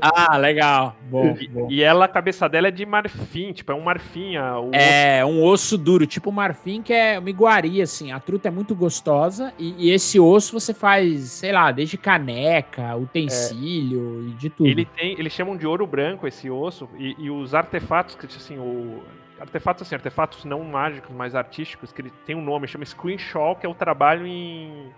ah, 0.00 0.36
legal. 0.36 0.96
Bom, 1.10 1.36
e, 1.38 1.48
bom. 1.48 1.66
e 1.68 1.82
ela, 1.82 2.04
a 2.04 2.08
cabeça 2.08 2.48
dela 2.48 2.68
é 2.68 2.70
de 2.70 2.86
marfim, 2.86 3.52
tipo, 3.52 3.72
é 3.72 3.74
um 3.74 3.80
marfim. 3.80 4.36
é, 4.72 5.24
osso. 5.24 5.32
um 5.32 5.44
osso 5.44 5.76
duro, 5.76 6.06
tipo 6.06 6.30
marfim, 6.30 6.80
que 6.80 6.92
é 6.92 7.18
uma 7.18 7.28
iguaria, 7.28 7.82
assim. 7.82 8.12
A 8.12 8.20
truta 8.20 8.48
é 8.48 8.50
muito 8.52 8.74
gostosa 8.74 9.52
e, 9.58 9.88
e, 9.88 9.90
esse 9.90 10.20
osso 10.20 10.58
você 10.58 10.72
faz, 10.72 11.22
sei 11.32 11.50
lá, 11.50 11.72
desde 11.72 11.98
caneca, 11.98 12.94
utensílio 12.96 14.26
é. 14.26 14.30
e 14.30 14.34
de 14.34 14.48
tudo. 14.48 14.68
Ele 14.68 14.84
tem, 14.84 15.18
eles 15.18 15.32
chamam 15.32 15.56
de 15.56 15.66
ouro 15.66 15.86
branco 15.86 16.26
esse 16.26 16.48
osso 16.48 16.88
e, 16.96 17.16
e 17.18 17.30
os 17.30 17.52
artefatos, 17.52 18.14
que 18.14 18.26
assim, 18.26 18.58
o, 18.58 19.02
artefatos 19.40 19.82
assim, 19.82 19.96
artefatos 19.96 20.44
não 20.44 20.62
mágicos, 20.62 21.14
mas 21.14 21.34
artísticos, 21.34 21.92
que 21.92 22.00
ele 22.00 22.12
tem 22.24 22.36
um 22.36 22.42
nome, 22.42 22.68
chama 22.68 22.84
Screenshot, 22.84 23.56
que 23.58 23.66
é 23.66 23.68
o 23.68 23.74
trabalho 23.74 24.24
em 24.24 24.88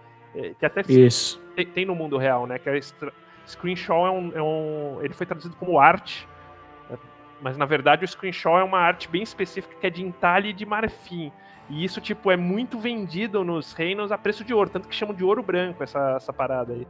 que 0.59 0.67
até 0.67 0.83
Isso. 0.89 1.41
Tem, 1.57 1.67
tem, 1.67 1.85
no 1.85 1.95
mundo 1.95 2.17
real, 2.17 2.47
né? 2.47 2.59
Que 2.59 2.69
é 2.69 2.81
screenshot 3.47 4.07
é 4.07 4.11
um, 4.11 4.33
é 4.35 4.43
um, 4.43 4.99
ele 5.03 5.15
foi 5.15 5.27
traduzido 5.27 5.57
como 5.57 5.79
arte, 5.79 6.27
né? 6.89 6.97
mas 7.43 7.57
na 7.57 7.65
verdade 7.65 8.05
o 8.05 8.09
screenshot 8.09 8.59
é 8.61 8.63
uma 8.63 8.79
arte 8.79 9.09
bem 9.09 9.23
específica 9.23 9.75
que 9.81 9.87
é 9.87 9.91
de 9.91 10.05
entalhe 10.05 10.53
de 10.53 10.65
marfim. 10.65 11.33
E 11.69 11.85
isso, 11.85 12.01
tipo, 12.01 12.31
é 12.33 12.37
muito 12.37 12.79
vendido 12.81 13.45
nos 13.45 13.73
reinos 13.73 14.11
a 14.11 14.19
preço 14.19 14.43
de 14.43 14.53
ouro, 14.53 14.69
tanto 14.69 14.89
que 14.89 14.95
chamam 14.95 15.15
de 15.15 15.23
ouro 15.23 15.41
branco 15.41 15.83
essa, 15.85 16.17
essa 16.17 16.33
parada 16.33 16.73
aí. 16.73 16.87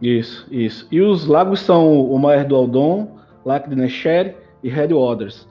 Isso, 0.00 0.46
isso. 0.50 0.86
E 0.92 1.00
os 1.00 1.26
lagos 1.26 1.60
são 1.60 2.00
o 2.02 2.18
Mar 2.18 2.44
do 2.44 2.54
Aldon, 2.54 3.18
Lac 3.44 3.68
de 3.68 3.74
Nesher 3.74 4.36
e 4.62 4.68
Headwaters. 4.68 5.48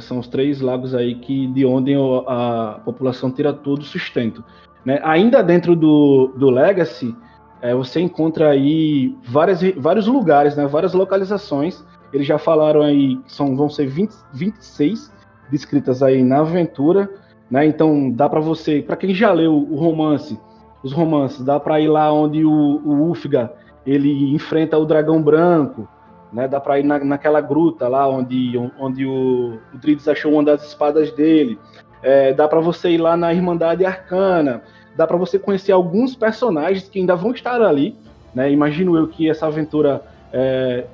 São 0.00 0.18
os 0.18 0.28
três 0.28 0.60
lagos 0.60 0.94
aí 0.94 1.14
que 1.14 1.46
de 1.46 1.64
onde 1.64 1.94
a 2.26 2.80
população 2.84 3.30
tira 3.30 3.52
todo 3.52 3.80
o 3.80 3.84
sustento. 3.84 4.44
Né? 4.84 5.00
Ainda 5.02 5.42
dentro 5.42 5.74
do, 5.74 6.32
do 6.36 6.50
Legacy, 6.50 7.14
é, 7.60 7.74
você 7.74 8.00
encontra 8.00 8.50
aí 8.50 9.16
várias, 9.24 9.60
vários 9.76 10.06
lugares, 10.06 10.56
né? 10.56 10.66
várias 10.66 10.94
localizações. 10.94 11.84
Eles 12.12 12.26
já 12.26 12.38
falaram 12.38 12.82
aí, 12.82 13.20
são, 13.26 13.56
vão 13.56 13.68
ser 13.68 13.86
20, 13.86 14.14
26 14.32 15.12
descritas 15.50 16.02
aí 16.02 16.22
na 16.22 16.40
aventura. 16.40 17.10
Né? 17.50 17.66
Então 17.66 18.10
dá 18.10 18.28
para 18.28 18.40
você, 18.40 18.82
para 18.82 18.96
quem 18.96 19.14
já 19.14 19.32
leu 19.32 19.54
o 19.54 19.76
romance, 19.76 20.38
os 20.82 20.92
romances, 20.92 21.44
dá 21.44 21.58
para 21.58 21.80
ir 21.80 21.88
lá 21.88 22.12
onde 22.12 22.44
o, 22.44 22.50
o 22.50 23.10
Ufga 23.10 23.52
ele 23.84 24.34
enfrenta 24.34 24.76
o 24.78 24.84
dragão 24.84 25.22
branco, 25.22 25.88
né? 26.32 26.46
Dá 26.46 26.60
para 26.60 26.78
ir 26.78 26.84
na, 26.84 26.98
naquela 26.98 27.40
gruta 27.40 27.88
lá 27.88 28.06
onde, 28.06 28.52
onde 28.78 29.06
o, 29.06 29.54
o 29.72 30.10
achou 30.10 30.32
uma 30.32 30.44
das 30.44 30.66
espadas 30.66 31.10
dele. 31.12 31.58
É, 32.02 32.32
dá 32.32 32.46
para 32.46 32.60
você 32.60 32.90
ir 32.90 32.98
lá 32.98 33.16
na 33.16 33.32
Irmandade 33.32 33.84
Arcana, 33.84 34.62
dá 34.96 35.06
para 35.06 35.16
você 35.16 35.38
conhecer 35.38 35.72
alguns 35.72 36.14
personagens 36.14 36.88
que 36.88 36.98
ainda 36.98 37.16
vão 37.16 37.32
estar 37.32 37.60
ali. 37.62 37.96
Né? 38.34 38.50
Imagino 38.52 38.96
eu 38.96 39.08
que 39.08 39.28
essa 39.28 39.46
aventura. 39.46 40.02
É, 40.32 40.84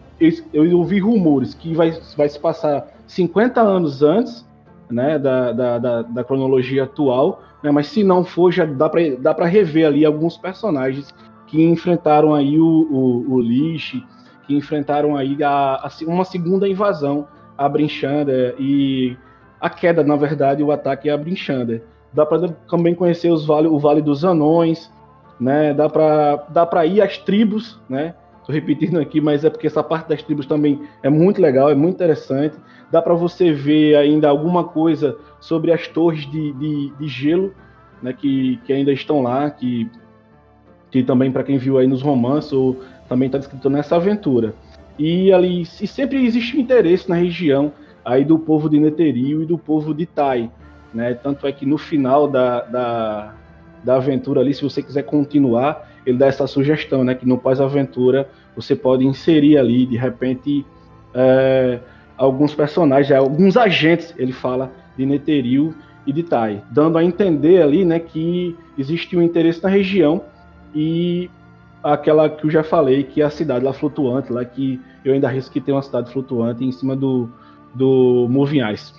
eu 0.53 0.79
ouvi 0.79 1.01
rumores 1.01 1.55
que 1.55 1.75
vai, 1.75 1.91
vai 2.17 2.29
se 2.29 2.39
passar 2.39 2.87
50 3.07 3.61
anos 3.61 4.03
antes 4.03 4.47
né, 4.89 5.19
da, 5.19 5.53
da, 5.53 5.79
da, 5.79 6.03
da 6.03 6.25
cronologia 6.25 6.85
atual, 6.85 7.43
né, 7.63 7.71
mas 7.71 7.89
se 7.89 8.05
não 8.05 8.25
for, 8.25 8.53
já 8.53 8.65
dá 8.65 8.89
para 8.89 9.01
dá 9.19 9.33
rever 9.45 9.87
ali 9.87 10.05
alguns 10.05 10.37
personagens 10.37 11.13
que 11.47 11.63
enfrentaram 11.63 12.35
aí 12.35 12.59
o, 12.59 12.65
o, 12.65 13.35
o 13.35 13.41
Lich, 13.41 14.05
que 14.47 14.55
enfrentaram 14.55 15.17
aí 15.17 15.43
a, 15.43 15.75
a, 15.75 15.91
uma 16.07 16.25
segunda 16.25 16.69
invasão 16.69 17.27
a 17.57 17.69
Brinchander 17.69 18.55
e 18.59 19.17
a 19.65 19.71
queda, 19.71 20.05
na 20.05 20.15
verdade, 20.15 20.63
o 20.63 20.71
ataque 20.71 21.09
a 21.09 21.17
Brinchander. 21.17 21.83
Dá 22.13 22.27
para 22.27 22.49
também 22.69 22.95
conhecer 22.95 23.33
os 23.33 23.47
vale, 23.47 23.67
o 23.67 23.79
Vale 23.79 24.03
dos 24.03 24.23
Anões, 24.23 24.93
né? 25.41 25.73
Dá 25.73 25.89
para 25.89 26.37
dá 26.51 26.67
para 26.67 26.85
ir 26.85 27.01
às 27.01 27.17
tribos, 27.17 27.81
né? 27.89 28.15
Tô 28.45 28.53
repetindo 28.53 29.01
aqui, 29.01 29.23
mas 29.23 29.43
é 29.43 29.49
porque 29.49 29.67
essa 29.67 29.83
parte 29.83 30.11
das 30.11 30.23
tribos 30.23 30.45
também 30.45 30.83
é 31.03 31.09
muito 31.09 31.41
legal, 31.41 31.71
é 31.71 31.75
muito 31.75 31.95
interessante. 31.95 32.55
Dá 32.93 33.01
para 33.01 33.15
você 33.15 33.55
ver 33.55 33.97
ainda 33.97 34.29
alguma 34.29 34.65
coisa 34.65 35.17
sobre 35.41 35.73
as 35.73 35.89
torres 35.89 36.31
de, 36.31 36.53
de, 36.53 36.93
de 36.99 37.09
gelo, 37.09 37.55
né? 38.03 38.13
Que, 38.13 38.61
que 38.67 38.73
ainda 38.73 38.93
estão 38.93 39.23
lá, 39.23 39.49
que, 39.49 39.91
que 40.91 41.03
também 41.03 41.33
para 41.33 41.43
quem 41.43 41.57
viu 41.57 41.79
aí 41.79 41.87
nos 41.87 42.03
romances 42.03 42.53
ou 42.53 42.83
também 43.09 43.29
está 43.29 43.39
descrito 43.39 43.71
nessa 43.71 43.97
aventura. 43.97 44.55
E 44.99 45.33
ali 45.33 45.63
e 45.63 45.87
sempre 45.87 46.23
existe 46.23 46.55
um 46.55 46.61
interesse 46.61 47.09
na 47.09 47.17
região 47.17 47.73
aí 48.05 48.25
do 48.25 48.39
povo 48.39 48.69
de 48.69 48.79
Neterio 48.79 49.43
e 49.43 49.47
do 49.47 49.57
povo 49.57 49.95
de 49.95 50.07
Tai. 50.07 50.51
Né? 50.93 51.15
Tanto 51.15 51.47
é 51.47 51.53
que 51.53 51.65
no 51.65 51.79
final 51.79 52.29
da, 52.29 52.61
da, 52.63 53.35
da 53.83 53.97
aventura 53.97 54.41
ali, 54.41 54.55
se 54.55 54.63
você 54.63 54.83
quiser 54.83 55.03
continuar, 55.03 55.91
ele 56.07 56.19
dá 56.19 56.27
essa 56.27 56.47
sugestão, 56.47 57.03
né? 57.03 57.15
Que 57.15 57.27
no 57.27 57.39
pós-aventura 57.39 58.29
você 58.55 58.77
pode 58.77 59.05
inserir 59.05 59.59
ali, 59.59 59.87
de 59.87 59.97
repente, 59.97 60.65
é, 61.13 61.81
alguns 62.17 62.55
personagens, 62.55 63.11
alguns 63.11 63.57
agentes, 63.57 64.15
ele 64.17 64.33
fala, 64.33 64.71
de 64.97 65.05
Neterio 65.05 65.75
e 66.07 66.13
de 66.13 66.23
Tai, 66.23 66.63
dando 66.71 66.99
a 66.99 67.05
entender 67.05 67.63
ali, 67.63 67.85
né, 67.85 67.99
que 67.99 68.57
existe 68.79 69.17
um 69.17 69.23
interesse 69.23 69.63
na 69.63 69.69
região 69.69 70.23
e 70.75 71.31
aquela 71.83 72.29
que 72.29 72.47
eu 72.47 72.51
já 72.51 72.63
falei, 72.63 73.03
que 73.03 73.21
é 73.21 73.25
a 73.25 73.31
cidade 73.31 73.65
lá 73.65 73.73
flutuante, 73.73 74.33
lá 74.33 74.45
que 74.45 74.81
eu 75.05 75.13
ainda 75.13 75.29
risco 75.29 75.53
que 75.53 75.61
tem 75.61 75.75
uma 75.75 75.83
cidade 75.83 76.13
flutuante 76.13 76.65
em 76.65 76.73
cima 76.73 76.95
do, 76.95 77.29
do 77.75 78.27
Moving 78.31 78.71
Ice. 78.73 78.93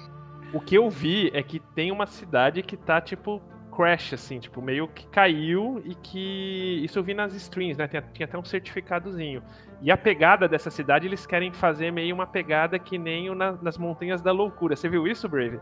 O 0.54 0.60
que 0.60 0.76
eu 0.76 0.90
vi 0.90 1.32
é 1.34 1.42
que 1.42 1.60
tem 1.60 1.92
uma 1.92 2.06
cidade 2.06 2.62
que 2.62 2.78
tá 2.78 3.02
tipo 3.02 3.42
crash, 3.76 4.14
assim, 4.14 4.40
tipo, 4.40 4.62
meio 4.62 4.88
que 4.88 5.06
caiu 5.08 5.82
e 5.84 5.94
que. 5.96 6.82
Isso 6.84 6.98
eu 6.98 7.04
vi 7.04 7.14
nas 7.14 7.34
streams, 7.34 7.78
né? 7.78 7.88
Tinha, 7.88 8.02
tinha 8.14 8.26
até 8.26 8.38
um 8.38 8.44
certificadozinho. 8.44 9.44
E 9.82 9.92
a 9.92 9.98
pegada 9.98 10.48
dessa 10.48 10.72
cidade, 10.72 11.06
eles 11.06 11.26
querem 11.26 11.52
fazer 11.52 11.92
meio 11.92 12.16
uma 12.16 12.26
pegada 12.26 12.80
que 12.80 12.98
nem 12.98 13.30
o 13.30 13.36
na, 13.36 13.52
nas 13.62 13.78
Montanhas 13.78 14.22
da 14.22 14.32
Loucura. 14.32 14.76
Você 14.76 14.88
viu 14.88 15.06
isso, 15.06 15.28
Brave? 15.28 15.60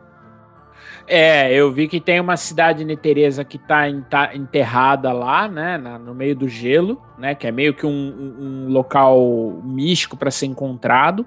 É, 1.07 1.53
eu 1.53 1.72
vi 1.72 1.88
que 1.88 1.99
tem 1.99 2.20
uma 2.20 2.38
cidade 2.38 2.84
neteresa 2.84 3.43
que 3.43 3.57
tá, 3.57 3.88
enterrada 4.34 5.11
lá, 5.11 5.47
né, 5.47 5.78
no 5.78 6.16
meio 6.16 6.36
do 6.36 6.47
gelo, 6.47 7.01
né, 7.18 7.36
que 7.36 7.45
é 7.45 7.51
meio 7.51 7.76
que 7.76 7.86
um, 7.86 8.36
um 8.39 8.70
local 8.70 9.61
místico 9.64 10.18
para 10.18 10.32
ser 10.32 10.47
encontrado. 10.47 11.26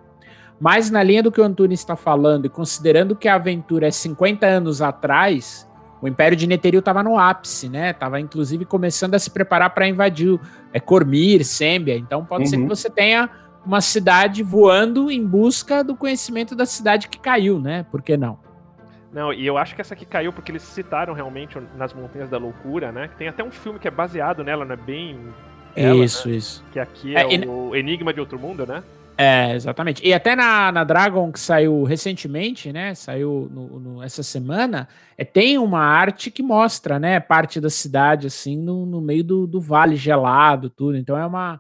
Mas 0.61 0.91
na 0.91 1.03
linha 1.03 1.23
do 1.23 1.31
que 1.31 1.41
o 1.41 1.45
Antunes 1.45 1.81
está 1.81 1.97
falando, 1.97 2.47
e 2.47 2.49
considerando 2.49 3.15
que 3.15 3.29
a 3.29 3.35
aventura 3.35 3.87
é 3.87 3.91
50 3.91 4.47
anos 4.47 4.81
atrás, 4.81 5.69
o 6.01 6.09
Império 6.09 6.37
de 6.37 6.47
Netheril 6.47 6.81
estava 6.81 7.03
no 7.03 7.19
ápice, 7.19 7.69
né? 7.69 7.93
Tava 7.93 8.21
inclusive 8.21 8.65
começando 8.65 9.15
a 9.15 9.19
se 9.19 9.31
preparar 9.31 9.71
para 9.71 9.87
invadir 9.87 10.39
é, 10.73 10.81
Cormir, 10.81 11.45
Sembia. 11.45 11.97
Então 11.97 12.25
pode 12.25 12.45
uhum. 12.45 12.51
ser 12.51 12.57
que 12.59 12.67
você 12.67 12.89
tenha 12.89 13.29
uma 13.65 13.81
cidade 13.81 14.43
voando 14.43 15.11
em 15.11 15.27
busca 15.27 15.83
do 15.83 15.97
conhecimento 15.97 16.55
da 16.55 16.65
cidade 16.65 17.09
que 17.09 17.19
caiu, 17.19 17.59
né? 17.59 17.85
Por 17.91 18.01
que 18.01 18.17
não? 18.17 18.39
Não, 19.13 19.33
e 19.33 19.47
eu 19.47 19.57
acho 19.57 19.75
que 19.75 19.81
essa 19.81 19.95
aqui 19.95 20.05
caiu 20.05 20.33
porque 20.33 20.53
eles 20.53 20.63
citaram 20.63 21.15
realmente 21.15 21.59
nas 21.77 21.93
Montanhas 21.95 22.29
da 22.29 22.39
Loucura, 22.39 22.93
né? 22.93 23.11
Tem 23.19 23.29
até 23.29 23.43
um 23.43 23.51
filme 23.51 23.79
que 23.79 23.89
é 23.89 23.91
baseado 23.91 24.45
nela, 24.45 24.65
né? 24.65 24.77
Bem. 24.77 25.19
Ela, 25.75 26.05
isso, 26.05 26.29
né? 26.29 26.35
isso. 26.37 26.65
Que 26.71 26.79
aqui 26.79 27.17
é, 27.17 27.23
é 27.23 27.49
o 27.49 27.75
e... 27.75 27.79
Enigma 27.79 28.13
de 28.13 28.21
Outro 28.21 28.39
Mundo, 28.39 28.67
né? 28.67 28.83
É, 29.19 29.55
exatamente. 29.55 30.07
E 30.07 30.12
até 30.12 30.37
na, 30.37 30.71
na 30.71 30.85
Dragon, 30.85 31.33
que 31.33 31.41
saiu 31.41 31.85
recentemente, 31.85 32.71
né? 32.71 32.95
Saiu 32.95 33.49
no, 33.51 33.81
no, 33.81 34.03
essa 34.03 34.23
semana, 34.23 34.89
é, 35.17 35.25
tem 35.25 35.57
uma 35.57 35.81
arte 35.81 36.31
que 36.31 36.43
mostra, 36.43 36.99
né? 36.99 37.19
Parte 37.19 37.59
da 37.59 37.71
cidade, 37.71 38.27
assim, 38.27 38.59
no, 38.59 38.85
no 38.85 39.01
meio 39.01 39.25
do, 39.25 39.47
do 39.47 39.59
vale 39.59 39.97
gelado, 39.97 40.69
tudo. 40.69 40.99
Então 40.99 41.17
é 41.17 41.25
uma. 41.25 41.59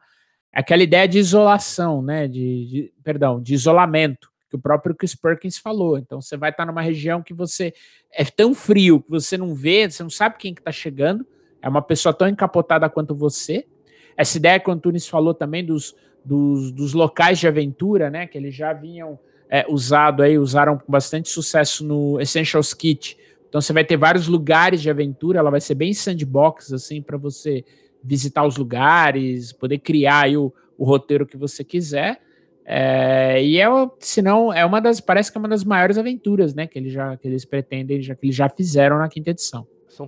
É 0.52 0.60
aquela 0.60 0.82
ideia 0.82 1.08
de 1.08 1.18
isolação, 1.18 2.02
né? 2.02 2.28
De, 2.28 2.66
de, 2.66 2.92
perdão, 3.02 3.40
de 3.40 3.54
isolamento, 3.54 4.28
que 4.50 4.56
o 4.56 4.60
próprio 4.60 4.94
Chris 4.94 5.14
Perkins 5.14 5.56
falou. 5.56 5.96
Então 5.96 6.20
você 6.20 6.36
vai 6.36 6.50
estar 6.50 6.66
numa 6.66 6.82
região 6.82 7.22
que 7.22 7.32
você 7.32 7.72
é 8.12 8.24
tão 8.24 8.54
frio 8.54 9.00
que 9.00 9.10
você 9.10 9.38
não 9.38 9.54
vê, 9.54 9.88
você 9.90 10.02
não 10.02 10.10
sabe 10.10 10.36
quem 10.38 10.54
que 10.54 10.62
tá 10.62 10.72
chegando. 10.72 11.26
É 11.62 11.68
uma 11.70 11.82
pessoa 11.82 12.12
tão 12.12 12.28
encapotada 12.28 12.88
quanto 12.90 13.14
você. 13.14 13.66
Essa 14.14 14.36
ideia 14.36 14.60
que 14.60 14.68
o 14.68 14.72
Antunes 14.72 15.08
falou 15.08 15.32
também 15.32 15.64
dos 15.64 15.94
dos, 16.26 16.72
dos 16.72 16.92
locais 16.92 17.38
de 17.38 17.46
aventura, 17.46 18.10
né? 18.10 18.26
Que 18.26 18.36
eles 18.36 18.54
já 18.54 18.72
vinham 18.72 19.18
é, 19.48 19.64
usado 19.68 20.22
aí, 20.22 20.38
usaram 20.38 20.76
com 20.76 20.90
bastante 20.90 21.28
sucesso 21.28 21.84
no 21.84 22.20
Essentials 22.20 22.74
Kit. 22.74 23.16
Então 23.48 23.60
você 23.60 23.72
vai 23.72 23.84
ter 23.84 23.96
vários 23.96 24.26
lugares 24.26 24.82
de 24.82 24.90
aventura, 24.90 25.38
ela 25.38 25.50
vai 25.50 25.60
ser 25.60 25.74
bem 25.74 25.94
sandbox, 25.94 26.72
assim, 26.72 27.00
para 27.00 27.16
você 27.16 27.64
visitar 28.02 28.44
os 28.44 28.56
lugares, 28.56 29.52
poder 29.52 29.78
criar 29.78 30.24
aí 30.24 30.36
o, 30.36 30.52
o 30.76 30.84
roteiro 30.84 31.26
que 31.26 31.36
você 31.36 31.62
quiser. 31.62 32.20
É, 32.64 33.42
e 33.42 33.60
é, 33.60 33.66
se 34.00 34.20
não, 34.20 34.52
é 34.52 34.64
uma 34.64 34.80
das, 34.80 35.00
parece 35.00 35.30
que 35.30 35.38
é 35.38 35.40
uma 35.40 35.48
das 35.48 35.62
maiores 35.62 35.96
aventuras, 35.96 36.52
né, 36.52 36.66
que 36.66 36.76
eles 36.76 36.92
já, 36.92 37.16
que 37.16 37.28
eles 37.28 37.44
pretendem, 37.44 38.02
já 38.02 38.16
que 38.16 38.26
eles 38.26 38.34
já 38.34 38.48
fizeram 38.48 38.98
na 38.98 39.08
quinta 39.08 39.30
edição. 39.30 39.64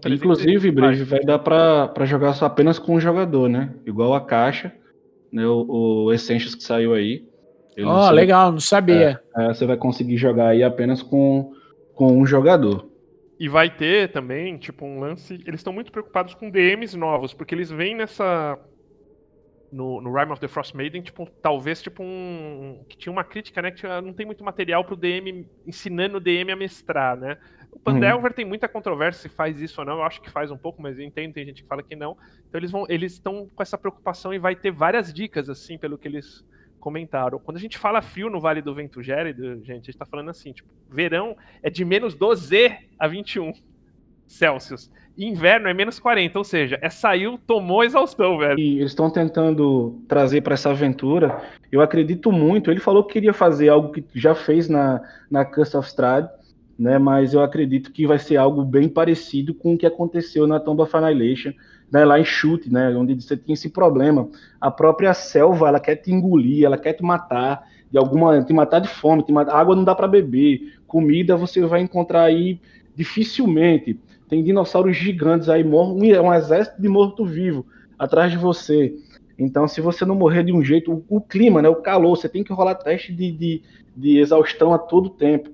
Inclusive, 0.06 0.70
Brave, 0.70 1.04
vai 1.04 1.20
dar 1.20 1.38
para 1.38 2.04
jogar 2.04 2.34
só 2.34 2.44
apenas 2.44 2.78
com 2.78 2.96
um 2.96 3.00
jogador, 3.00 3.48
né? 3.48 3.72
Igual 3.86 4.12
a 4.12 4.20
caixa, 4.20 4.70
né? 5.32 5.46
O, 5.46 6.04
o 6.04 6.12
Essentials 6.12 6.54
que 6.54 6.62
saiu 6.62 6.94
aí. 6.94 7.26
Oh, 7.84 8.10
legal, 8.10 8.50
não 8.50 8.60
sabia. 8.60 9.20
É, 9.36 9.44
é, 9.44 9.54
você 9.54 9.64
vai 9.64 9.76
conseguir 9.76 10.16
jogar 10.16 10.48
aí 10.48 10.62
apenas 10.62 11.02
com, 11.02 11.52
com 11.94 12.18
um 12.18 12.26
jogador. 12.26 12.88
E 13.38 13.48
vai 13.48 13.70
ter 13.70 14.10
também, 14.10 14.58
tipo, 14.58 14.84
um 14.84 14.98
lance. 14.98 15.34
Eles 15.46 15.60
estão 15.60 15.72
muito 15.72 15.92
preocupados 15.92 16.34
com 16.34 16.50
DMs 16.50 16.96
novos, 16.96 17.32
porque 17.32 17.54
eles 17.54 17.70
vêm 17.70 17.94
nessa. 17.94 18.58
No, 19.70 20.00
no 20.00 20.12
Rime 20.12 20.32
of 20.32 20.40
the 20.40 20.48
Frost 20.48 20.74
Maiden, 20.74 21.02
tipo, 21.02 21.28
talvez, 21.40 21.80
tipo, 21.80 22.02
um. 22.02 22.84
Que 22.88 22.96
tinha 22.96 23.12
uma 23.12 23.22
crítica, 23.22 23.62
né? 23.62 23.70
Que 23.70 23.86
não 24.02 24.12
tem 24.12 24.26
muito 24.26 24.42
material 24.42 24.84
pro 24.84 24.96
DM 24.96 25.46
ensinando 25.64 26.16
o 26.16 26.20
DM 26.20 26.50
a 26.50 26.56
mestrar, 26.56 27.16
né? 27.16 27.38
O 27.70 27.78
Pandelver 27.78 28.30
uhum. 28.30 28.36
tem 28.36 28.44
muita 28.44 28.68
controvérsia 28.68 29.22
se 29.22 29.28
faz 29.28 29.60
isso 29.60 29.80
ou 29.80 29.86
não. 29.86 29.98
Eu 29.98 30.02
acho 30.02 30.20
que 30.20 30.30
faz 30.30 30.50
um 30.50 30.56
pouco, 30.56 30.80
mas 30.80 30.98
eu 30.98 31.04
entendo, 31.04 31.34
tem 31.34 31.44
gente 31.44 31.62
que 31.62 31.68
fala 31.68 31.82
que 31.82 31.94
não. 31.94 32.16
Então 32.48 32.58
eles 32.58 32.70
vão, 32.70 32.86
eles 32.88 33.12
estão 33.12 33.48
com 33.54 33.62
essa 33.62 33.78
preocupação 33.78 34.32
e 34.32 34.38
vai 34.38 34.56
ter 34.56 34.70
várias 34.70 35.12
dicas, 35.12 35.48
assim, 35.48 35.78
pelo 35.78 35.98
que 35.98 36.08
eles 36.08 36.44
comentaram. 36.78 37.38
Quando 37.38 37.56
a 37.56 37.60
gente 37.60 37.76
fala 37.76 38.00
frio 38.00 38.30
no 38.30 38.40
Vale 38.40 38.62
do 38.62 38.74
Vento 38.74 39.02
Gélido, 39.02 39.56
gente, 39.56 39.70
a 39.70 39.74
gente 39.74 39.90
está 39.90 40.06
falando 40.06 40.30
assim, 40.30 40.52
tipo, 40.52 40.68
verão 40.88 41.36
é 41.62 41.68
de 41.68 41.84
menos 41.84 42.14
12 42.14 42.76
a 42.98 43.06
21 43.06 43.52
Celsius. 44.28 44.90
inverno 45.16 45.68
é 45.68 45.74
menos 45.74 45.98
40, 45.98 46.38
ou 46.38 46.44
seja, 46.44 46.78
é 46.80 46.90
saiu, 46.90 47.38
tomou 47.46 47.82
exaustão, 47.82 48.38
velho. 48.38 48.58
E 48.58 48.78
eles 48.78 48.92
estão 48.92 49.10
tentando 49.10 50.00
trazer 50.06 50.42
para 50.42 50.54
essa 50.54 50.70
aventura. 50.70 51.42
Eu 51.72 51.80
acredito 51.80 52.30
muito. 52.30 52.70
Ele 52.70 52.80
falou 52.80 53.04
que 53.04 53.14
queria 53.14 53.32
fazer 53.32 53.68
algo 53.68 53.90
que 53.90 54.04
já 54.14 54.34
fez 54.34 54.68
na, 54.68 55.02
na 55.30 55.44
Curse 55.44 55.76
of 55.76 55.88
Strahd, 55.88 56.28
né? 56.78 56.98
Mas 56.98 57.34
eu 57.34 57.42
acredito 57.42 57.92
que 57.92 58.06
vai 58.06 58.18
ser 58.18 58.36
algo 58.36 58.64
bem 58.64 58.88
parecido 58.88 59.52
com 59.52 59.74
o 59.74 59.78
que 59.78 59.86
aconteceu 59.86 60.46
na 60.46 60.60
Tomb 60.60 60.82
of 60.82 60.96
Annihilation 60.96 61.52
né, 61.90 62.04
lá 62.04 62.18
em 62.18 62.24
chute, 62.24 62.72
né, 62.72 62.94
onde 62.94 63.14
você 63.14 63.36
tinha 63.36 63.54
esse 63.54 63.70
problema. 63.70 64.28
A 64.60 64.70
própria 64.70 65.14
selva, 65.14 65.68
ela 65.68 65.80
quer 65.80 65.96
te 65.96 66.12
engolir, 66.12 66.64
ela 66.64 66.78
quer 66.78 66.92
te 66.92 67.02
matar, 67.02 67.66
de 67.90 67.98
alguma, 67.98 68.42
te 68.42 68.52
matar 68.52 68.80
de 68.80 68.88
fome, 68.88 69.22
te 69.22 69.32
matar, 69.32 69.56
água 69.56 69.74
não 69.74 69.84
dá 69.84 69.94
para 69.94 70.06
beber, 70.06 70.74
comida 70.86 71.36
você 71.36 71.60
vai 71.62 71.80
encontrar 71.80 72.24
aí 72.24 72.60
dificilmente. 72.94 73.98
Tem 74.28 74.42
dinossauros 74.42 74.96
gigantes 74.96 75.48
aí, 75.48 75.64
um 75.64 76.34
exército 76.34 76.80
de 76.80 76.88
morto-vivo 76.88 77.64
atrás 77.98 78.30
de 78.30 78.36
você. 78.36 78.94
Então, 79.38 79.66
se 79.66 79.80
você 79.80 80.04
não 80.04 80.14
morrer 80.14 80.42
de 80.42 80.52
um 80.52 80.62
jeito, 80.62 80.92
o, 80.92 81.16
o 81.16 81.20
clima, 81.20 81.62
né, 81.62 81.68
o 81.68 81.76
calor, 81.76 82.16
você 82.16 82.28
tem 82.28 82.44
que 82.44 82.52
rolar 82.52 82.74
teste 82.74 83.12
de, 83.14 83.32
de, 83.32 83.62
de 83.96 84.18
exaustão 84.18 84.74
a 84.74 84.78
todo 84.78 85.08
tempo. 85.08 85.48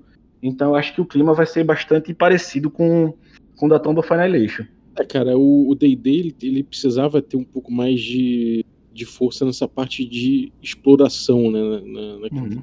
Então, 0.47 0.69
eu 0.73 0.77
acho 0.77 0.95
que 0.95 1.01
o 1.01 1.07
clima 1.07 1.33
vai 1.33 1.47
ser 1.47 1.65
bastante 1.65 2.13
parecido 2.13 2.71
com, 2.71 3.15
com 3.57 3.67
o 3.67 3.69
da 3.69 3.79
Tomb 3.79 3.99
of 3.99 4.13
Annihilation. 4.13 4.65
É, 4.95 5.03
cara, 5.03 5.39
o 5.39 5.75
D&D 5.75 6.11
ele, 6.11 6.37
ele, 6.43 6.63
precisava 6.63 7.23
ter 7.23 7.39
um 7.39 7.45
pouco 7.45 7.73
mais 7.73 7.99
de, 7.99 8.63
de 8.93 9.07
força 9.07 9.47
nessa 9.47 9.67
parte 9.67 10.05
de 10.05 10.53
exploração, 10.63 11.51
né, 11.51 11.61
na, 11.63 11.81
na, 11.81 12.19
na 12.19 12.41
uhum. 12.43 12.63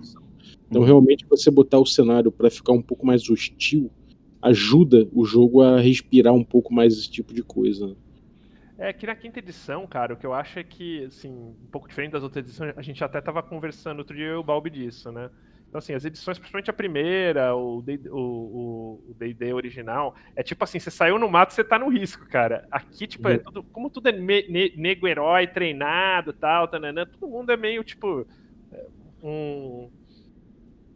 Então, 0.70 0.84
realmente, 0.84 1.26
você 1.28 1.50
botar 1.50 1.80
o 1.80 1.86
cenário 1.86 2.32
para 2.32 2.52
ficar 2.52 2.72
um 2.72 2.82
pouco 2.84 3.04
mais 3.04 3.28
hostil 3.28 3.92
ajuda 4.40 5.08
o 5.12 5.26
jogo 5.26 5.62
a 5.62 5.80
respirar 5.80 6.34
um 6.34 6.44
pouco 6.44 6.72
mais 6.72 6.94
esse 6.94 7.10
tipo 7.10 7.34
de 7.34 7.42
coisa. 7.42 7.96
É 8.78 8.94
que 8.94 9.08
na 9.08 9.16
quinta 9.16 9.40
edição, 9.40 9.86
cara, 9.88 10.14
o 10.14 10.18
que 10.18 10.26
eu 10.26 10.34
acho 10.34 10.60
é 10.60 10.64
que, 10.64 11.06
assim, 11.06 11.30
um 11.32 11.68
pouco 11.72 11.88
diferente 11.88 12.12
das 12.12 12.24
outras 12.24 12.46
edições, 12.46 12.74
a 12.78 12.82
gente 12.82 13.04
até 13.04 13.20
tava 13.22 13.42
conversando 13.42 14.00
outro 14.00 14.16
dia 14.16 14.28
eu 14.28 14.34
e 14.34 14.38
o 14.38 14.44
Balbi 14.44 14.70
disso, 14.70 15.12
né? 15.12 15.30
Então, 15.72 15.80
assim, 15.80 15.94
as 15.94 16.04
edições, 16.04 16.38
principalmente 16.38 16.70
a 16.70 16.74
primeira, 16.74 17.56
o 17.56 17.82
D&D 17.82 18.10
o, 18.10 19.00
o, 19.16 19.56
original, 19.56 20.14
é 20.36 20.44
tipo 20.44 20.62
assim, 20.66 20.80
você 20.80 20.92
saiu 20.92 21.18
no 21.18 21.30
mato, 21.30 21.54
você 21.54 21.64
tá 21.64 21.80
no 21.80 21.88
risco, 21.88 22.28
cara. 22.28 22.68
Aqui, 22.70 23.08
tipo, 23.08 23.30
é 23.30 23.36
uhum. 23.36 23.40
tudo, 23.40 23.64
como 23.64 23.90
tudo 23.90 24.10
é 24.10 24.12
me, 24.12 24.46
ne, 24.50 24.74
nego 24.76 25.08
herói, 25.08 25.48
treinado 25.48 26.34
tal, 26.34 26.68
tananã, 26.68 27.06
todo 27.06 27.26
mundo 27.32 27.54
é 27.54 27.56
meio, 27.56 27.86
tipo, 27.86 28.28
é, 28.70 28.86
um... 29.24 29.90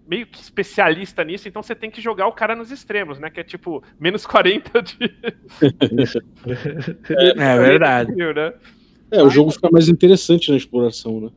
meio 0.05 0.27
que 0.27 0.41
especialista 0.41 1.23
nisso, 1.23 1.47
então 1.47 1.63
você 1.63 1.73
tem 1.73 1.89
que 1.89 2.01
jogar 2.01 2.27
o 2.27 2.33
cara 2.33 2.53
nos 2.53 2.69
extremos, 2.69 3.17
né? 3.17 3.29
Que 3.29 3.39
é 3.39 3.43
tipo, 3.45 3.81
menos 3.97 4.25
40 4.27 4.81
de... 4.83 5.05
é, 7.07 7.29
é 7.29 7.59
verdade. 7.59 8.13
Né? 8.13 8.53
É, 9.09 9.23
o 9.23 9.29
jogo 9.29 9.51
fica 9.51 9.69
mais 9.71 9.87
interessante 9.87 10.51
na 10.51 10.57
exploração, 10.57 11.21
né? 11.21 11.29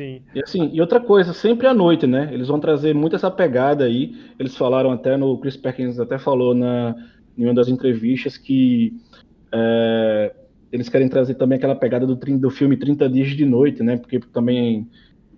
Sim. 0.00 0.22
E 0.34 0.42
assim, 0.42 0.70
e 0.72 0.80
outra 0.80 0.98
coisa, 0.98 1.34
sempre 1.34 1.66
à 1.66 1.74
noite, 1.74 2.06
né? 2.06 2.30
Eles 2.32 2.48
vão 2.48 2.58
trazer 2.58 2.94
muito 2.94 3.14
essa 3.14 3.30
pegada 3.30 3.84
aí. 3.84 4.16
Eles 4.38 4.56
falaram 4.56 4.90
até 4.90 5.14
no 5.14 5.36
Chris 5.36 5.58
Perkins 5.58 6.00
até 6.00 6.18
falou 6.18 6.54
na 6.54 6.96
em 7.36 7.44
uma 7.44 7.52
das 7.52 7.68
entrevistas 7.68 8.38
que 8.38 8.94
é, 9.52 10.34
eles 10.72 10.88
querem 10.88 11.08
trazer 11.08 11.34
também 11.34 11.58
aquela 11.58 11.74
pegada 11.74 12.06
do, 12.06 12.14
do 12.14 12.50
filme 12.50 12.78
30 12.78 13.10
dias 13.10 13.28
de 13.28 13.44
noite, 13.44 13.82
né? 13.82 13.98
Porque 13.98 14.18
também 14.18 14.88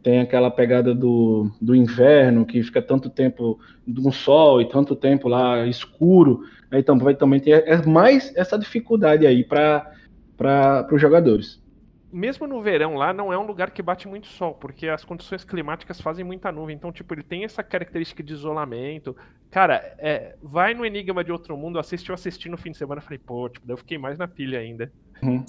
tem 0.01 0.21
aquela 0.21 0.51
pegada 0.51 0.95
do, 0.95 1.51
do 1.61 1.75
inverno 1.75 2.47
que 2.47 2.63
fica 2.63 2.81
tanto 2.81 3.11
tempo 3.11 3.59
no 3.85 4.13
sol 4.13 4.61
e 4.61 4.69
tanto 4.69 4.95
tempo 4.95 5.29
lá 5.29 5.67
escuro. 5.67 6.43
Né? 6.71 6.79
Então 6.79 6.97
vai 6.99 7.17
também 7.17 7.41
ter 7.41 7.65
é 7.67 7.85
mais 7.85 8.33
essa 8.37 8.57
dificuldade 8.57 9.27
aí 9.27 9.43
para 9.43 10.87
os 10.93 11.01
jogadores 11.01 11.62
mesmo 12.13 12.47
no 12.47 12.61
verão 12.61 12.95
lá, 12.95 13.13
não 13.13 13.33
é 13.33 13.39
um 13.39 13.47
lugar 13.47 13.71
que 13.71 13.83
bate 13.83 14.07
muito 14.07 14.27
sol, 14.27 14.55
porque 14.55 14.87
as 14.89 15.05
condições 15.05 15.45
climáticas 15.45 16.01
fazem 16.01 16.25
muita 16.25 16.53
nuvem. 16.53 16.77
Então, 16.77 16.93
tipo, 16.93 17.15
ele 17.15 17.23
tem 17.23 17.45
essa 17.45 17.63
característica 17.63 18.23
de 18.23 18.33
isolamento. 18.33 19.17
Cara, 19.51 19.95
é, 19.99 20.37
vai 20.43 20.75
no 20.75 20.85
Enigma 20.85 21.25
de 21.25 21.33
Outro 21.33 21.57
Mundo, 21.57 21.79
assiste, 21.79 22.11
eu 22.11 22.15
assisti 22.15 22.49
no 22.49 22.59
fim 22.59 22.71
de 22.71 22.77
semana, 22.77 23.01
falei, 23.01 23.19
pô, 23.19 23.49
tipo, 23.49 23.71
eu 23.71 23.77
fiquei 23.77 23.97
mais 23.97 24.19
na 24.19 24.29
pilha 24.29 24.59
ainda. 24.59 24.93
Uhum. 25.23 25.45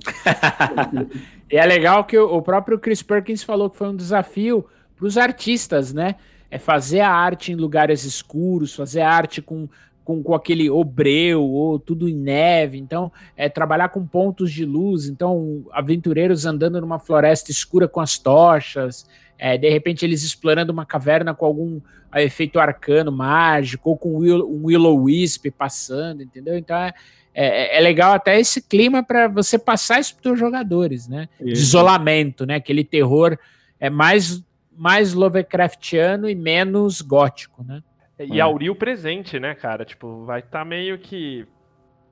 e 1.51 1.57
é 1.57 1.65
legal 1.65 2.05
que 2.05 2.17
o 2.17 2.41
próprio 2.41 2.79
Chris 2.79 3.03
Perkins 3.03 3.43
falou 3.43 3.69
que 3.69 3.77
foi 3.77 3.89
um 3.89 3.95
desafio 3.95 4.65
para 4.95 5.05
os 5.05 5.17
artistas, 5.17 5.93
né? 5.93 6.15
É 6.49 6.57
fazer 6.57 7.01
a 7.01 7.11
arte 7.11 7.51
em 7.51 7.55
lugares 7.55 8.03
escuros, 8.03 8.75
fazer 8.75 9.01
arte 9.01 9.41
com 9.41 9.67
com, 10.03 10.21
com 10.21 10.33
aquele 10.33 10.69
obreu 10.69 11.43
ou 11.43 11.79
tudo 11.79 12.07
em 12.09 12.15
neve. 12.15 12.77
Então, 12.77 13.11
é 13.35 13.47
trabalhar 13.47 13.89
com 13.89 14.05
pontos 14.05 14.51
de 14.51 14.65
luz. 14.65 15.07
Então, 15.07 15.65
aventureiros 15.71 16.45
andando 16.45 16.79
numa 16.81 16.99
floresta 16.99 17.51
escura 17.51 17.87
com 17.87 17.99
as 17.99 18.17
tochas. 18.17 19.07
É, 19.37 19.57
de 19.57 19.69
repente, 19.69 20.05
eles 20.05 20.23
explorando 20.23 20.71
uma 20.71 20.85
caverna 20.85 21.33
com 21.33 21.45
algum 21.45 21.81
é, 22.13 22.23
efeito 22.23 22.59
arcano 22.59 23.11
mágico 23.11 23.91
ou 23.91 23.97
com 23.97 24.17
um 24.19 24.65
Willow 24.65 25.03
Wisp 25.03 25.49
passando, 25.51 26.21
entendeu? 26.21 26.57
Então, 26.57 26.77
é, 26.77 26.93
é, 27.33 27.77
é 27.77 27.79
legal 27.79 28.13
até 28.13 28.39
esse 28.39 28.61
clima 28.61 29.03
para 29.03 29.27
você 29.27 29.57
passar 29.57 29.99
isso 29.99 30.15
para 30.21 30.31
os 30.31 30.39
jogadores, 30.39 31.07
né? 31.07 31.27
Isso. 31.39 31.45
De 31.45 31.59
isolamento, 31.59 32.45
né? 32.45 32.55
Aquele 32.55 32.83
terror 32.83 33.37
é 33.79 33.89
mais 33.89 34.43
mais 34.75 35.13
Lovecraftiano 35.13 36.27
e 36.27 36.33
menos 36.33 36.99
gótico, 36.99 37.63
né? 37.63 37.83
E 38.19 38.39
a 38.39 38.45
Auril 38.45 38.75
presente, 38.75 39.39
né, 39.39 39.55
cara? 39.55 39.83
Tipo, 39.83 40.23
vai 40.25 40.39
estar 40.39 40.59
tá 40.59 40.65
meio 40.65 40.99
que 40.99 41.47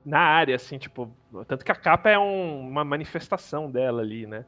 na 0.04 0.18
área, 0.18 0.56
assim, 0.56 0.78
tipo. 0.78 1.14
Tanto 1.46 1.64
que 1.64 1.72
a 1.72 1.76
capa 1.76 2.10
é 2.10 2.18
um, 2.18 2.68
uma 2.68 2.84
manifestação 2.84 3.70
dela 3.70 4.02
ali, 4.02 4.26
né? 4.26 4.44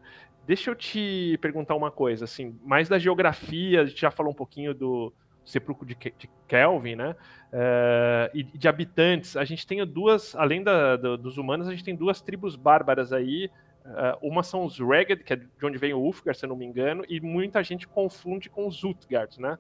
Deixa 0.47 0.71
eu 0.71 0.75
te 0.75 1.39
perguntar 1.41 1.75
uma 1.75 1.91
coisa, 1.91 2.25
assim, 2.25 2.59
mais 2.63 2.89
da 2.89 2.99
geografia, 2.99 3.81
a 3.81 3.87
gente 3.87 4.01
já 4.01 4.11
falou 4.11 4.33
um 4.33 4.35
pouquinho 4.35 4.75
do 4.75 5.13
sepulcro 5.45 5.87
de, 5.87 5.95
de 5.95 6.29
Kelvin, 6.49 6.97
né? 6.97 7.17
Uh, 7.53 8.31
e 8.35 8.43
de 8.43 8.69
habitantes. 8.69 9.37
A 9.37 9.45
gente 9.45 9.67
tem 9.67 9.85
duas, 9.87 10.35
além 10.35 10.63
da, 10.63 10.97
do, 10.97 11.17
dos 11.17 11.39
humanos, 11.39 11.69
a 11.69 11.71
gente 11.71 11.85
tem 11.85 11.95
duas 11.95 12.21
tribos 12.21 12.57
bárbaras 12.57 13.13
aí. 13.13 13.51
Uh, 13.85 14.29
uma 14.29 14.43
são 14.43 14.65
os 14.65 14.79
Ragged, 14.79 15.23
que 15.23 15.33
é 15.33 15.37
de 15.37 15.49
onde 15.63 15.79
vem 15.79 15.93
o 15.93 15.99
Ulfgar, 15.99 16.35
se 16.35 16.45
eu 16.45 16.49
não 16.49 16.57
me 16.57 16.65
engano, 16.65 17.05
e 17.09 17.21
muita 17.21 17.63
gente 17.63 17.87
confunde 17.87 18.49
com 18.51 18.67
os 18.67 18.83
Utgard, 18.83 19.41
né? 19.41 19.59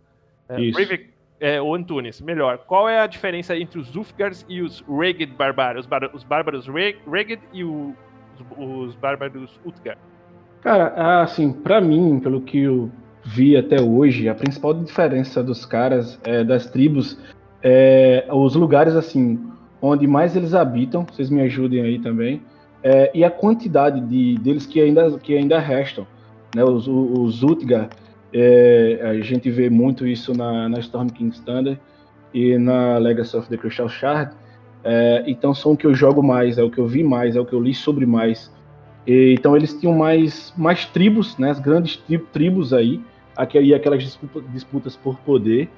Uh, 0.49 0.59
é, 1.41 1.61
o 1.61 1.75
Antunes, 1.75 2.21
melhor. 2.21 2.59
Qual 2.59 2.89
é 2.89 3.01
a 3.01 3.07
diferença 3.07 3.57
entre 3.57 3.79
os 3.79 3.95
Ulfgars 3.95 4.45
e 4.49 4.63
os 4.63 4.85
Ragged 4.89 5.33
Bárbaros? 5.35 5.87
Os 6.13 6.25
bárbaros 6.25 6.67
Ragged 6.67 7.41
e 7.53 7.65
o, 7.65 7.95
os, 8.59 8.89
os 8.89 8.95
bárbaros 8.97 9.61
Utgar? 9.65 9.99
Cara, 10.63 11.23
assim, 11.23 11.53
para 11.53 11.81
mim, 11.81 12.19
pelo 12.21 12.41
que 12.41 12.61
eu 12.61 12.91
vi 13.25 13.57
até 13.57 13.81
hoje, 13.81 14.29
a 14.29 14.35
principal 14.35 14.75
diferença 14.75 15.43
dos 15.43 15.65
caras, 15.67 16.19
é, 16.25 16.43
das 16.43 16.67
tribos, 16.67 17.19
é 17.63 18.27
os 18.31 18.55
lugares, 18.55 18.95
assim, 18.95 19.39
onde 19.81 20.07
mais 20.07 20.35
eles 20.37 20.55
habitam, 20.55 21.05
vocês 21.05 21.29
me 21.29 21.43
ajudem 21.43 21.83
aí 21.83 21.99
também, 21.99 22.43
é, 22.83 23.11
e 23.15 23.25
a 23.25 23.31
quantidade 23.31 24.01
de, 24.01 24.39
deles 24.39 24.67
que 24.67 24.81
ainda, 24.81 25.19
que 25.19 25.37
ainda 25.37 25.59
restam. 25.59 26.07
Né, 26.55 26.63
os, 26.63 26.87
os 26.87 27.43
Utgar, 27.43 27.89
é, 28.37 28.99
a 29.01 29.15
gente 29.21 29.49
vê 29.49 29.71
muito 29.71 30.05
isso 30.05 30.37
na, 30.37 30.69
na 30.69 30.81
Storm 30.81 31.09
King's 31.09 31.39
Thunder 31.39 31.79
e 32.35 32.59
na 32.59 32.99
Legacy 32.99 33.37
of 33.37 33.49
the 33.49 33.57
Crystal 33.57 33.89
Shard. 33.89 34.33
É, 34.83 35.23
então 35.29 35.55
são 35.55 35.73
o 35.73 35.77
que 35.77 35.87
eu 35.87 35.95
jogo 35.95 36.21
mais, 36.21 36.59
é 36.59 36.63
o 36.63 36.69
que 36.69 36.79
eu 36.79 36.87
vi 36.87 37.05
mais, 37.05 37.37
é 37.37 37.41
o 37.41 37.47
que 37.47 37.53
eu 37.53 37.61
li 37.61 37.73
sobre 37.73 38.05
mais. 38.05 38.53
E, 39.07 39.35
então 39.39 39.57
eles 39.57 39.73
tinham 39.73 39.97
mais, 39.97 40.53
mais 40.57 40.85
tribos, 40.87 41.39
né, 41.39 41.51
as 41.51 41.61
grandes 41.61 41.97
tri 41.97 42.19
tribos 42.19 42.73
aí, 42.73 43.01
aqui, 43.37 43.73
aquelas 43.73 44.03
disputas, 44.03 44.53
disputas 44.53 44.97
por 44.97 45.17
poder. 45.21 45.71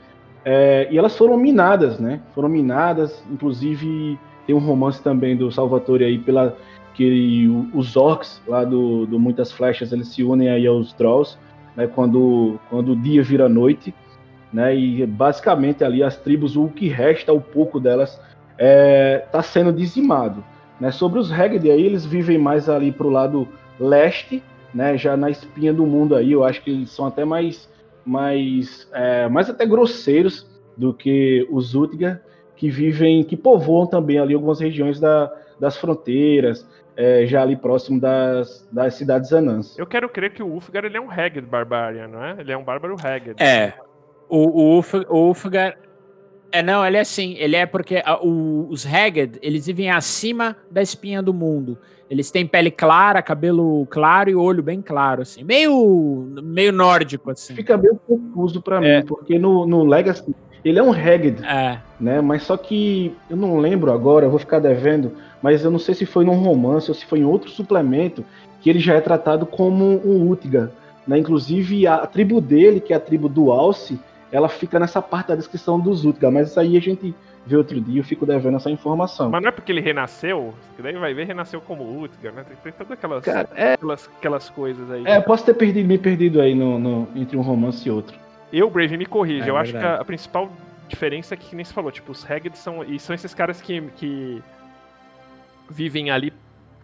É, 0.43 0.89
e 0.91 0.97
elas 0.97 1.17
foram 1.17 1.37
minadas, 1.37 1.99
né? 1.99 2.21
Foram 2.35 2.49
minadas, 2.49 3.23
inclusive 3.31 4.19
tem 4.47 4.55
um 4.55 4.61
romance 4.61 5.03
também 5.03 5.37
do 5.37 5.51
Salvatore 5.51 6.05
aí 6.05 6.19
pela 6.19 6.57
que 6.95 7.49
os 7.75 7.97
orcs 7.97 8.41
lá 8.47 8.65
do, 8.65 9.05
do 9.07 9.21
Muitas 9.21 9.53
Flechas 9.53 9.93
eles 9.93 10.09
se 10.09 10.23
unem 10.23 10.49
aí 10.49 10.67
aos 10.67 10.93
Trolls, 10.95 11.37
né? 11.77 11.87
Quando 11.87 12.59
quando 12.71 12.93
o 12.93 12.97
dia 12.97 13.23
vira 13.23 13.49
noite, 13.49 13.95
né? 14.53 14.75
E 14.75 15.07
basicamente 15.07 15.85
ali 15.85 16.03
as 16.03 16.17
tribos 16.17 16.57
o 16.57 16.69
que 16.69 16.89
resta 16.89 17.33
o 17.33 17.41
pouco 17.41 17.79
delas 17.79 18.13
está 18.13 18.25
é, 18.59 19.19
tá 19.31 19.43
sendo 19.43 19.73
dizimado, 19.73 20.43
né? 20.81 20.91
Sobre 20.91 21.19
os 21.19 21.31
Hagrid 21.31 21.71
aí 21.71 21.83
eles 21.83 22.07
vivem 22.07 22.39
mais 22.39 22.69
ali 22.69 22.91
pro 22.91 23.11
lado 23.11 23.47
leste, 23.79 24.43
né? 24.75 24.97
Já 24.97 25.17
na 25.17 25.31
espinha 25.31 25.73
do 25.73 25.87
mundo 25.87 26.15
aí, 26.15 26.33
eu 26.33 26.45
acho 26.45 26.63
que 26.63 26.71
eles 26.71 26.91
são 26.91 27.07
até 27.07 27.25
mais 27.25 27.69
mais, 28.07 28.89
é, 28.93 29.29
mais 29.29 29.51
até 29.51 29.67
grosseiros 29.67 30.47
do 30.77 30.95
que 30.95 31.47
os 31.51 31.75
Utgar, 31.75 32.23
que 32.57 32.71
vivem, 32.71 33.23
que 33.23 33.37
povoam 33.37 33.87
também 33.87 34.19
ali 34.19 34.35
algumas 34.35 34.61
regiões 34.61 34.99
da, 34.99 35.31
das 35.61 35.77
fronteiras, 35.77 36.67
é, 36.97 37.27
já 37.27 37.43
ali 37.43 37.55
próximo 37.55 38.01
das, 38.01 38.67
das 38.73 38.95
cidades 38.95 39.33
anãs. 39.33 39.79
Eu 39.79 39.87
quero 39.87 40.09
crer 40.09 40.33
que 40.33 40.43
o 40.43 40.47
Ulfgar 40.47 40.85
ele 40.85 40.97
é 40.97 41.01
um 41.01 41.11
Haggard 41.11 41.43
Barbarian, 41.43 42.09
não 42.09 42.25
é? 42.25 42.37
Ele 42.39 42.51
é 42.51 42.57
um 42.57 42.65
bárbaro 42.65 42.95
Haggard. 42.95 43.43
É. 43.43 43.75
O, 44.29 44.79
o, 44.79 44.83
o 45.09 45.17
Ulfgar. 45.29 45.77
É, 46.51 46.63
não, 46.63 46.85
ele 46.87 46.97
é 46.97 47.01
assim. 47.01 47.35
Ele 47.39 47.55
é 47.55 47.67
porque 47.67 48.03
a, 48.05 48.19
o, 48.25 48.67
os 48.71 48.87
Haggard, 48.87 49.39
eles 49.43 49.67
vivem 49.67 49.91
acima 49.91 50.57
da 50.71 50.81
espinha 50.81 51.21
do 51.21 51.35
mundo. 51.35 51.79
Eles 52.09 52.31
têm 52.31 52.47
pele 52.47 52.71
clara, 52.71 53.21
cabelo 53.21 53.85
claro 53.87 54.31
e 54.31 54.35
olho 54.35 54.63
bem 54.63 54.81
claro, 54.81 55.23
assim. 55.23 55.43
Meio, 55.43 56.29
meio 56.43 56.73
nórdico, 56.73 57.31
assim. 57.31 57.55
Fica 57.55 57.77
meio 57.77 57.97
confuso 58.07 58.63
para 58.63 58.85
é. 58.85 58.99
mim, 59.01 59.07
porque 59.07 59.39
no, 59.39 59.67
no 59.67 59.85
Legacy 59.85 60.35
ele 60.69 60.81
é 60.81 60.83
um 60.83 60.93
Haggard, 60.93 61.45
é. 61.45 61.79
né? 62.01 62.21
Mas 62.21 62.43
só 62.43 62.57
que 62.57 63.17
eu 63.31 63.37
não 63.37 63.59
lembro 63.59 63.93
agora, 63.93 64.27
eu 64.27 64.31
vou 64.31 64.39
ficar 64.39 64.59
devendo, 64.59 65.13
mas 65.41 65.65
eu 65.65 65.71
não 65.71 65.79
sei 65.79 65.95
se 65.95 66.05
foi 66.05 66.25
num 66.25 66.35
romance 66.35 66.91
ou 66.91 66.95
se 66.95 67.07
foi 67.07 67.21
em 67.21 67.25
outro 67.25 67.49
suplemento 67.51 68.25
que 68.61 68.69
ele 68.69 68.81
já 68.81 68.95
é 68.95 69.01
tratado 69.01 69.47
como 69.47 69.85
um 70.05 70.29
Utgar, 70.29 70.71
né? 71.07 71.19
Inclusive 71.19 71.87
a, 71.87 72.05
tribo 72.05 72.41
dele, 72.41 72.81
que 72.81 72.93
é 72.93 72.97
a 72.97 73.01
tribo 73.01 73.29
do 73.29 73.53
Alce, 73.53 74.01
ela 74.33 74.49
fica 74.49 74.81
nessa 74.81 75.01
parte 75.01 75.29
da 75.29 75.37
descrição 75.37 75.79
dos 75.79 76.05
Utgar, 76.05 76.33
mas 76.33 76.51
isso 76.51 76.59
aí 76.59 76.77
a 76.77 76.81
gente 76.81 77.15
ver 77.47 77.59
outro 77.59 77.81
dia, 77.81 78.01
eu 78.01 78.05
fico 78.05 78.27
devendo 78.27 78.57
essa 78.57 78.69
informação. 78.69 79.31
Mas 79.31 79.41
não 79.41 79.51
é 79.51 79.53
porque 79.53 79.71
ele 79.71 79.81
renasceu? 79.81 80.53
Que 80.75 80.83
daí 80.83 80.95
vai 80.95 81.15
ver, 81.15 81.29
renasceu 81.29 81.61
como 81.61 82.03
Utgar, 82.03 82.33
né? 82.33 82.43
Tem, 82.43 82.57
tem 82.61 82.73
todas 82.73 82.91
aquelas, 82.91 83.25
Cara, 83.25 83.49
é... 83.55 83.75
aquelas, 83.75 84.11
aquelas 84.19 84.51
coisas 84.51 84.91
aí. 84.91 85.05
É, 85.07 85.21
posso 85.21 85.45
ter 85.45 85.55
perdido, 85.55 85.87
me 85.87 85.97
perdido 85.97 86.41
aí 86.41 86.57
no, 86.57 86.77
no, 86.77 87.09
entre 87.15 87.37
um 87.37 87.43
romance 87.43 87.89
e 87.89 87.93
outro. 87.93 88.26
Eu, 88.53 88.71
Brave, 88.71 88.97
me 88.97 89.07
corrija. 89.07 89.47
É, 89.47 89.51
eu 89.51 89.57
acho 89.57 89.73
que 89.73 89.79
a, 89.79 89.97
a, 89.97 90.05
principal 90.05 90.51
diferença 90.89 91.35
é 91.35 91.37
que, 91.37 91.51
que 91.51 91.57
nem 91.57 91.65
se 91.65 91.73
falou, 91.73 91.91
tipo, 91.91 92.13
os 92.13 92.25
Haggard 92.25 92.57
são. 92.57 92.85
E 92.85 92.99
são 92.99 93.15
esses 93.15 93.35
caras 93.35 93.61
que, 93.61 93.81
que 93.97 94.43
vivem 95.69 96.11
ali, 96.11 96.33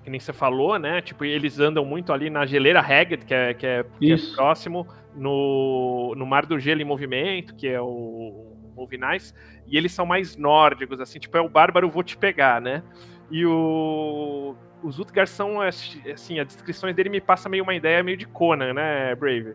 que 0.02 0.10
nem 0.10 0.18
você 0.18 0.32
falou, 0.32 0.78
né? 0.78 1.00
Tipo, 1.00 1.24
eles 1.24 1.58
andam 1.58 1.84
muito 1.84 2.12
ali 2.12 2.28
na 2.28 2.44
geleira 2.46 2.80
Haggard, 2.80 3.24
que 3.24 3.34
é, 3.34 3.54
que 3.54 3.66
é, 3.66 3.84
que 4.00 4.12
é 4.12 4.16
próximo, 4.34 4.86
no, 5.14 6.14
no 6.16 6.26
Mar 6.26 6.46
do 6.46 6.58
Gelo 6.58 6.80
em 6.80 6.84
Movimento, 6.84 7.54
que 7.54 7.68
é 7.68 7.80
o 7.80 8.56
Movinais, 8.74 9.34
e 9.66 9.76
eles 9.76 9.92
são 9.92 10.04
mais 10.04 10.36
nórdicos, 10.36 11.00
assim, 11.00 11.18
tipo, 11.18 11.36
é 11.36 11.40
o 11.40 11.48
bárbaro 11.48 11.90
vou 11.90 12.02
te 12.02 12.16
pegar, 12.16 12.60
né? 12.60 12.82
E 13.30 13.46
o 13.46 14.56
os 14.82 14.98
Utgar 14.98 15.28
são, 15.28 15.60
assim, 15.60 16.40
as 16.40 16.46
descrições 16.48 16.94
dele 16.94 17.08
me 17.08 17.20
passa 17.20 17.48
meio 17.48 17.62
uma 17.62 17.74
ideia 17.74 18.02
meio 18.02 18.16
de 18.16 18.26
Conan, 18.26 18.74
né, 18.74 19.14
Brave? 19.14 19.54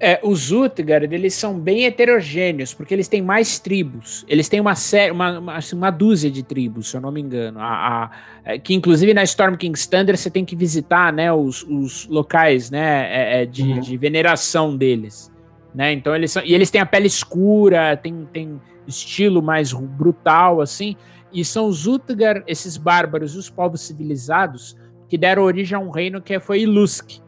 É, 0.00 0.18
os 0.22 0.50
Utgard, 0.50 1.14
eles 1.14 1.34
são 1.34 1.58
bem 1.58 1.84
heterogêneos, 1.84 2.74
porque 2.74 2.92
eles 2.92 3.06
têm 3.06 3.22
mais 3.22 3.58
tribos. 3.58 4.24
Eles 4.28 4.48
têm 4.48 4.60
uma 4.60 4.74
série, 4.74 5.12
uma, 5.12 5.38
uma, 5.38 5.56
assim, 5.56 5.76
uma 5.76 5.90
dúzia 5.90 6.30
de 6.30 6.42
tribos, 6.42 6.90
se 6.90 6.96
eu 6.96 7.00
não 7.00 7.12
me 7.12 7.20
engano. 7.20 7.60
A, 7.60 7.64
a, 7.64 8.10
é, 8.44 8.58
que 8.58 8.74
inclusive 8.74 9.14
na 9.14 9.22
Storm 9.22 9.54
King 9.54 9.78
Standard 9.78 10.18
você 10.18 10.28
tem 10.28 10.44
que 10.44 10.56
visitar, 10.56 11.12
né, 11.12 11.32
os, 11.32 11.62
os 11.62 12.06
locais, 12.08 12.70
né, 12.70 13.08
é, 13.08 13.42
é, 13.42 13.46
de, 13.46 13.62
uhum. 13.62 13.80
de 13.80 13.96
veneração 13.96 14.76
deles. 14.76 15.32
Né? 15.74 15.92
Então 15.92 16.14
eles 16.14 16.32
são, 16.32 16.42
e 16.44 16.54
eles 16.54 16.70
têm 16.70 16.80
a 16.80 16.86
pele 16.86 17.06
escura, 17.06 17.96
tem, 17.96 18.28
tem 18.32 18.60
estilo 18.86 19.42
mais 19.42 19.72
brutal 19.72 20.60
assim, 20.60 20.96
e 21.32 21.44
são 21.44 21.66
os 21.66 21.86
Utgar, 21.86 22.44
esses 22.46 22.76
bárbaros 22.76 23.34
os 23.34 23.50
povos 23.50 23.80
civilizados 23.80 24.76
que 25.08 25.18
deram 25.18 25.42
origem 25.42 25.76
a 25.76 25.80
um 25.80 25.90
reino 25.90 26.22
que 26.22 26.38
foi 26.38 26.60
Ilusk. 26.60 27.22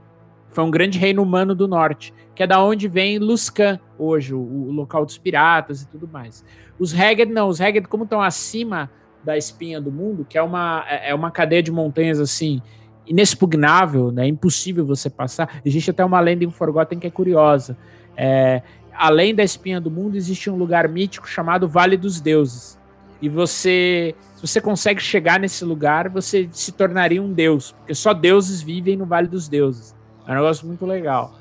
Foi 0.50 0.64
um 0.64 0.70
grande 0.70 0.98
reino 0.98 1.22
humano 1.22 1.54
do 1.54 1.68
norte, 1.68 2.14
que 2.36 2.42
é 2.42 2.46
da 2.46 2.62
onde 2.62 2.86
vem 2.86 3.18
Luskan 3.18 3.80
hoje, 3.98 4.34
o, 4.34 4.38
o 4.38 4.70
local 4.70 5.06
dos 5.06 5.16
piratas 5.16 5.82
e 5.82 5.88
tudo 5.88 6.06
mais. 6.06 6.44
Os 6.78 6.94
Hagrid 6.94 7.32
não, 7.32 7.48
os 7.48 7.60
Hagrid 7.60 7.88
como 7.88 8.04
estão 8.04 8.20
acima 8.20 8.90
da 9.24 9.36
espinha 9.36 9.80
do 9.80 9.90
mundo, 9.90 10.24
que 10.28 10.36
é 10.36 10.42
uma, 10.42 10.84
é, 10.86 11.10
é 11.10 11.14
uma 11.14 11.30
cadeia 11.30 11.62
de 11.62 11.72
montanhas 11.72 12.20
assim 12.20 12.60
inexpugnável, 13.06 14.12
né? 14.12 14.26
Impossível 14.26 14.84
você 14.84 15.08
passar. 15.08 15.60
Existe 15.64 15.90
até 15.90 16.04
uma 16.04 16.20
lenda 16.20 16.44
em 16.44 16.50
Forgotten 16.50 16.98
que 16.98 17.06
é 17.06 17.10
curiosa, 17.10 17.76
é, 18.16 18.62
além 18.94 19.34
da 19.34 19.42
espinha 19.42 19.80
do 19.80 19.90
mundo, 19.90 20.16
existe 20.16 20.50
um 20.50 20.56
lugar 20.56 20.88
mítico 20.88 21.28
chamado 21.28 21.66
Vale 21.66 21.96
dos 21.96 22.20
Deuses. 22.20 22.78
E 23.20 23.28
você, 23.30 24.14
se 24.34 24.46
você 24.46 24.60
consegue 24.60 25.00
chegar 25.00 25.40
nesse 25.40 25.64
lugar, 25.64 26.10
você 26.10 26.48
se 26.52 26.70
tornaria 26.72 27.22
um 27.22 27.32
deus, 27.32 27.72
porque 27.72 27.94
só 27.94 28.12
deuses 28.12 28.60
vivem 28.60 28.96
no 28.96 29.06
Vale 29.06 29.26
dos 29.26 29.48
Deuses. 29.48 29.94
É 30.26 30.32
um 30.32 30.34
negócio 30.34 30.66
muito 30.66 30.84
legal. 30.84 31.32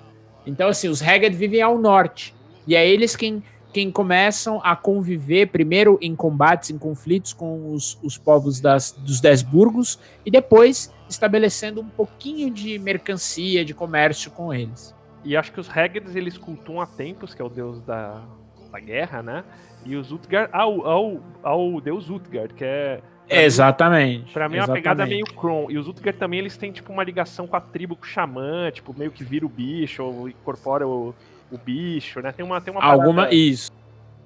Então, 0.45 0.67
assim, 0.67 0.87
os 0.87 1.01
Hagrid 1.01 1.35
vivem 1.35 1.61
ao 1.61 1.77
norte. 1.77 2.33
E 2.67 2.75
é 2.75 2.87
eles 2.87 3.15
quem, 3.15 3.43
quem 3.73 3.91
começam 3.91 4.59
a 4.63 4.75
conviver, 4.75 5.47
primeiro 5.47 5.97
em 6.01 6.15
combates, 6.15 6.69
em 6.69 6.77
conflitos 6.77 7.33
com 7.33 7.71
os, 7.71 7.97
os 8.01 8.17
povos 8.17 8.59
das, 8.59 8.91
dos 8.91 9.19
Dez 9.19 9.41
Burgos, 9.41 9.99
e 10.25 10.31
depois 10.31 10.93
estabelecendo 11.09 11.81
um 11.81 11.89
pouquinho 11.89 12.51
de 12.51 12.79
mercancia, 12.79 13.63
de 13.63 13.73
comércio 13.73 14.31
com 14.31 14.53
eles. 14.53 14.95
E 15.23 15.35
acho 15.35 15.51
que 15.51 15.59
os 15.59 15.69
Hagrids 15.69 16.15
eles 16.15 16.37
cultuam 16.37 16.81
a 16.81 16.85
Tempos, 16.85 17.33
que 17.33 17.41
é 17.41 17.45
o 17.45 17.49
deus 17.49 17.81
da, 17.81 18.23
da 18.71 18.79
guerra, 18.79 19.23
né? 19.23 19.43
E 19.85 19.95
os 19.95 20.11
Utgard 20.11 20.49
ao, 20.51 20.85
ao, 20.85 21.19
ao 21.41 21.81
deus 21.81 22.09
Utgard, 22.09 22.53
que 22.53 22.63
é. 22.63 23.01
Exatamente. 23.29 24.25
Mim, 24.25 24.31
pra 24.33 24.49
mim 24.49 24.57
é 24.57 24.63
uma 24.63 24.73
pegada 24.73 25.05
meio 25.05 25.25
Kron. 25.25 25.67
E 25.69 25.77
os 25.77 25.87
Utgard 25.87 26.17
também 26.17 26.39
eles 26.39 26.57
têm 26.57 26.71
tipo 26.71 26.91
uma 26.91 27.03
ligação 27.03 27.47
com 27.47 27.55
a 27.55 27.61
tribo, 27.61 27.95
com 27.95 28.03
o 28.03 28.07
xamã, 28.07 28.69
tipo, 28.71 28.93
meio 28.97 29.11
que 29.11 29.23
vira 29.23 29.45
o 29.45 29.49
bicho, 29.49 30.03
ou 30.03 30.29
incorpora 30.29 30.87
o, 30.87 31.13
o 31.51 31.57
bicho, 31.57 32.21
né? 32.21 32.31
Tem 32.31 32.45
uma. 32.45 32.61
Tem 32.61 32.73
uma 32.73 32.83
Alguma, 32.83 33.23
parada, 33.23 33.35
isso. 33.35 33.71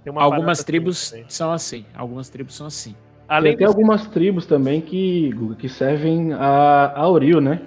Uma 0.05 0.23
algumas 0.23 0.63
tribos 0.63 1.13
assim, 1.13 1.25
são 1.27 1.51
assim. 1.51 1.85
Algumas 1.93 2.29
tribos 2.29 2.55
são 2.55 2.65
assim. 2.65 2.95
Além 3.27 3.55
tem 3.55 3.67
algumas 3.67 4.07
tribos 4.07 4.47
também 4.47 4.81
que, 4.81 5.31
que 5.59 5.69
servem 5.69 6.33
a, 6.33 6.93
a 6.95 6.99
Auril, 7.01 7.39
né? 7.39 7.61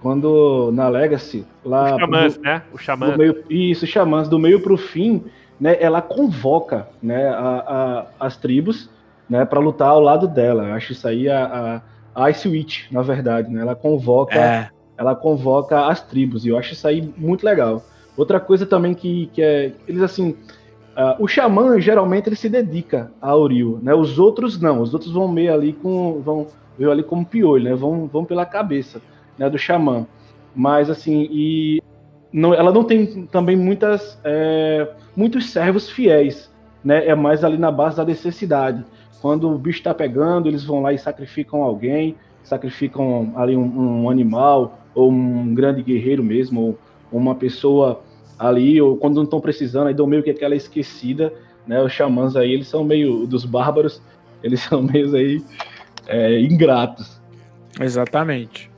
Quando 0.00 0.70
na 0.72 0.88
Legacy, 0.88 1.44
lá. 1.64 1.94
Os 1.94 2.00
xamãs, 2.00 2.36
do, 2.36 2.42
né? 2.42 2.62
O 2.72 2.78
xamã. 2.78 3.16
Meio, 3.16 3.44
isso, 3.50 3.86
xamãs, 3.86 4.28
do 4.28 4.38
meio 4.38 4.60
pro 4.60 4.76
fim, 4.76 5.24
né? 5.60 5.76
Ela 5.80 6.00
convoca 6.00 6.88
né, 7.02 7.28
a, 7.28 8.06
a 8.20 8.26
as 8.26 8.36
tribos 8.36 8.88
né, 9.28 9.44
para 9.44 9.60
lutar 9.60 9.88
ao 9.88 10.00
lado 10.00 10.26
dela. 10.26 10.68
Eu 10.68 10.74
acho 10.74 10.92
isso 10.92 11.06
aí 11.06 11.28
a, 11.28 11.82
a, 12.14 12.30
Ice 12.30 12.48
Witch, 12.48 12.90
na 12.90 13.02
verdade, 13.02 13.50
né? 13.50 13.60
Ela 13.60 13.74
convoca. 13.74 14.38
É. 14.38 14.70
Ela 14.96 15.14
convoca 15.16 15.86
as 15.86 16.00
tribos, 16.02 16.44
e 16.44 16.50
eu 16.50 16.58
acho 16.58 16.74
isso 16.74 16.86
aí 16.86 17.12
muito 17.16 17.44
legal. 17.44 17.82
Outra 18.16 18.38
coisa 18.38 18.66
também 18.66 18.94
que, 18.94 19.26
que 19.32 19.42
é. 19.42 19.72
Eles 19.88 20.02
assim. 20.02 20.36
Uh, 20.92 21.24
o 21.24 21.26
xamã 21.26 21.80
geralmente 21.80 22.28
ele 22.28 22.36
se 22.36 22.50
dedica 22.50 23.10
a 23.20 23.30
Auril, 23.30 23.80
né? 23.82 23.94
Os 23.94 24.18
outros 24.18 24.60
não, 24.60 24.82
os 24.82 24.92
outros 24.92 25.10
vão 25.10 25.26
meio 25.26 25.52
ali 25.54 25.72
com. 25.72 26.20
vão 26.20 26.46
ver 26.78 26.90
ali 26.90 27.02
como 27.02 27.24
piolho, 27.24 27.64
né? 27.64 27.74
Vão, 27.74 28.06
vão 28.06 28.24
pela 28.24 28.44
cabeça 28.44 29.00
né, 29.38 29.48
do 29.48 29.58
xamã. 29.58 30.06
Mas 30.54 30.90
assim, 30.90 31.26
e 31.30 31.82
não, 32.32 32.54
ela 32.54 32.72
não 32.72 32.84
tem 32.84 33.26
também 33.26 33.56
muitas, 33.56 34.18
é, 34.24 34.88
muitos 35.14 35.50
servos 35.50 35.90
fiéis, 35.90 36.50
né? 36.84 37.06
É 37.06 37.14
mais 37.14 37.44
ali 37.44 37.58
na 37.58 37.70
base 37.70 37.96
da 37.96 38.04
necessidade. 38.04 38.84
Quando 39.22 39.48
o 39.48 39.56
bicho 39.56 39.78
está 39.78 39.94
pegando, 39.94 40.48
eles 40.48 40.64
vão 40.64 40.82
lá 40.82 40.92
e 40.92 40.98
sacrificam 40.98 41.62
alguém, 41.62 42.16
sacrificam 42.42 43.32
ali 43.36 43.56
um, 43.56 44.02
um 44.02 44.10
animal 44.10 44.80
ou 44.96 45.12
um 45.12 45.54
grande 45.54 45.80
guerreiro 45.80 46.24
mesmo, 46.24 46.76
ou 47.12 47.20
uma 47.20 47.36
pessoa 47.36 48.02
ali, 48.36 48.80
ou 48.80 48.96
quando 48.96 49.14
não 49.14 49.22
estão 49.22 49.40
precisando, 49.40 49.86
aí 49.86 49.94
dão 49.94 50.08
meio 50.08 50.24
que 50.24 50.30
aquela 50.30 50.56
esquecida, 50.56 51.32
né? 51.64 51.80
Os 51.80 51.92
xamãs 51.92 52.34
aí, 52.34 52.52
eles 52.52 52.66
são 52.66 52.82
meio 52.82 53.24
dos 53.24 53.44
bárbaros, 53.44 54.02
eles 54.42 54.58
são 54.66 54.82
meio 54.82 55.14
aí 55.14 55.40
é, 56.08 56.40
ingratos. 56.40 57.22
Exatamente. 57.80 58.71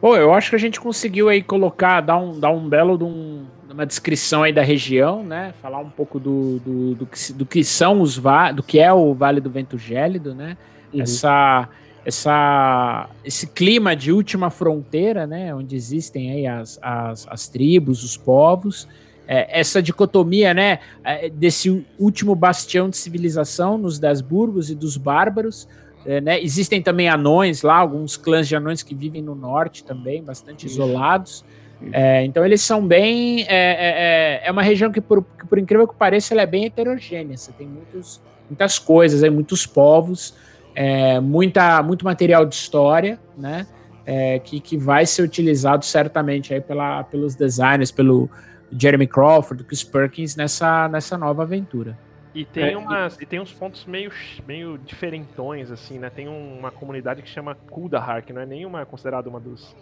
Pô, 0.00 0.16
eu 0.16 0.32
acho 0.32 0.50
que 0.50 0.56
a 0.56 0.58
gente 0.58 0.80
conseguiu 0.80 1.28
aí 1.28 1.42
colocar, 1.42 2.00
dar 2.00 2.16
um, 2.16 2.38
dar 2.38 2.50
um 2.50 2.68
belo 2.68 2.96
de 2.96 3.04
um, 3.04 3.44
uma 3.70 3.84
descrição 3.84 4.42
aí 4.42 4.52
da 4.52 4.62
região, 4.62 5.22
né? 5.22 5.52
Falar 5.60 5.78
um 5.78 5.90
pouco 5.90 6.18
do, 6.18 6.58
do, 6.60 6.94
do, 6.94 7.06
que, 7.06 7.32
do 7.34 7.46
que 7.46 7.62
são 7.62 8.00
os 8.00 8.16
va 8.16 8.50
do 8.50 8.62
que 8.62 8.78
é 8.78 8.92
o 8.92 9.12
Vale 9.12 9.40
do 9.40 9.50
Vento 9.50 9.76
Gélido, 9.76 10.34
né? 10.34 10.56
Uhum. 10.92 11.02
Essa, 11.02 11.68
essa, 12.04 13.10
esse 13.24 13.46
clima 13.46 13.94
de 13.94 14.10
última 14.10 14.50
fronteira, 14.50 15.26
né, 15.26 15.54
onde 15.54 15.76
existem 15.76 16.32
aí 16.32 16.46
as, 16.46 16.78
as, 16.82 17.28
as 17.28 17.48
tribos, 17.48 18.02
os 18.02 18.16
povos, 18.16 18.88
é, 19.28 19.60
essa 19.60 19.82
dicotomia, 19.82 20.52
né, 20.54 20.80
é, 21.04 21.28
desse 21.28 21.86
último 21.98 22.34
bastião 22.34 22.88
de 22.88 22.96
civilização 22.96 23.78
nos 23.78 23.98
Desburgos 23.98 24.70
e 24.70 24.74
dos 24.74 24.96
bárbaros, 24.96 25.68
é, 26.04 26.20
né, 26.20 26.42
existem 26.42 26.80
também 26.80 27.08
anões 27.08 27.62
lá, 27.62 27.76
alguns 27.76 28.16
clãs 28.16 28.48
de 28.48 28.56
anões 28.56 28.82
que 28.82 28.94
vivem 28.94 29.22
no 29.22 29.34
norte 29.34 29.84
também, 29.84 30.22
bastante 30.22 30.66
Isso. 30.66 30.76
isolados, 30.76 31.44
é, 31.92 32.24
então 32.24 32.44
eles 32.44 32.60
são 32.60 32.86
bem. 32.86 33.42
É, 33.48 34.40
é, 34.42 34.42
é, 34.44 34.50
uma 34.50 34.62
região 34.62 34.92
que 34.92 35.00
por, 35.00 35.24
que, 35.38 35.46
por 35.46 35.58
incrível 35.58 35.88
que 35.88 35.94
pareça, 35.94 36.34
ela 36.34 36.42
é 36.42 36.46
bem 36.46 36.66
heterogênea. 36.66 37.36
Você 37.36 37.52
tem 37.52 37.66
muitos, 37.66 38.20
muitas 38.48 38.78
coisas, 38.78 39.22
aí, 39.22 39.30
muitos 39.30 39.66
povos 39.66 40.34
é, 40.74 41.20
muita, 41.20 41.82
muito 41.82 42.04
material 42.04 42.46
de 42.46 42.54
história, 42.54 43.18
né? 43.36 43.66
É, 44.06 44.38
que, 44.38 44.60
que 44.60 44.76
vai 44.76 45.06
ser 45.06 45.22
utilizado 45.22 45.84
certamente 45.84 46.52
aí 46.52 46.60
pela, 46.60 47.04
pelos 47.04 47.36
designers, 47.36 47.92
pelo 47.92 48.28
Jeremy 48.76 49.06
Crawford, 49.06 49.62
Chris 49.62 49.84
Perkins 49.84 50.34
nessa, 50.34 50.88
nessa 50.88 51.16
nova 51.16 51.42
aventura. 51.42 51.96
E 52.34 52.44
tem, 52.44 52.72
é, 52.72 52.76
umas, 52.76 53.18
e... 53.18 53.24
e 53.24 53.26
tem 53.26 53.40
uns 53.40 53.52
pontos 53.52 53.84
meio, 53.84 54.12
meio 54.46 54.78
diferentões, 54.78 55.70
assim, 55.70 55.98
né? 55.98 56.10
Tem 56.10 56.28
uma 56.28 56.70
comunidade 56.70 57.22
que 57.22 57.28
chama 57.28 57.54
Kuldahar, 57.54 58.22
que 58.22 58.32
não 58.32 58.42
é 58.42 58.46
nenhuma 58.46 58.86
considerada 58.86 59.28
uma 59.28 59.40
dos, 59.40 59.74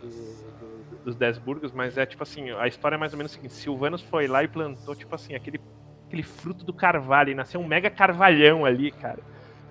do, 0.00 0.08
do, 0.08 1.04
dos 1.04 1.16
Dez 1.16 1.38
Burgos, 1.38 1.72
mas 1.72 1.98
é 1.98 2.06
tipo 2.06 2.22
assim, 2.22 2.50
a 2.50 2.66
história 2.66 2.96
é 2.96 2.98
mais 2.98 3.12
ou 3.12 3.18
menos 3.18 3.32
o 3.32 3.34
seguinte, 3.34 3.52
Silvanos 3.54 4.02
foi 4.02 4.26
lá 4.26 4.42
e 4.42 4.48
plantou, 4.48 4.94
tipo 4.94 5.14
assim, 5.14 5.34
aquele, 5.34 5.60
aquele 6.06 6.22
fruto 6.22 6.64
do 6.64 6.72
carvalho, 6.72 7.30
e 7.30 7.34
nasceu 7.34 7.60
um 7.60 7.66
mega 7.66 7.90
carvalhão 7.90 8.64
ali, 8.64 8.90
cara. 8.90 9.20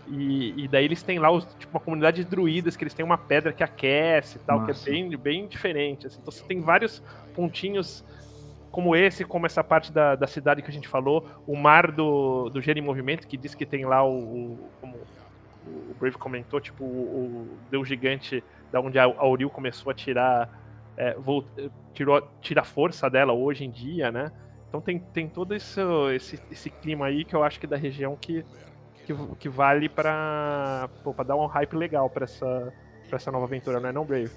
E, 0.07 0.63
e, 0.63 0.67
daí 0.67 0.85
eles 0.85 1.01
têm 1.01 1.17
lá 1.17 1.31
os, 1.31 1.45
tipo, 1.55 1.73
uma 1.73 1.79
comunidade 1.79 2.23
de 2.23 2.29
druidas, 2.29 2.77
que 2.77 2.83
eles 2.83 2.93
têm 2.93 3.03
uma 3.03 3.17
pedra 3.17 3.51
que 3.51 3.63
aquece 3.63 4.37
e 4.37 4.39
tal, 4.39 4.59
Nossa. 4.59 4.83
que 4.83 4.89
é 4.89 4.93
bem, 4.93 5.17
bem 5.17 5.47
diferente. 5.47 6.05
Assim. 6.05 6.19
Então 6.21 6.31
você 6.31 6.43
tem 6.43 6.61
vários 6.61 7.01
pontinhos 7.33 8.05
como 8.75 8.93
esse, 8.93 9.23
como 9.23 9.45
essa 9.45 9.63
parte 9.63 9.89
da, 9.89 10.15
da 10.15 10.27
cidade 10.27 10.61
que 10.61 10.69
a 10.69 10.73
gente 10.73 10.85
falou, 10.85 11.25
o 11.47 11.55
mar 11.55 11.93
do, 11.93 12.49
do 12.49 12.61
Gênio 12.61 12.81
em 12.81 12.85
Movimento, 12.85 13.25
que 13.25 13.37
diz 13.37 13.55
que 13.55 13.65
tem 13.65 13.85
lá 13.85 14.03
o, 14.03 14.17
o 14.17 14.69
como 14.81 14.97
o 15.65 15.95
Brave 15.97 16.17
comentou, 16.17 16.59
tipo, 16.59 16.83
o, 16.83 17.47
o 17.47 17.57
Deus 17.71 17.87
Gigante, 17.87 18.43
da 18.73 18.81
onde 18.81 18.99
a 18.99 19.05
Auril 19.05 19.49
começou 19.49 19.91
a 19.91 19.93
tirar, 19.93 20.49
é, 20.97 21.15
tirou, 21.93 22.21
tira 22.41 22.59
a 22.59 22.65
força 22.65 23.09
dela 23.09 23.31
hoje 23.31 23.63
em 23.63 23.71
dia, 23.71 24.11
né? 24.11 24.29
Então 24.67 24.81
tem, 24.81 24.99
tem 24.99 25.29
todo 25.29 25.55
esse, 25.55 25.79
esse, 26.13 26.43
esse 26.51 26.69
clima 26.69 27.05
aí 27.05 27.23
que 27.23 27.33
eu 27.33 27.45
acho 27.45 27.57
que 27.57 27.65
é 27.65 27.69
da 27.69 27.77
região 27.77 28.17
que 28.17 28.43
que, 29.05 29.13
que 29.39 29.47
vale 29.47 29.87
pra 29.87 30.89
dar 31.25 31.37
um 31.37 31.45
hype 31.45 31.77
legal 31.77 32.09
pra 32.09 32.25
essa, 32.25 32.73
pra 33.07 33.15
essa 33.15 33.31
nova 33.31 33.45
aventura, 33.45 33.79
não 33.79 33.89
é 33.89 33.93
não, 33.93 34.03
Brave? 34.03 34.31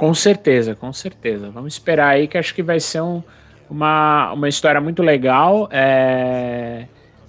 Com 0.00 0.14
certeza, 0.14 0.74
com 0.74 0.90
certeza. 0.94 1.50
Vamos 1.50 1.74
esperar 1.74 2.08
aí 2.08 2.26
que 2.26 2.38
acho 2.38 2.54
que 2.54 2.62
vai 2.62 2.80
ser 2.80 3.02
um, 3.02 3.22
uma, 3.68 4.32
uma 4.32 4.48
história 4.48 4.80
muito 4.80 5.02
legal. 5.02 5.68
É... 5.70 6.86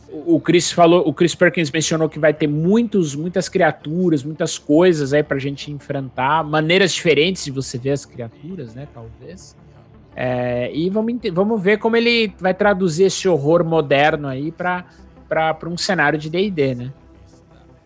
O 0.09 0.39
Chris 0.39 0.71
falou, 0.71 1.05
o 1.05 1.13
Chris 1.13 1.35
Perkins 1.35 1.69
mencionou 1.69 2.07
que 2.07 2.17
vai 2.17 2.33
ter 2.33 2.47
muitos, 2.47 3.13
muitas 3.13 3.49
criaturas, 3.49 4.23
muitas 4.23 4.57
coisas 4.57 5.11
aí 5.11 5.21
pra 5.21 5.37
gente 5.37 5.69
enfrentar, 5.69 6.45
maneiras 6.45 6.93
diferentes 6.93 7.43
de 7.43 7.51
você 7.51 7.77
ver 7.77 7.91
as 7.91 8.05
criaturas, 8.05 8.73
né? 8.73 8.87
Talvez. 8.93 9.53
É, 10.15 10.73
e 10.73 10.89
vamos, 10.89 11.13
vamos 11.33 11.61
ver 11.61 11.77
como 11.77 11.97
ele 11.97 12.33
vai 12.39 12.53
traduzir 12.53 13.03
esse 13.03 13.27
horror 13.27 13.65
moderno 13.65 14.29
aí 14.29 14.49
para 14.49 14.85
um 15.67 15.75
cenário 15.77 16.17
de 16.17 16.29
DD, 16.29 16.75
né? 16.75 16.93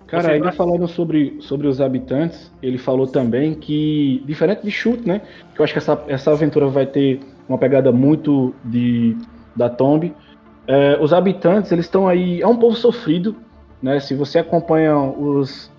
Cara, 0.07 0.33
ainda 0.33 0.51
falando 0.51 0.87
sobre, 0.87 1.37
sobre 1.39 1.67
os 1.67 1.81
habitantes, 1.81 2.51
ele 2.61 2.77
falou 2.77 3.07
também 3.07 3.55
que, 3.55 4.23
diferente 4.25 4.61
de 4.63 4.71
chute, 4.71 5.07
né? 5.07 5.21
Que 5.53 5.61
eu 5.61 5.63
acho 5.63 5.73
que 5.73 5.79
essa, 5.79 6.03
essa 6.07 6.31
aventura 6.31 6.67
vai 6.67 6.85
ter 6.85 7.19
uma 7.49 7.57
pegada 7.57 7.91
muito 7.91 8.53
de 8.63 9.17
da 9.55 9.69
Tomb. 9.69 10.13
É, 10.67 10.97
os 11.01 11.13
habitantes, 11.13 11.71
eles 11.71 11.85
estão 11.85 12.07
aí. 12.07 12.41
É 12.41 12.47
um 12.47 12.57
povo 12.57 12.75
sofrido, 12.75 13.35
né? 13.81 13.99
Se 13.99 14.13
você 14.13 14.39
acompanha 14.39 14.95
os, 14.97 15.71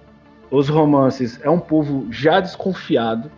os 0.51 0.69
romances, 0.69 1.41
é 1.45 1.51
um 1.51 1.61
povo 1.61 2.07
já 2.11 2.41
desconfiado. 2.41 3.31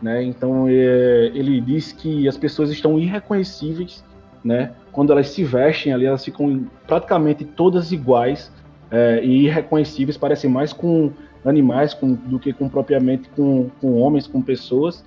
Né? 0.00 0.22
Então 0.22 0.66
é, 0.66 1.30
ele 1.34 1.60
diz 1.60 1.92
que 1.92 2.26
as 2.26 2.38
pessoas 2.38 2.70
estão 2.70 2.98
irreconhecíveis, 2.98 4.02
né? 4.42 4.72
Quando 4.90 5.12
elas 5.12 5.28
se 5.28 5.44
vestem 5.44 5.92
ali, 5.92 6.06
elas 6.06 6.24
ficam 6.24 6.64
praticamente 6.86 7.44
todas 7.44 7.92
iguais 7.92 8.50
é, 8.90 9.24
e 9.24 9.44
irreconhecíveis, 9.46 10.16
parecem 10.16 10.50
mais 10.50 10.72
com 10.72 11.12
animais 11.44 11.94
com, 11.94 12.14
do 12.14 12.38
que 12.38 12.52
com 12.52 12.68
propriamente 12.68 13.28
com, 13.30 13.70
com 13.80 14.00
homens, 14.00 14.26
com 14.26 14.42
pessoas. 14.42 15.04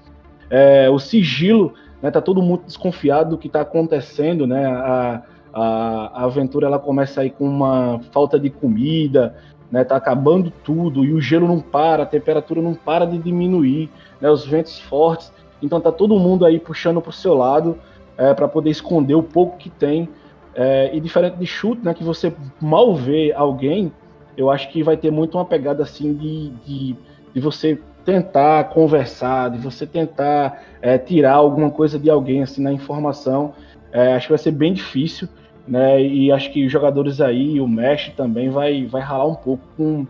É, 0.49 0.89
o 0.89 0.99
sigilo, 0.99 1.73
né? 2.01 2.11
Tá 2.11 2.21
todo 2.21 2.41
mundo 2.41 2.63
desconfiado 2.65 3.31
do 3.31 3.37
que 3.37 3.47
está 3.47 3.61
acontecendo, 3.61 4.45
né? 4.45 4.65
A, 4.65 5.23
a, 5.53 6.21
a 6.21 6.23
aventura 6.25 6.67
ela 6.67 6.79
começa 6.79 7.21
aí 7.21 7.29
com 7.29 7.45
uma 7.45 7.99
falta 8.11 8.39
de 8.39 8.49
comida, 8.49 9.35
né? 9.71 9.83
Tá 9.83 9.95
acabando 9.95 10.51
tudo 10.63 11.05
e 11.05 11.13
o 11.13 11.21
gelo 11.21 11.47
não 11.47 11.59
para, 11.59 12.03
a 12.03 12.05
temperatura 12.05 12.61
não 12.61 12.73
para 12.73 13.05
de 13.05 13.17
diminuir 13.17 13.89
né, 14.19 14.29
os 14.29 14.45
ventos 14.45 14.79
fortes. 14.79 15.31
Então 15.61 15.79
tá 15.79 15.91
todo 15.91 16.19
mundo 16.19 16.45
aí 16.45 16.59
puxando 16.59 17.01
para 17.01 17.09
o 17.09 17.13
seu 17.13 17.33
lado 17.33 17.77
é, 18.17 18.33
para 18.33 18.47
poder 18.47 18.69
esconder 18.69 19.15
o 19.15 19.23
pouco 19.23 19.57
que 19.57 19.69
tem. 19.69 20.09
É, 20.55 20.95
e 20.95 20.99
diferente 20.99 21.37
de 21.37 21.45
chute, 21.45 21.83
né, 21.83 21.93
que 21.93 22.03
você 22.03 22.33
mal 22.61 22.95
vê 22.95 23.33
alguém, 23.33 23.91
eu 24.37 24.51
acho 24.51 24.69
que 24.69 24.83
vai 24.83 24.95
ter 24.95 25.11
muito 25.11 25.37
uma 25.37 25.45
pegada 25.45 25.83
assim 25.83 26.13
de, 26.13 26.49
de, 26.65 26.95
de 27.33 27.39
você 27.39 27.79
tentar 28.05 28.65
conversar, 28.65 29.49
de 29.49 29.57
você 29.57 29.85
tentar 29.85 30.63
é, 30.81 30.97
tirar 30.97 31.33
alguma 31.33 31.71
coisa 31.71 31.97
de 31.97 32.09
alguém 32.09 32.43
assim 32.43 32.61
na 32.61 32.71
informação. 32.71 33.53
É, 33.91 34.13
acho 34.13 34.27
que 34.27 34.33
vai 34.33 34.39
ser 34.39 34.51
bem 34.51 34.73
difícil, 34.73 35.27
né? 35.67 36.01
E 36.01 36.31
acho 36.31 36.51
que 36.51 36.65
os 36.65 36.71
jogadores 36.71 37.21
aí, 37.21 37.59
o 37.59 37.67
mestre 37.67 38.13
também 38.13 38.49
vai, 38.49 38.85
vai 38.85 39.01
ralar 39.01 39.27
um 39.27 39.35
pouco 39.35 39.63
com, 39.77 40.05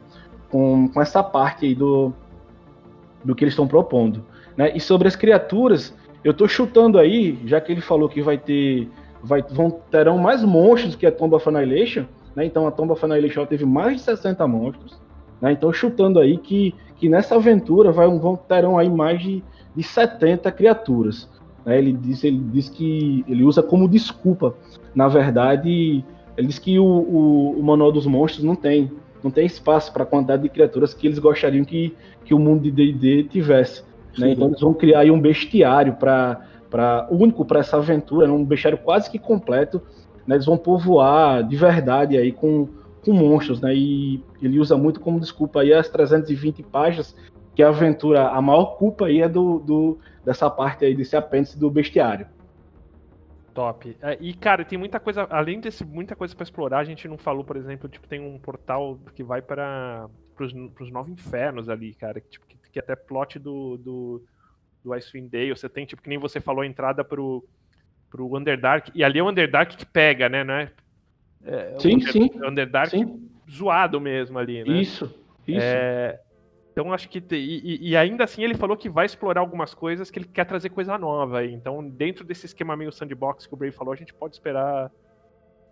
com, 0.49 0.87
com 0.87 1.01
essa 1.01 1.21
parte 1.21 1.65
aí 1.65 1.75
do, 1.75 2.13
do 3.23 3.35
que 3.35 3.43
eles 3.43 3.53
estão 3.53 3.67
propondo. 3.67 4.25
Né? 4.57 4.71
E 4.75 4.79
sobre 4.79 5.07
as 5.07 5.15
criaturas, 5.15 5.95
eu 6.23 6.31
estou 6.31 6.47
chutando 6.47 6.97
aí, 6.97 7.37
já 7.45 7.59
que 7.59 7.71
ele 7.71 7.81
falou 7.81 8.09
que 8.09 8.21
vai 8.21 8.37
ter. 8.37 8.87
Vai, 9.23 9.41
vão, 9.41 9.71
terão 9.89 10.17
mais 10.17 10.43
monstros 10.43 10.95
que 10.95 11.05
a 11.05 11.11
Tomb 11.11 11.35
of 11.35 11.47
Annihilation, 11.47 12.05
né? 12.35 12.45
Então 12.45 12.67
a 12.67 12.71
Tomb 12.71 12.91
of 12.91 13.03
Annihilation 13.05 13.45
teve 13.45 13.65
mais 13.65 13.97
de 13.97 14.01
60 14.01 14.45
monstros. 14.47 15.01
Né? 15.41 15.51
Então 15.53 15.71
chutando 15.71 16.19
aí 16.19 16.37
que, 16.37 16.75
que 16.97 17.07
nessa 17.07 17.35
aventura 17.35 17.91
vai, 17.91 18.07
vão, 18.07 18.35
terão 18.35 18.77
aí 18.77 18.89
mais 18.89 19.21
de, 19.21 19.43
de 19.75 19.83
70 19.83 20.51
criaturas. 20.51 21.29
Né? 21.65 21.77
Ele, 21.77 21.93
diz, 21.93 22.23
ele 22.23 22.39
diz 22.51 22.69
que 22.69 23.23
ele 23.27 23.43
usa 23.43 23.63
como 23.63 23.87
desculpa. 23.87 24.55
Na 24.93 25.07
verdade, 25.07 26.03
ele 26.37 26.47
diz 26.47 26.59
que 26.59 26.77
o, 26.77 26.85
o, 26.85 27.59
o 27.59 27.63
manual 27.63 27.91
dos 27.91 28.05
monstros 28.05 28.43
não 28.43 28.55
tem 28.55 28.91
não 29.23 29.31
tem 29.31 29.45
espaço 29.45 29.93
para 29.93 30.03
a 30.03 30.05
quantidade 30.05 30.43
de 30.43 30.49
criaturas 30.49 30.93
que 30.93 31.07
eles 31.07 31.17
gostariam 31.17 31.63
que, 31.63 31.95
que 32.25 32.33
o 32.33 32.39
mundo 32.39 32.63
de 32.63 32.71
D&D 32.71 33.23
tivesse. 33.29 33.81
Né? 34.17 34.31
Então 34.31 34.47
eles 34.47 34.59
vão 34.59 34.73
criar 34.73 35.05
um 35.05 35.19
bestiário 35.19 35.93
para 35.93 36.41
para 36.73 37.07
único 37.11 37.45
para 37.45 37.59
essa 37.59 37.77
aventura, 37.77 38.25
né? 38.25 38.33
um 38.33 38.43
bestiário 38.43 38.79
quase 38.79 39.07
que 39.07 39.19
completo. 39.19 39.79
Né? 40.25 40.35
Eles 40.35 40.47
vão 40.47 40.57
povoar 40.57 41.47
de 41.47 41.55
verdade 41.55 42.17
aí 42.17 42.31
com, 42.31 42.67
com 43.05 43.13
monstros, 43.13 43.61
né? 43.61 43.75
E 43.75 44.23
ele 44.41 44.59
usa 44.59 44.75
muito 44.75 44.99
como 44.99 45.19
desculpa 45.19 45.61
aí 45.61 45.71
as 45.71 45.87
320 45.87 46.63
páginas 46.63 47.15
que 47.53 47.61
a 47.61 47.67
aventura, 47.67 48.29
a 48.29 48.41
maior 48.41 48.77
culpa 48.77 49.05
aí 49.05 49.21
é 49.21 49.29
do, 49.29 49.59
do 49.59 49.99
dessa 50.25 50.49
parte 50.49 50.83
aí 50.83 50.95
desse 50.95 51.15
apêndice 51.15 51.59
do 51.59 51.69
bestiário. 51.69 52.25
Top. 53.53 53.95
É, 54.01 54.17
e, 54.19 54.33
cara, 54.33 54.65
tem 54.65 54.79
muita 54.79 54.99
coisa, 54.99 55.27
além 55.29 55.59
desse, 55.59 55.85
muita 55.85 56.15
coisa 56.15 56.35
para 56.35 56.43
explorar, 56.43 56.79
a 56.79 56.83
gente 56.83 57.07
não 57.07 57.19
falou, 57.19 57.43
por 57.43 57.55
exemplo, 57.55 57.87
tipo, 57.87 58.07
tem 58.07 58.19
um 58.19 58.39
portal 58.39 58.97
que 59.13 59.23
vai 59.23 59.43
para 59.43 60.09
pros 60.35 60.91
nove 60.91 61.11
infernos 61.11 61.69
ali, 61.69 61.93
cara, 61.93 62.19
que, 62.19 62.29
tipo, 62.29 62.47
que, 62.47 62.57
que 62.71 62.79
até 62.79 62.95
plot 62.95 63.37
do, 63.37 63.77
do, 63.77 64.23
do 64.83 64.93
Icewind 64.93 65.29
Dale, 65.29 65.49
você 65.49 65.69
tem, 65.69 65.85
tipo, 65.85 66.01
que 66.01 66.09
nem 66.09 66.17
você 66.17 66.39
falou, 66.39 66.61
a 66.61 66.67
entrada 66.67 67.03
pro, 67.03 67.43
pro 68.09 68.35
Underdark, 68.35 68.91
e 68.93 69.03
ali 69.03 69.19
é 69.19 69.23
o 69.23 69.29
Underdark 69.29 69.75
que 69.75 69.85
pega, 69.85 70.27
né, 70.27 70.43
né? 70.43 70.71
É, 71.45 71.75
sim, 71.79 71.97
o 71.97 72.11
sim. 72.11 72.29
Underdark 72.43 72.91
sim. 72.91 73.29
zoado 73.49 73.99
mesmo 73.99 74.37
ali, 74.39 74.63
né? 74.63 74.81
Isso, 74.81 75.13
isso. 75.47 75.59
É, 75.61 76.19
então 76.73 76.91
acho 76.91 77.07
que 77.07 77.23
e, 77.31 77.89
e, 77.89 77.95
ainda 77.95 78.23
assim 78.23 78.43
ele 78.43 78.55
falou 78.55 78.75
que 78.75 78.89
vai 78.89 79.05
explorar 79.05 79.41
algumas 79.41 79.75
coisas 79.75 80.09
que 80.09 80.17
ele 80.17 80.25
quer 80.25 80.45
trazer 80.45 80.69
coisa 80.69 80.97
nova. 80.97 81.45
Então 81.45 81.87
dentro 81.87 82.25
desse 82.25 82.47
esquema 82.47 82.75
meio 82.75 82.91
sandbox 82.91 83.45
que 83.45 83.53
o 83.53 83.57
Brave 83.57 83.75
falou, 83.75 83.93
a 83.93 83.97
gente 83.97 84.13
pode 84.13 84.35
esperar 84.35 84.91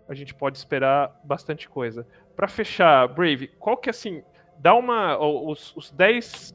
a 0.08 0.14
gente 0.14 0.34
pode 0.34 0.58
esperar 0.58 1.20
bastante 1.24 1.68
coisa. 1.68 2.06
Para 2.36 2.46
fechar, 2.46 3.08
Brave, 3.08 3.48
qual 3.58 3.76
que 3.76 3.90
assim, 3.90 4.22
dá 4.58 4.74
uma 4.74 5.18
os, 5.18 5.74
os 5.76 5.90
10 5.90 6.54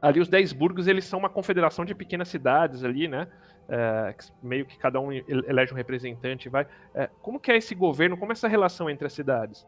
ali 0.00 0.20
os 0.20 0.28
10 0.28 0.52
burgos, 0.52 0.86
eles 0.86 1.04
são 1.04 1.18
uma 1.18 1.28
confederação 1.28 1.84
de 1.84 1.94
pequenas 1.94 2.28
cidades 2.28 2.84
ali, 2.84 3.08
né? 3.08 3.26
É, 3.68 4.14
meio 4.42 4.64
que 4.64 4.78
cada 4.78 4.98
um 4.98 5.12
elege 5.12 5.72
um 5.72 5.76
representante, 5.76 6.48
vai. 6.48 6.66
É, 6.94 7.10
como 7.20 7.38
que 7.38 7.50
é 7.50 7.56
esse 7.56 7.74
governo? 7.74 8.16
Como 8.16 8.32
é 8.32 8.34
essa 8.34 8.48
relação 8.48 8.88
entre 8.88 9.06
as 9.06 9.12
cidades? 9.12 9.66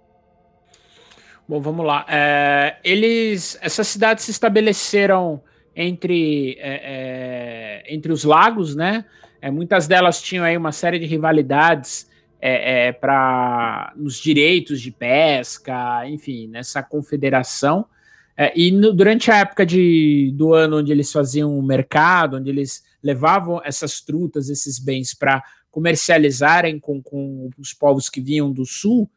Bom, 1.46 1.60
vamos 1.60 1.84
lá. 1.84 2.06
É, 2.08 2.76
eles, 2.84 3.58
essas 3.60 3.88
cidades 3.88 4.24
se 4.24 4.30
estabeleceram 4.30 5.42
entre, 5.74 6.56
é, 6.60 7.82
é, 7.84 7.94
entre 7.94 8.12
os 8.12 8.24
lagos, 8.24 8.74
né? 8.74 9.04
É, 9.42 9.50
muitas 9.50 9.86
delas 9.86 10.22
tinham 10.22 10.44
aí 10.44 10.56
uma 10.56 10.72
série 10.72 10.98
de 10.98 11.06
rivalidades 11.06 12.08
para 13.02 13.92
nos 13.96 14.18
direitos 14.18 14.80
de 14.80 14.90
pesca, 14.90 16.08
enfim, 16.08 16.46
nessa 16.46 16.82
confederação. 16.82 17.84
É, 18.36 18.52
e 18.58 18.70
no, 18.70 18.92
durante 18.92 19.30
a 19.30 19.38
época 19.38 19.66
de, 19.66 20.32
do 20.34 20.54
ano 20.54 20.78
onde 20.78 20.90
eles 20.90 21.12
faziam 21.12 21.58
o 21.58 21.62
mercado, 21.62 22.36
onde 22.36 22.48
eles 22.48 22.82
levavam 23.02 23.60
essas 23.64 24.00
trutas, 24.00 24.48
esses 24.48 24.78
bens 24.78 25.14
para 25.14 25.42
comercializarem 25.70 26.78
com, 26.78 27.02
com 27.02 27.50
os 27.58 27.72
povos 27.72 28.08
que 28.08 28.20
vinham 28.20 28.52
do 28.52 28.64
sul, 28.64 29.10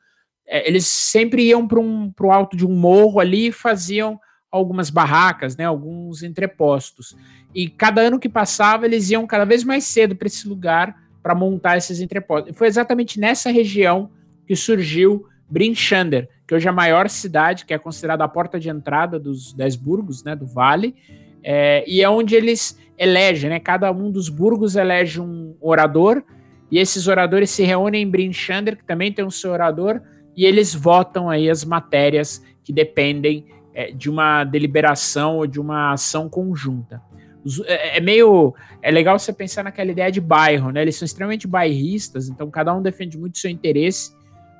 é, 0.45 0.67
eles 0.67 0.85
sempre 0.85 1.43
iam 1.43 1.67
para 1.67 1.79
um, 1.79 2.11
o 2.19 2.31
alto 2.31 2.55
de 2.55 2.65
um 2.65 2.73
morro 2.75 3.19
ali 3.19 3.47
e 3.47 3.51
faziam 3.51 4.19
algumas 4.51 4.89
barracas, 4.89 5.57
né, 5.57 5.65
alguns 5.65 6.21
entrepostos. 6.21 7.15
E 7.55 7.67
cada 7.67 8.01
ano 8.01 8.19
que 8.19 8.29
passava, 8.29 8.85
eles 8.85 9.09
iam 9.09 9.25
cada 9.25 9.45
vez 9.45 9.63
mais 9.63 9.83
cedo 9.83 10.15
para 10.15 10.27
esse 10.27 10.47
lugar 10.47 10.95
para 11.23 11.33
montar 11.33 11.77
esses 11.77 11.99
entrepostos. 11.99 12.51
E 12.51 12.55
foi 12.55 12.67
exatamente 12.67 13.19
nessa 13.19 13.49
região 13.49 14.11
que 14.45 14.55
surgiu 14.55 15.25
Brinchander, 15.49 16.29
que 16.47 16.55
hoje 16.55 16.67
é 16.67 16.69
a 16.69 16.73
maior 16.73 17.09
cidade, 17.09 17.65
que 17.65 17.73
é 17.73 17.77
considerada 17.77 18.23
a 18.23 18.27
porta 18.27 18.59
de 18.59 18.69
entrada 18.69 19.19
dos 19.19 19.53
dez 19.53 19.75
burgos, 19.75 20.23
né, 20.23 20.35
do 20.35 20.45
vale, 20.45 20.95
é, 21.43 21.83
e 21.87 22.01
é 22.01 22.09
onde 22.09 22.35
eles 22.35 22.79
elegem, 22.97 23.49
né, 23.49 23.59
cada 23.59 23.91
um 23.91 24.11
dos 24.11 24.29
burgos 24.29 24.75
elege 24.75 25.19
um 25.19 25.55
orador, 25.59 26.23
e 26.71 26.79
esses 26.79 27.07
oradores 27.07 27.49
se 27.49 27.63
reúnem 27.63 28.03
em 28.03 28.09
Brinchander, 28.09 28.77
que 28.77 28.83
também 28.83 29.11
tem 29.11 29.23
um 29.23 29.31
seu 29.31 29.51
orador, 29.51 30.01
e 30.35 30.45
eles 30.45 30.73
votam 30.73 31.29
aí 31.29 31.49
as 31.49 31.63
matérias 31.63 32.43
que 32.63 32.73
dependem 32.73 33.45
é, 33.73 33.91
de 33.91 34.09
uma 34.09 34.43
deliberação 34.43 35.37
ou 35.37 35.47
de 35.47 35.59
uma 35.59 35.93
ação 35.93 36.29
conjunta. 36.29 37.01
É, 37.65 37.97
é, 37.97 37.99
meio. 37.99 38.53
É 38.81 38.89
legal 38.89 39.19
você 39.19 39.33
pensar 39.33 39.63
naquela 39.63 39.91
ideia 39.91 40.11
de 40.11 40.21
bairro, 40.21 40.71
né? 40.71 40.81
Eles 40.81 40.95
são 40.95 41.05
extremamente 41.05 41.47
bairristas, 41.47 42.29
então 42.29 42.49
cada 42.49 42.73
um 42.73 42.81
defende 42.81 43.17
muito 43.17 43.37
seu 43.37 43.51
interesse, 43.51 44.11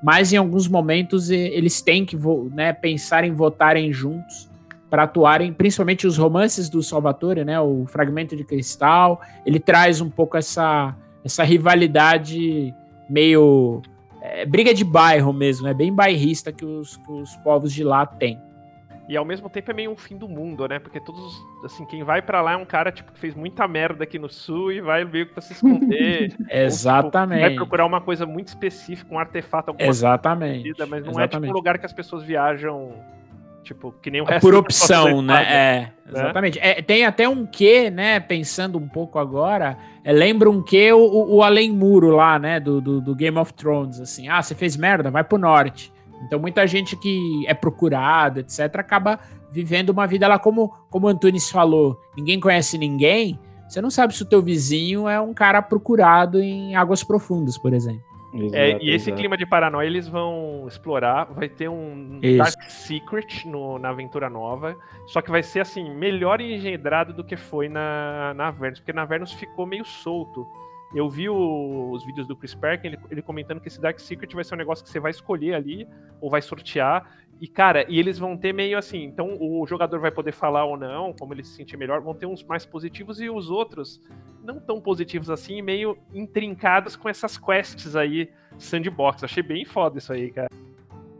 mas 0.04 0.34
em 0.34 0.38
alguns 0.38 0.68
momentos 0.68 1.30
eles 1.30 1.82
têm 1.82 2.06
que 2.06 2.18
né, 2.52 2.74
pensar 2.74 3.24
em 3.24 3.32
votarem 3.32 3.94
juntos 3.94 4.52
para 4.90 5.04
atuarem, 5.04 5.52
principalmente 5.54 6.06
os 6.06 6.18
romances 6.18 6.70
do 6.70 6.84
Salvatore, 6.84 7.44
né? 7.44 7.60
O 7.60 7.86
Fragmento 7.88 8.36
de 8.36 8.44
Cristal, 8.44 9.22
ele 9.44 9.60
traz 9.60 10.02
um 10.02 10.10
pouco 10.10 10.38
essa, 10.38 10.96
essa 11.24 11.44
rivalidade 11.44 12.72
meio 13.10 13.82
é, 14.22 14.46
briga 14.46 14.74
de 14.74 14.84
bairro 14.84 15.34
mesmo, 15.34 15.68
é 15.68 15.74
bem 15.74 15.92
bairrista 15.92 16.52
que 16.52 16.64
os, 16.64 16.98
que 16.98 17.12
os 17.12 17.36
povos 17.38 17.74
de 17.74 17.84
lá 17.84 18.06
têm. 18.06 18.40
E 19.08 19.18
ao 19.18 19.26
mesmo 19.26 19.50
tempo 19.50 19.70
é 19.70 19.74
meio 19.74 19.92
um 19.92 19.98
fim 19.98 20.18
do 20.18 20.30
mundo, 20.30 20.68
né? 20.68 20.80
Porque 20.80 21.00
todos, 21.00 21.34
assim, 21.64 21.86
quem 21.86 22.04
vai 22.04 22.22
para 22.22 22.42
lá 22.42 22.54
é 22.54 22.58
um 22.58 22.66
cara, 22.66 22.92
tipo, 22.92 23.12
que 23.12 23.20
fez 23.20 23.36
muita 23.36 23.68
merda 23.68 24.06
aqui 24.06 24.18
no 24.18 24.30
sul 24.30 24.72
e 24.72 24.80
vai 24.80 25.04
meio 25.04 25.28
que 25.28 25.34
pra 25.34 25.42
se 25.42 25.54
esconder. 25.54 26.34
Exatamente. 26.50 27.40
Ou, 27.44 27.50
tipo, 27.50 27.50
vai 27.50 27.56
procurar 27.56 27.86
uma 27.86 28.00
coisa 28.00 28.26
muito 28.26 28.48
específica, 28.48 29.14
um 29.14 29.20
artefato, 29.20 29.72
alguma 29.72 29.88
Exatamente. 29.88 30.64
coisa 30.64 30.86
mas 30.86 31.04
não 31.04 31.12
Exatamente. 31.12 31.36
é 31.36 31.40
tipo 31.40 31.52
um 31.52 31.54
lugar 31.54 31.78
que 31.78 31.86
as 31.86 31.94
pessoas 31.94 32.24
viajam 32.24 32.94
Tipo, 33.64 33.94
que 34.02 34.12
nem 34.12 34.22
o 34.22 34.26
resto 34.26 34.42
Por 34.42 34.54
opção, 34.56 35.22
né? 35.22 35.44
É, 35.44 35.80
né? 35.82 35.92
exatamente. 36.10 36.60
É, 36.60 36.82
tem 36.82 37.06
até 37.06 37.28
um 37.30 37.46
que, 37.46 37.90
né? 37.90 38.20
Pensando 38.20 38.78
um 38.78 38.88
pouco 38.88 39.18
agora, 39.18 39.78
é, 40.04 40.12
lembra 40.12 40.50
um 40.50 40.62
que 40.62 40.92
o, 40.92 41.36
o 41.36 41.42
Além 41.42 41.72
Muro 41.72 42.10
lá, 42.10 42.38
né? 42.38 42.60
Do, 42.60 42.82
do, 42.82 43.00
do, 43.00 43.16
Game 43.16 43.38
of 43.38 43.54
Thrones, 43.54 44.02
assim. 44.02 44.28
Ah, 44.28 44.42
você 44.42 44.54
fez 44.54 44.76
merda, 44.76 45.10
vai 45.10 45.24
pro 45.24 45.38
norte. 45.38 45.94
Então, 46.26 46.40
muita 46.40 46.66
gente 46.66 46.96
que 46.96 47.46
é 47.48 47.54
procurada, 47.54 48.40
etc., 48.40 48.60
acaba 48.76 49.20
vivendo 49.52 49.90
uma 49.90 50.08
vida 50.08 50.28
lá, 50.28 50.40
como, 50.40 50.74
como 50.90 51.06
o 51.06 51.10
Antunes 51.10 51.50
falou, 51.50 52.00
ninguém 52.18 52.40
conhece 52.40 52.78
ninguém. 52.78 53.40
Você 53.68 53.82
não 53.82 53.92
sabe 53.92 54.16
se 54.16 54.24
o 54.24 54.26
teu 54.26 54.42
vizinho 54.42 55.08
é 55.08 55.20
um 55.20 55.34
cara 55.34 55.62
procurado 55.62 56.40
em 56.40 56.76
águas 56.76 57.04
profundas, 57.04 57.58
por 57.58 57.74
exemplo. 57.74 58.14
Exato, 58.34 58.56
é, 58.56 58.72
e 58.82 58.90
esse 58.90 59.10
exato. 59.10 59.16
clima 59.16 59.38
de 59.38 59.46
paranoia 59.46 59.86
eles 59.86 60.08
vão 60.08 60.66
explorar. 60.68 61.26
Vai 61.26 61.48
ter 61.48 61.70
um 61.70 62.20
Isso. 62.22 62.38
Dark 62.38 62.62
Secret 62.70 63.46
no, 63.46 63.78
na 63.78 63.90
aventura 63.90 64.30
nova. 64.30 64.76
Só 65.06 65.22
que 65.22 65.30
vai 65.30 65.44
ser 65.44 65.60
assim, 65.60 65.94
melhor 65.94 66.42
engendrado 66.42 67.14
do 67.14 67.24
que 67.24 67.38
foi 67.38 67.70
na, 67.70 68.34
na 68.36 68.48
Avernus, 68.48 68.80
porque 68.80 68.94
na 68.94 69.04
Avernus 69.04 69.34
ficou 69.34 69.68
meio 69.68 69.86
solto. 69.86 70.48
Eu 70.94 71.10
vi 71.10 71.28
o, 71.28 71.92
os 71.92 72.06
vídeos 72.06 72.28
do 72.28 72.36
Chris 72.36 72.54
Perkin, 72.54 72.88
ele, 72.88 73.00
ele, 73.10 73.22
comentando 73.22 73.60
que 73.60 73.68
esse 73.68 73.82
Dark 73.82 74.00
Secret 74.00 74.34
vai 74.34 74.44
ser 74.44 74.54
um 74.54 74.58
negócio 74.58 74.84
que 74.84 74.92
você 74.92 75.00
vai 75.00 75.12
escolher 75.12 75.56
ali, 75.56 75.88
ou 76.22 76.30
vai 76.30 76.42
sortear. 76.42 77.18
E, 77.42 77.48
cara, 77.48 77.86
e 77.90 78.00
eles 78.00 78.20
vão 78.20 78.38
ter 78.38 78.54
meio 78.54 78.78
assim. 78.78 79.04
Então, 79.04 79.38
o 79.40 79.66
jogador 79.66 80.00
vai 80.00 80.12
poder 80.12 80.32
falar 80.32 80.66
ou 80.66 80.78
não, 80.78 81.12
como 81.12 81.34
ele 81.34 81.44
se 81.44 81.56
sentir 81.56 81.78
melhor. 81.78 82.00
Vão 82.00 82.14
ter 82.14 82.28
uns 82.28 82.44
mais 82.44 82.66
positivos 82.66 83.20
e 83.20 83.30
os 83.30 83.50
outros 83.50 84.00
não 84.44 84.60
tão 84.60 84.80
positivos 84.80 85.30
assim, 85.30 85.62
meio 85.62 85.98
intrincados 86.14 86.96
com 86.96 87.10
essas 87.10 87.38
quests 87.38 87.96
aí, 87.96 88.30
sandbox. 88.58 89.24
Achei 89.24 89.42
bem 89.42 89.66
foda 89.66 89.98
isso 89.98 90.14
aí, 90.14 90.32
cara. 90.32 90.50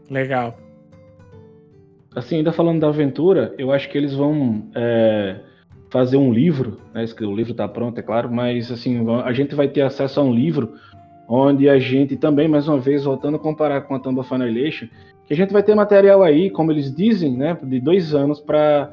Legal. 0.08 0.56
Assim, 2.14 2.36
ainda 2.36 2.52
falando 2.52 2.80
da 2.80 2.88
aventura, 2.88 3.52
eu 3.58 3.72
acho 3.72 3.88
que 3.90 3.98
eles 3.98 4.14
vão. 4.14 4.70
É 4.74 5.40
fazer 5.94 6.16
um 6.16 6.32
livro, 6.32 6.80
né? 6.92 7.04
O 7.20 7.32
livro 7.36 7.52
está 7.52 7.68
pronto, 7.68 7.96
é 7.96 8.02
claro, 8.02 8.28
mas 8.28 8.68
assim, 8.72 9.06
a 9.24 9.32
gente 9.32 9.54
vai 9.54 9.68
ter 9.68 9.82
acesso 9.82 10.18
a 10.18 10.24
um 10.24 10.34
livro 10.34 10.74
onde 11.28 11.68
a 11.68 11.78
gente 11.78 12.16
também, 12.16 12.48
mais 12.48 12.66
uma 12.66 12.80
vez, 12.80 13.04
voltando 13.04 13.36
a 13.36 13.38
comparar 13.38 13.82
com 13.82 13.94
a 13.94 14.00
Tomb 14.00 14.18
of 14.18 14.34
Annihilation, 14.34 14.88
que 15.24 15.32
a 15.32 15.36
gente 15.36 15.52
vai 15.52 15.62
ter 15.62 15.72
material 15.72 16.24
aí, 16.24 16.50
como 16.50 16.72
eles 16.72 16.92
dizem, 16.92 17.36
né, 17.36 17.56
de 17.62 17.78
dois 17.78 18.12
anos 18.12 18.40
para 18.40 18.90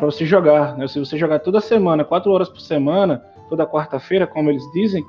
você 0.00 0.24
jogar. 0.24 0.78
Né? 0.78 0.86
Se 0.86 1.00
você 1.00 1.18
jogar 1.18 1.40
toda 1.40 1.60
semana, 1.60 2.04
quatro 2.04 2.30
horas 2.30 2.48
por 2.48 2.60
semana, 2.60 3.20
toda 3.48 3.66
quarta-feira, 3.66 4.24
como 4.24 4.48
eles 4.48 4.62
dizem, 4.72 5.04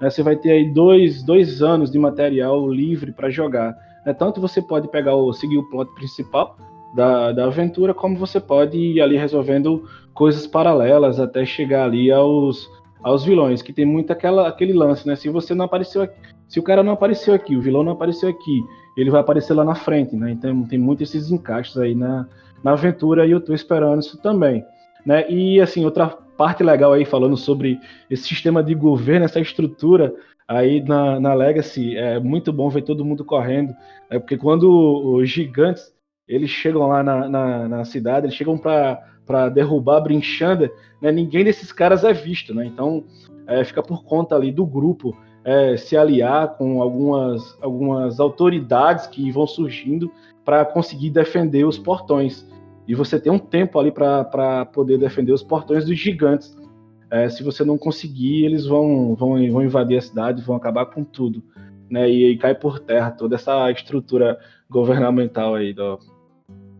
né, 0.00 0.08
você 0.08 0.22
vai 0.22 0.34
ter 0.34 0.50
aí 0.50 0.72
dois, 0.72 1.22
dois 1.22 1.60
anos 1.60 1.90
de 1.90 1.98
material 1.98 2.66
livre 2.72 3.12
para 3.12 3.28
jogar. 3.28 3.76
Né? 4.06 4.14
Tanto 4.14 4.40
você 4.40 4.62
pode 4.62 4.88
pegar 4.88 5.14
o 5.14 5.30
seguir 5.34 5.58
o 5.58 5.68
plot 5.68 5.94
principal, 5.94 6.56
da, 6.94 7.32
da 7.32 7.44
aventura, 7.44 7.94
como 7.94 8.16
você 8.16 8.40
pode 8.40 8.76
ir 8.76 9.00
ali 9.00 9.16
resolvendo 9.16 9.88
coisas 10.12 10.46
paralelas 10.46 11.20
até 11.20 11.44
chegar 11.44 11.84
ali 11.84 12.10
aos, 12.10 12.68
aos 13.02 13.24
vilões, 13.24 13.62
que 13.62 13.72
tem 13.72 13.84
muito 13.84 14.12
aquela, 14.12 14.48
aquele 14.48 14.72
lance, 14.72 15.06
né? 15.06 15.16
Se 15.16 15.28
você 15.28 15.54
não 15.54 15.64
apareceu 15.64 16.02
aqui, 16.02 16.20
se 16.48 16.58
o 16.58 16.62
cara 16.62 16.82
não 16.82 16.92
apareceu 16.92 17.32
aqui, 17.32 17.56
o 17.56 17.60
vilão 17.60 17.82
não 17.82 17.92
apareceu 17.92 18.28
aqui, 18.28 18.60
ele 18.96 19.10
vai 19.10 19.20
aparecer 19.20 19.54
lá 19.54 19.64
na 19.64 19.74
frente, 19.74 20.16
né? 20.16 20.32
Então 20.32 20.64
tem 20.64 20.78
muito 20.78 21.02
esses 21.02 21.30
encaixes 21.30 21.76
aí 21.76 21.94
na, 21.94 22.26
na 22.62 22.72
aventura 22.72 23.26
e 23.26 23.30
eu 23.30 23.40
tô 23.40 23.54
esperando 23.54 24.00
isso 24.00 24.20
também, 24.20 24.64
né? 25.06 25.30
E 25.30 25.60
assim, 25.60 25.84
outra 25.84 26.08
parte 26.36 26.62
legal 26.62 26.92
aí 26.92 27.04
falando 27.04 27.36
sobre 27.36 27.78
esse 28.10 28.24
sistema 28.24 28.62
de 28.62 28.74
governo, 28.74 29.26
essa 29.26 29.40
estrutura 29.40 30.12
aí 30.48 30.82
na, 30.82 31.20
na 31.20 31.34
Legacy, 31.34 31.96
é 31.96 32.18
muito 32.18 32.52
bom 32.52 32.68
ver 32.68 32.82
todo 32.82 33.04
mundo 33.04 33.24
correndo, 33.24 33.72
né? 34.10 34.18
porque 34.18 34.36
quando 34.36 34.68
os 35.14 35.28
gigantes 35.30 35.94
eles 36.30 36.48
chegam 36.48 36.86
lá 36.86 37.02
na, 37.02 37.28
na, 37.28 37.68
na 37.68 37.84
cidade, 37.84 38.26
eles 38.26 38.36
chegam 38.36 38.56
para 38.56 39.48
derrubar 39.48 40.00
Brinchanda, 40.00 40.70
né? 41.02 41.10
ninguém 41.10 41.44
desses 41.44 41.72
caras 41.72 42.04
é 42.04 42.12
visto, 42.12 42.54
né? 42.54 42.64
Então 42.64 43.04
é, 43.48 43.64
fica 43.64 43.82
por 43.82 44.04
conta 44.04 44.36
ali 44.36 44.52
do 44.52 44.64
grupo 44.64 45.16
é, 45.44 45.76
se 45.76 45.96
aliar 45.96 46.56
com 46.56 46.80
algumas, 46.80 47.58
algumas 47.60 48.20
autoridades 48.20 49.08
que 49.08 49.30
vão 49.32 49.46
surgindo 49.46 50.10
para 50.44 50.64
conseguir 50.64 51.10
defender 51.10 51.64
os 51.64 51.76
portões. 51.76 52.48
E 52.86 52.94
você 52.94 53.18
tem 53.18 53.32
um 53.32 53.38
tempo 53.38 53.78
ali 53.78 53.90
para 53.90 54.66
poder 54.66 54.98
defender 54.98 55.32
os 55.32 55.42
portões 55.42 55.84
dos 55.84 55.98
gigantes. 55.98 56.56
É, 57.10 57.28
se 57.28 57.42
você 57.42 57.64
não 57.64 57.76
conseguir, 57.76 58.44
eles 58.44 58.66
vão, 58.66 59.16
vão, 59.16 59.30
vão 59.50 59.64
invadir 59.64 59.98
a 59.98 60.00
cidade, 60.00 60.42
vão 60.42 60.54
acabar 60.54 60.86
com 60.86 61.02
tudo. 61.02 61.42
Né? 61.90 62.08
E, 62.08 62.32
e 62.32 62.36
cai 62.38 62.54
por 62.54 62.78
terra 62.78 63.10
toda 63.10 63.34
essa 63.34 63.68
estrutura 63.72 64.38
governamental 64.68 65.56
aí 65.56 65.72
do, 65.72 65.98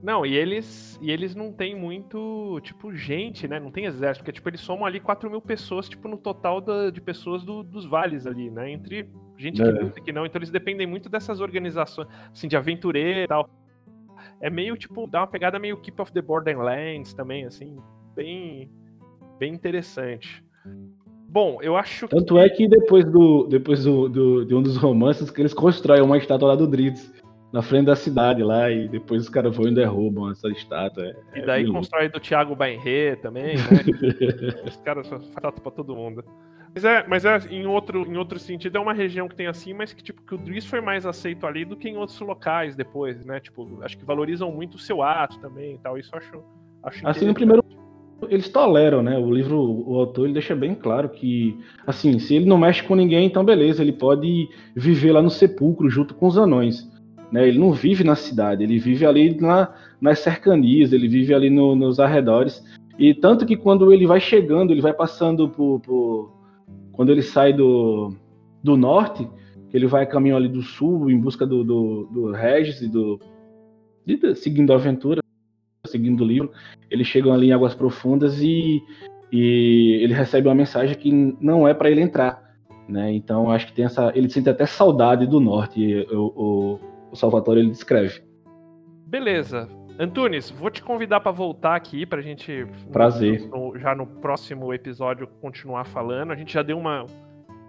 não, 0.02 0.24
e 0.24 0.34
eles 0.34 0.98
e 1.02 1.10
eles 1.10 1.34
não 1.34 1.52
têm 1.52 1.74
muito, 1.74 2.58
tipo, 2.62 2.94
gente, 2.94 3.46
né? 3.46 3.60
Não 3.60 3.70
tem 3.70 3.84
exército, 3.84 4.22
porque, 4.22 4.32
tipo, 4.32 4.48
eles 4.48 4.60
somam 4.60 4.86
ali 4.86 4.98
4 4.98 5.30
mil 5.30 5.40
pessoas, 5.40 5.88
tipo, 5.88 6.08
no 6.08 6.16
total 6.16 6.60
da, 6.60 6.90
de 6.90 7.00
pessoas 7.00 7.44
do, 7.44 7.62
dos 7.62 7.84
vales 7.84 8.26
ali, 8.26 8.50
né? 8.50 8.70
Entre 8.70 9.08
gente 9.36 9.60
é. 9.60 9.64
que 9.64 9.70
luta 9.70 9.98
e 9.98 10.02
que 10.02 10.12
não. 10.12 10.24
Então 10.24 10.38
eles 10.38 10.50
dependem 10.50 10.86
muito 10.86 11.08
dessas 11.08 11.40
organizações, 11.40 12.08
assim, 12.32 12.48
de 12.48 12.56
aventureiro 12.56 13.20
e 13.20 13.26
tal. 13.26 13.48
É 14.40 14.48
meio, 14.48 14.76
tipo, 14.76 15.06
dá 15.06 15.20
uma 15.20 15.26
pegada 15.26 15.58
meio 15.58 15.76
Keep 15.76 16.00
of 16.00 16.12
the 16.12 16.22
Borderlands 16.22 17.12
também, 17.12 17.44
assim, 17.44 17.76
bem, 18.14 18.70
bem 19.38 19.52
interessante. 19.52 20.42
Bom, 21.28 21.58
eu 21.62 21.76
acho 21.76 22.08
Tanto 22.08 22.34
que... 22.34 22.40
é 22.40 22.48
que 22.48 22.68
depois 22.68 23.04
do 23.04 23.46
depois 23.46 23.84
do, 23.84 24.08
do, 24.08 24.44
de 24.44 24.54
um 24.54 24.62
dos 24.62 24.76
romances 24.76 25.30
que 25.30 25.40
eles 25.40 25.54
constroem 25.54 26.02
uma 26.02 26.18
estátua 26.18 26.48
lá 26.48 26.54
do 26.56 26.66
Dritz 26.66 27.12
na 27.52 27.62
frente 27.62 27.86
da 27.86 27.96
cidade 27.96 28.42
lá 28.42 28.70
e 28.70 28.88
depois 28.88 29.22
os 29.22 29.28
caras 29.28 29.56
vão 29.56 29.66
e 29.66 29.74
derrubam 29.74 30.30
essa 30.30 30.48
estátua. 30.48 31.04
É, 31.32 31.38
e 31.38 31.46
daí 31.46 31.64
é 31.64 31.66
constrói 31.66 32.08
do 32.08 32.20
Thiago 32.20 32.54
Bainré 32.54 33.16
também, 33.16 33.56
né? 33.56 33.62
os 34.66 34.76
caras 34.76 35.08
fazem 35.08 35.30
pra 35.32 35.70
todo 35.70 35.94
mundo. 35.94 36.24
Mas 36.72 36.84
é, 36.84 37.04
mas 37.08 37.24
é 37.24 37.36
em, 37.50 37.66
outro, 37.66 38.06
em 38.06 38.16
outro 38.16 38.38
sentido, 38.38 38.76
é 38.76 38.80
uma 38.80 38.92
região 38.92 39.28
que 39.28 39.34
tem 39.34 39.48
assim, 39.48 39.74
mas 39.74 39.92
que, 39.92 40.02
tipo, 40.02 40.22
que 40.22 40.34
o 40.34 40.38
Driz 40.38 40.64
foi 40.64 40.80
mais 40.80 41.04
aceito 41.04 41.44
ali 41.44 41.64
do 41.64 41.76
que 41.76 41.88
em 41.88 41.96
outros 41.96 42.20
locais 42.20 42.76
depois, 42.76 43.24
né? 43.24 43.40
Tipo, 43.40 43.80
acho 43.82 43.98
que 43.98 44.04
valorizam 44.04 44.52
muito 44.52 44.74
o 44.74 44.78
seu 44.78 45.02
ato 45.02 45.38
também 45.40 45.74
e 45.74 45.78
tal. 45.78 45.98
Isso 45.98 46.10
eu 46.12 46.18
acho. 46.18 46.44
acho 46.84 47.08
assim, 47.08 47.26
no 47.26 47.34
primeiro. 47.34 47.64
Eles 48.28 48.50
toleram, 48.50 49.02
né? 49.02 49.18
O 49.18 49.32
livro, 49.32 49.58
o 49.58 49.98
autor, 49.98 50.26
ele 50.26 50.34
deixa 50.34 50.54
bem 50.54 50.74
claro 50.74 51.08
que, 51.08 51.58
assim, 51.86 52.18
se 52.18 52.34
ele 52.34 52.44
não 52.44 52.58
mexe 52.58 52.82
com 52.82 52.94
ninguém, 52.94 53.26
então 53.26 53.42
beleza, 53.42 53.82
ele 53.82 53.92
pode 53.92 54.48
viver 54.76 55.10
lá 55.10 55.22
no 55.22 55.30
sepulcro 55.30 55.88
junto 55.88 56.14
com 56.14 56.26
os 56.26 56.36
anões. 56.36 56.86
Né? 57.32 57.48
Ele 57.48 57.58
não 57.58 57.72
vive 57.72 58.02
na 58.02 58.14
cidade, 58.14 58.64
ele 58.64 58.78
vive 58.78 59.06
ali 59.06 59.38
na, 59.40 59.72
nas 60.00 60.18
cercanias, 60.18 60.92
ele 60.92 61.08
vive 61.08 61.34
ali 61.34 61.50
no, 61.50 61.74
nos 61.74 62.00
arredores. 62.00 62.62
E 62.98 63.14
tanto 63.14 63.46
que 63.46 63.56
quando 63.56 63.92
ele 63.92 64.06
vai 64.06 64.20
chegando, 64.20 64.72
ele 64.72 64.80
vai 64.80 64.92
passando 64.92 65.48
por, 65.48 65.80
por 65.80 66.32
quando 66.92 67.10
ele 67.10 67.22
sai 67.22 67.52
do, 67.52 68.12
do 68.62 68.76
norte, 68.76 69.26
ele 69.72 69.86
vai 69.86 70.04
caminho 70.04 70.36
ali 70.36 70.48
do 70.48 70.62
sul 70.62 71.10
em 71.10 71.18
busca 71.18 71.46
do, 71.46 71.62
do, 71.62 72.08
do 72.12 72.32
Regis 72.32 72.82
e 72.82 72.88
do. 72.88 73.18
De, 74.04 74.34
seguindo 74.34 74.72
a 74.72 74.76
aventura, 74.76 75.22
seguindo 75.86 76.22
o 76.22 76.26
livro, 76.26 76.50
eles 76.90 77.06
chegam 77.06 77.32
ali 77.32 77.48
em 77.48 77.52
Águas 77.52 77.74
Profundas 77.74 78.40
e, 78.42 78.82
e 79.30 80.00
ele 80.02 80.12
recebe 80.12 80.48
uma 80.48 80.54
mensagem 80.54 80.96
que 80.96 81.12
não 81.40 81.66
é 81.68 81.72
para 81.72 81.90
ele 81.90 82.00
entrar. 82.00 82.50
Né? 82.88 83.12
Então 83.12 83.50
acho 83.50 83.68
que 83.68 83.72
tem 83.72 83.84
essa. 83.84 84.12
Ele 84.14 84.28
sente 84.28 84.50
até 84.50 84.66
saudade 84.66 85.26
do 85.26 85.38
norte, 85.38 86.06
o, 86.10 86.78
o, 87.10 87.16
Salvatore 87.16 87.60
ele 87.60 87.70
descreve. 87.70 88.22
Beleza. 89.06 89.68
Antunes, 89.98 90.50
vou 90.50 90.70
te 90.70 90.82
convidar 90.82 91.20
para 91.20 91.30
voltar 91.30 91.76
aqui 91.76 92.06
para 92.06 92.20
a 92.20 92.22
gente. 92.22 92.66
Prazer. 92.90 93.48
No, 93.48 93.78
já 93.78 93.94
no 93.94 94.06
próximo 94.06 94.72
episódio 94.72 95.26
continuar 95.26 95.84
falando. 95.84 96.32
A 96.32 96.36
gente 96.36 96.52
já 96.52 96.62
deu 96.62 96.78
uma, 96.78 97.04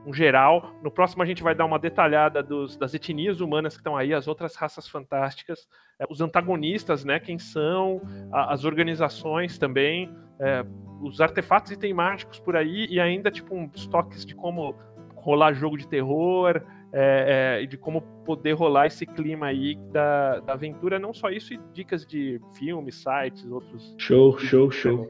um 0.06 0.14
geral. 0.14 0.74
No 0.82 0.90
próximo 0.90 1.24
a 1.24 1.26
gente 1.26 1.44
vai 1.44 1.54
dar 1.54 1.66
uma 1.66 1.78
detalhada 1.78 2.42
dos, 2.42 2.78
das 2.78 2.94
etnias 2.94 3.42
humanas 3.42 3.74
que 3.74 3.82
estão 3.82 3.98
aí, 3.98 4.14
as 4.14 4.28
outras 4.28 4.56
raças 4.56 4.88
fantásticas, 4.88 5.68
é, 6.00 6.06
os 6.10 6.22
antagonistas, 6.22 7.04
né? 7.04 7.20
Quem 7.20 7.38
são, 7.38 8.02
a, 8.32 8.54
as 8.54 8.64
organizações 8.64 9.58
também, 9.58 10.10
é, 10.40 10.66
os 11.02 11.20
artefatos 11.20 11.76
temáticos 11.78 12.40
por 12.40 12.56
aí 12.56 12.88
e 12.90 13.00
ainda 13.00 13.30
tipo 13.30 13.56
uns 13.56 13.88
toques 13.88 14.26
de 14.26 14.36
como 14.36 14.76
rolar 15.16 15.54
jogo 15.54 15.78
de 15.78 15.88
terror, 15.88 16.62
é, 16.94 17.60
é, 17.62 17.66
de 17.66 17.78
como 17.78 18.02
poder 18.26 18.54
rolar 18.54 18.88
esse 18.88 19.06
clima 19.06 19.48
aí 19.48 19.76
da, 19.92 20.40
da 20.40 20.54
aventura, 20.54 21.00
não 21.00 21.14
só 21.14 21.30
isso, 21.30 21.54
e 21.54 21.60
dicas 21.74 22.06
de 22.06 22.40
filmes, 22.54 22.96
sites, 22.96 23.50
outros. 23.50 23.96
Show, 23.98 24.38
show, 24.38 24.72
show. 24.72 25.10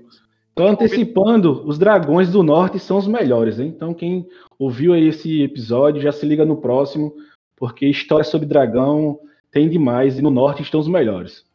Tô 0.53 0.67
antecipando, 0.67 1.65
os 1.65 1.79
dragões 1.79 2.31
do 2.31 2.43
norte 2.43 2.77
são 2.77 2.97
os 2.97 3.07
melhores, 3.07 3.57
hein? 3.57 3.67
Então 3.67 3.93
quem 3.93 4.27
ouviu 4.59 4.93
aí 4.93 5.07
esse 5.07 5.41
episódio 5.41 6.01
já 6.01 6.11
se 6.11 6.25
liga 6.25 6.45
no 6.45 6.57
próximo, 6.57 7.15
porque 7.55 7.87
história 7.87 8.23
sobre 8.23 8.47
dragão 8.47 9.19
tem 9.49 9.69
demais 9.69 10.19
e 10.19 10.21
no 10.21 10.29
norte 10.29 10.61
estão 10.61 10.79
os 10.79 10.87
melhores. 10.87 11.45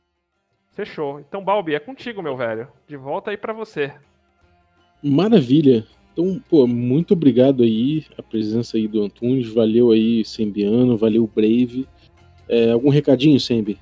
Fechou. 0.72 1.18
Então, 1.20 1.42
Balbi, 1.42 1.74
é 1.74 1.80
contigo, 1.80 2.22
meu 2.22 2.36
velho. 2.36 2.68
De 2.86 2.96
volta 2.96 3.30
aí 3.30 3.36
para 3.36 3.54
você. 3.54 3.94
Maravilha. 5.02 5.86
Então, 6.16 6.42
pô, 6.48 6.66
muito 6.66 7.12
obrigado 7.12 7.62
aí, 7.62 8.06
a 8.16 8.22
presença 8.22 8.78
aí 8.78 8.88
do 8.88 9.02
Antunes, 9.02 9.52
valeu 9.52 9.90
aí, 9.90 10.24
Sembiano, 10.24 10.96
valeu 10.96 11.30
Brave. 11.32 11.86
É, 12.48 12.70
algum 12.70 12.88
recadinho, 12.88 13.38
Sembi? 13.38 13.78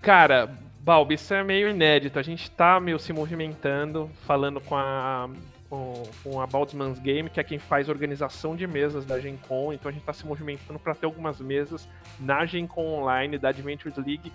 Cara, 0.00 0.50
Balbi, 0.80 1.14
isso 1.14 1.32
é 1.32 1.44
meio 1.44 1.68
inédito. 1.68 2.18
A 2.18 2.22
gente 2.22 2.50
tá 2.50 2.80
meio 2.80 2.98
se 2.98 3.12
movimentando, 3.12 4.10
falando 4.26 4.60
com 4.60 4.74
a 4.74 5.30
com, 5.70 6.02
com 6.24 6.40
a 6.40 6.46
Baldsman's 6.46 6.98
Game, 6.98 7.30
que 7.30 7.38
é 7.38 7.44
quem 7.44 7.58
faz 7.60 7.88
organização 7.88 8.56
de 8.56 8.66
mesas 8.66 9.06
da 9.06 9.20
Gen 9.20 9.38
Con. 9.48 9.72
Então 9.72 9.88
a 9.88 9.92
gente 9.92 10.02
tá 10.02 10.12
se 10.12 10.26
movimentando 10.26 10.80
para 10.80 10.96
ter 10.96 11.06
algumas 11.06 11.40
mesas 11.40 11.88
na 12.18 12.44
Gen 12.44 12.66
Con 12.66 12.84
Online 12.88 13.38
da 13.38 13.50
Adventures 13.50 13.96
League 13.96 14.32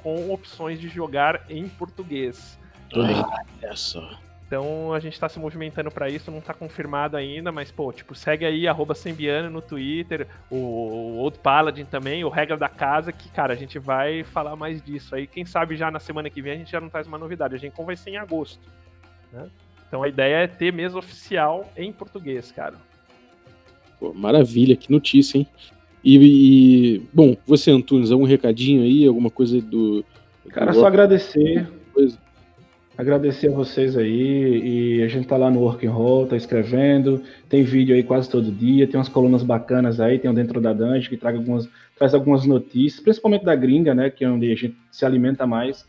com 0.00 0.32
opções 0.32 0.80
de 0.80 0.88
jogar 0.88 1.44
em 1.50 1.68
português. 1.68 2.56
Olha 2.94 3.76
só. 3.76 4.27
Então 4.48 4.94
a 4.94 4.98
gente 4.98 5.12
está 5.12 5.28
se 5.28 5.38
movimentando 5.38 5.90
para 5.90 6.08
isso, 6.08 6.30
não 6.30 6.38
está 6.38 6.54
confirmado 6.54 7.18
ainda, 7.18 7.52
mas 7.52 7.70
pô, 7.70 7.92
tipo, 7.92 8.14
segue 8.14 8.46
aí 8.46 8.66
arroba 8.66 8.94
Sembiano 8.94 9.50
no 9.50 9.60
Twitter, 9.60 10.26
o 10.50 11.18
Old 11.18 11.38
Paladin 11.38 11.84
também, 11.84 12.24
o 12.24 12.30
Regra 12.30 12.56
da 12.56 12.68
Casa, 12.68 13.12
que, 13.12 13.28
cara, 13.28 13.52
a 13.52 13.56
gente 13.56 13.78
vai 13.78 14.24
falar 14.24 14.56
mais 14.56 14.82
disso 14.82 15.14
aí. 15.14 15.26
Quem 15.26 15.44
sabe 15.44 15.76
já 15.76 15.90
na 15.90 16.00
semana 16.00 16.30
que 16.30 16.40
vem 16.40 16.54
a 16.54 16.56
gente 16.56 16.72
já 16.72 16.80
não 16.80 16.88
traz 16.88 17.06
uma 17.06 17.18
novidade. 17.18 17.54
A 17.54 17.58
gente 17.58 17.74
vai 17.76 17.94
ser 17.94 18.10
em 18.10 18.16
agosto. 18.16 18.66
Né? 19.30 19.50
Então 19.86 20.02
a 20.02 20.08
ideia 20.08 20.36
é 20.36 20.46
ter 20.46 20.72
mesa 20.72 20.98
oficial 20.98 21.70
em 21.76 21.92
português, 21.92 22.50
cara. 22.50 22.76
Pô, 24.00 24.14
maravilha, 24.14 24.76
que 24.76 24.90
notícia, 24.90 25.36
hein? 25.36 25.46
E, 26.02 26.16
e, 26.16 26.98
bom, 27.12 27.36
você, 27.46 27.70
Antunes, 27.70 28.10
algum 28.10 28.24
recadinho 28.24 28.82
aí, 28.82 29.06
alguma 29.06 29.28
coisa 29.30 29.60
do. 29.60 30.02
Cara, 30.48 30.72
do... 30.72 30.80
só 30.80 30.86
agradecer. 30.86 31.68
Agradecer 32.98 33.46
a 33.46 33.52
vocês 33.52 33.96
aí. 33.96 34.98
E 34.98 35.02
a 35.04 35.08
gente 35.08 35.28
tá 35.28 35.36
lá 35.36 35.48
no 35.48 35.60
Working 35.60 35.86
Roll, 35.86 36.26
tá 36.26 36.36
escrevendo. 36.36 37.22
Tem 37.48 37.62
vídeo 37.62 37.94
aí 37.94 38.02
quase 38.02 38.28
todo 38.28 38.50
dia. 38.50 38.88
Tem 38.88 38.98
umas 38.98 39.08
colunas 39.08 39.44
bacanas 39.44 40.00
aí. 40.00 40.18
Tem 40.18 40.28
um 40.28 40.34
dentro 40.34 40.60
da 40.60 40.72
Dungeon 40.72 41.08
que 41.08 41.16
traz 41.16 41.36
algumas, 41.36 41.68
traz 41.96 42.12
algumas 42.12 42.44
notícias, 42.44 43.00
principalmente 43.00 43.44
da 43.44 43.54
gringa, 43.54 43.94
né? 43.94 44.10
Que 44.10 44.24
é 44.24 44.28
onde 44.28 44.50
a 44.50 44.54
gente 44.56 44.76
se 44.90 45.06
alimenta 45.06 45.46
mais 45.46 45.86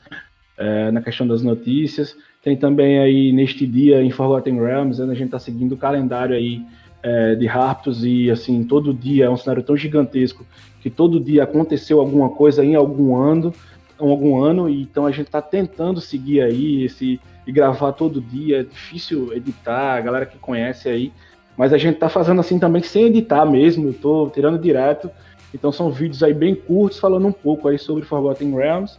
é, 0.56 0.92
na 0.92 1.02
questão 1.02 1.26
das 1.26 1.42
notícias. 1.42 2.16
Tem 2.44 2.56
também 2.56 3.00
aí 3.00 3.32
neste 3.32 3.66
dia 3.66 4.04
em 4.04 4.12
Forgotten 4.12 4.60
Realms, 4.60 5.04
né, 5.04 5.12
a 5.12 5.16
gente 5.16 5.32
tá 5.32 5.40
seguindo 5.40 5.74
o 5.74 5.78
calendário 5.78 6.36
aí 6.36 6.62
é, 7.02 7.36
de 7.36 7.46
Raptos 7.48 8.06
e 8.06 8.30
assim, 8.30 8.64
todo 8.64 8.94
dia 8.94 9.26
é 9.26 9.30
um 9.30 9.36
cenário 9.36 9.64
tão 9.64 9.76
gigantesco 9.76 10.46
que 10.82 10.90
todo 10.90 11.20
dia 11.20 11.44
aconteceu 11.44 12.00
alguma 12.00 12.30
coisa 12.30 12.64
em 12.64 12.76
algum 12.76 13.16
ano 13.18 13.54
algum 14.00 14.42
ano, 14.42 14.70
e 14.70 14.82
então 14.82 15.06
a 15.06 15.12
gente 15.12 15.28
está 15.28 15.42
tentando 15.42 16.00
seguir 16.00 16.42
aí 16.42 16.84
esse 16.84 17.20
e 17.46 17.52
gravar 17.52 17.92
todo 17.94 18.22
dia. 18.22 18.62
É 18.62 18.64
difícil 18.64 19.34
editar, 19.34 19.96
a 19.96 20.02
galera 20.02 20.26
que 20.26 20.38
conhece 20.38 20.88
aí, 20.88 21.12
mas 21.58 21.74
a 21.74 21.78
gente 21.78 21.96
está 21.96 22.08
fazendo 22.08 22.40
assim 22.40 22.60
também 22.60 22.82
sem 22.82 23.08
editar 23.08 23.46
mesmo, 23.46 23.90
estou 23.90 24.30
tirando 24.30 24.58
direto. 24.58 25.10
Então 25.54 25.72
são 25.72 25.92
vídeos 25.92 26.22
aí 26.22 26.34
bem 26.34 26.54
curtos 26.54 27.00
falando 27.00 27.28
um 27.28 27.32
pouco 27.32 27.68
aí 27.68 27.78
sobre 27.78 28.06
Forgotten 28.06 28.56
Realms. 28.56 28.98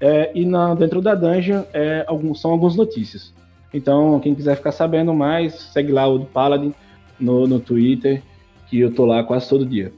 É, 0.00 0.30
e 0.34 0.44
na, 0.44 0.74
dentro 0.74 1.00
da 1.00 1.14
dungeon 1.14 1.62
é, 1.72 2.06
são 2.34 2.50
algumas 2.50 2.74
notícias. 2.74 3.32
Então, 3.72 4.18
quem 4.18 4.34
quiser 4.34 4.56
ficar 4.56 4.72
sabendo 4.72 5.14
mais, 5.14 5.54
segue 5.54 5.92
lá 5.92 6.06
o 6.08 6.18
do 6.18 6.24
Paladin 6.24 6.74
no, 7.20 7.46
no 7.46 7.60
Twitter, 7.60 8.22
que 8.68 8.80
eu 8.80 8.92
tô 8.92 9.04
lá 9.04 9.22
quase 9.22 9.48
todo 9.48 9.64
dia. 9.64 9.92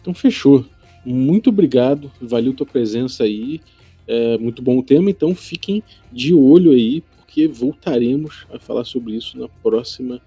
Então 0.00 0.14
fechou 0.14 0.64
muito 1.06 1.50
obrigado, 1.50 2.10
valeu 2.20 2.52
tua 2.52 2.66
presença 2.66 3.22
aí. 3.24 3.60
É 4.08 4.36
muito 4.38 4.60
bom 4.60 4.78
o 4.78 4.82
tema, 4.82 5.10
então 5.10 5.34
fiquem 5.34 5.82
de 6.12 6.34
olho 6.34 6.72
aí, 6.72 7.00
porque 7.16 7.46
voltaremos 7.46 8.46
a 8.52 8.58
falar 8.58 8.84
sobre 8.84 9.14
isso 9.14 9.38
na 9.38 9.48
próxima 9.48 10.20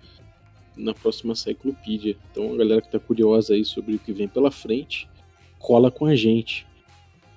na 0.75 0.93
próxima 0.93 1.35
Cyclopedia. 1.35 2.15
Então 2.31 2.53
a 2.53 2.57
galera 2.57 2.81
que 2.81 2.87
está 2.87 2.99
curiosa 2.99 3.53
aí 3.53 3.65
sobre 3.65 3.95
o 3.95 3.99
que 3.99 4.13
vem 4.13 4.29
pela 4.29 4.49
frente, 4.49 5.09
cola 5.57 5.91
com 5.91 6.05
a 6.05 6.15
gente. 6.15 6.65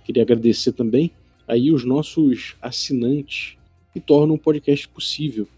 Queria 0.04 0.22
agradecer 0.22 0.72
também 0.72 1.10
aí 1.46 1.72
os 1.72 1.84
nossos 1.84 2.54
assinantes 2.62 3.56
que 3.92 3.98
tornam 3.98 4.36
o 4.36 4.38
podcast 4.38 4.88
possível. 4.88 5.48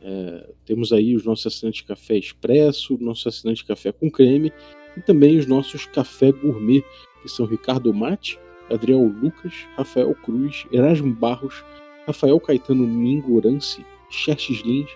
É, 0.00 0.50
temos 0.64 0.92
aí 0.92 1.14
os 1.14 1.24
nossos 1.24 1.46
assinantes 1.46 1.82
Café 1.82 2.16
Expresso, 2.16 2.96
nosso 2.98 3.28
assinante 3.28 3.64
Café 3.64 3.92
com 3.92 4.10
Creme 4.10 4.50
e 4.96 5.00
também 5.00 5.38
os 5.38 5.46
nossos 5.46 5.86
Café 5.86 6.32
Gourmet, 6.32 6.82
que 7.22 7.28
são 7.28 7.46
Ricardo 7.46 7.92
Mate, 7.92 8.38
Adriel 8.70 9.02
Lucas, 9.02 9.54
Rafael 9.76 10.14
Cruz, 10.14 10.66
Erasmo 10.72 11.12
Barros, 11.12 11.64
Rafael 12.06 12.38
Caetano 12.40 12.86
Mingorance, 12.86 13.84
Xerxes 14.10 14.60
Lins, 14.62 14.90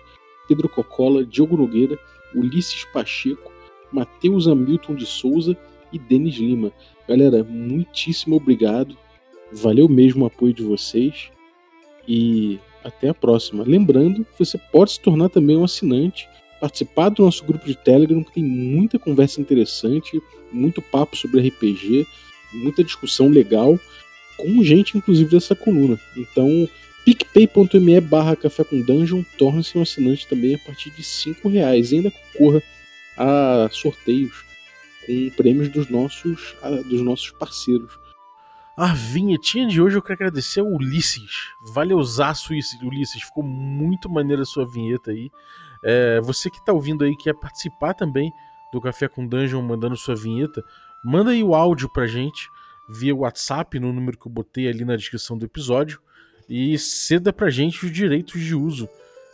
Pedro 0.47 0.67
Cocola, 0.69 1.25
Diogo 1.25 1.57
Nogueira, 1.57 1.97
Ulisses 2.35 2.85
Pacheco, 2.85 3.51
Matheus 3.91 4.47
Hamilton 4.47 4.95
de 4.95 5.05
Souza 5.05 5.57
e 5.91 5.99
Denis 5.99 6.35
Lima. 6.35 6.71
Galera, 7.07 7.43
muitíssimo 7.43 8.35
obrigado. 8.35 8.97
Valeu 9.51 9.87
mesmo 9.87 10.23
o 10.23 10.27
apoio 10.27 10.53
de 10.53 10.63
vocês. 10.63 11.31
E 12.07 12.59
até 12.83 13.09
a 13.09 13.13
próxima. 13.13 13.63
Lembrando 13.63 14.25
você 14.37 14.57
pode 14.57 14.93
se 14.93 14.99
tornar 14.99 15.29
também 15.29 15.55
um 15.55 15.63
assinante, 15.63 16.27
participar 16.63 17.09
do 17.09 17.25
nosso 17.25 17.43
grupo 17.43 17.65
de 17.65 17.75
Telegram, 17.75 18.23
que 18.23 18.35
tem 18.35 18.43
muita 18.45 18.97
conversa 18.97 19.41
interessante, 19.41 20.23
muito 20.49 20.81
papo 20.81 21.13
sobre 21.17 21.45
RPG, 21.45 22.07
muita 22.53 22.81
discussão 22.85 23.27
legal, 23.27 23.77
com 24.37 24.63
gente 24.63 24.97
inclusive 24.97 25.29
dessa 25.29 25.57
coluna. 25.57 25.99
Então, 26.15 26.47
picpay.me 27.03 27.99
barra 27.99 28.37
café 28.37 28.63
com 28.63 28.79
dungeon, 28.79 29.23
torne-se 29.37 29.77
um 29.77 29.81
assinante 29.81 30.25
também 30.25 30.55
a 30.55 30.59
partir 30.59 30.89
de 30.91 31.03
5 31.03 31.49
reais 31.49 31.91
e 31.91 31.97
ainda 31.97 32.11
concorra 32.11 32.63
a 33.17 33.67
sorteios 33.69 34.45
com 35.05 35.29
prêmios 35.31 35.67
dos 35.67 35.89
nossos, 35.89 36.55
dos 36.85 37.01
nossos 37.01 37.31
parceiros. 37.31 37.91
A 38.77 38.93
vinhetinha 38.93 39.67
de 39.67 39.81
hoje 39.81 39.97
eu 39.97 40.01
quero 40.01 40.13
agradecer 40.13 40.61
ao 40.61 40.67
Ulisses. 40.67 41.49
Valeuzaço, 41.73 42.53
Ulisses. 42.81 43.21
Ficou 43.21 43.43
muito 43.43 44.09
maneira 44.09 44.43
a 44.43 44.45
sua 44.45 44.65
vinheta 44.65 45.11
aí. 45.11 45.29
É, 45.83 46.21
você 46.21 46.49
que 46.49 46.63
tá 46.63 46.71
ouvindo 46.71 47.03
aí, 47.03 47.15
quer 47.17 47.33
participar 47.33 47.93
também 47.93 48.31
do 48.71 48.81
Café 48.81 49.07
com 49.07 49.27
Dungeon, 49.27 49.61
mandando 49.61 49.95
sua 49.95 50.15
vinheta, 50.15 50.63
manda 51.03 51.31
aí 51.31 51.43
o 51.43 51.53
áudio 51.53 51.89
pra 51.89 52.07
gente 52.07 52.49
via 52.89 53.15
WhatsApp, 53.15 53.79
no 53.79 53.93
número 53.93 54.17
que 54.17 54.27
eu 54.27 54.31
botei 54.31 54.67
ali 54.67 54.83
na 54.83 54.95
descrição 54.95 55.37
do 55.37 55.45
episódio, 55.45 56.01
e 56.49 56.77
ceda 56.77 57.31
pra 57.31 57.49
gente 57.49 57.85
os 57.85 57.91
direitos 57.91 58.41
de 58.41 58.55
uso 58.55 58.89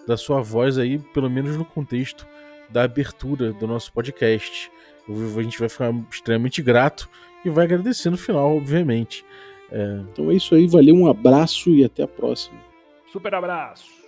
da 0.08 0.18
sua 0.18 0.42
voz 0.42 0.78
aí, 0.78 1.00
pelo 1.00 1.30
menos 1.30 1.56
no 1.58 1.66
contexto 1.66 2.26
da 2.70 2.84
abertura 2.84 3.52
do 3.54 3.68
nosso 3.68 3.92
podcast. 3.92 4.72
A 5.08 5.42
gente 5.42 5.60
vai 5.60 5.70
ficar 5.70 5.94
extremamente 6.12 6.62
grato 6.62 7.10
e 7.44 7.50
vai 7.50 7.66
agradecer 7.66 8.10
no 8.10 8.18
final, 8.18 8.58
obviamente. 8.58 9.26
É, 9.72 10.02
Então 10.12 10.30
é 10.30 10.36
isso 10.36 10.54
aí, 10.54 10.68
valeu, 10.68 10.96
um 10.96 11.08
abraço 11.10 11.70
e 11.72 11.84
até 11.84 12.04
a 12.04 12.08
próxima. 12.08 12.60
Super 13.12 13.34
abraço. 13.34 13.99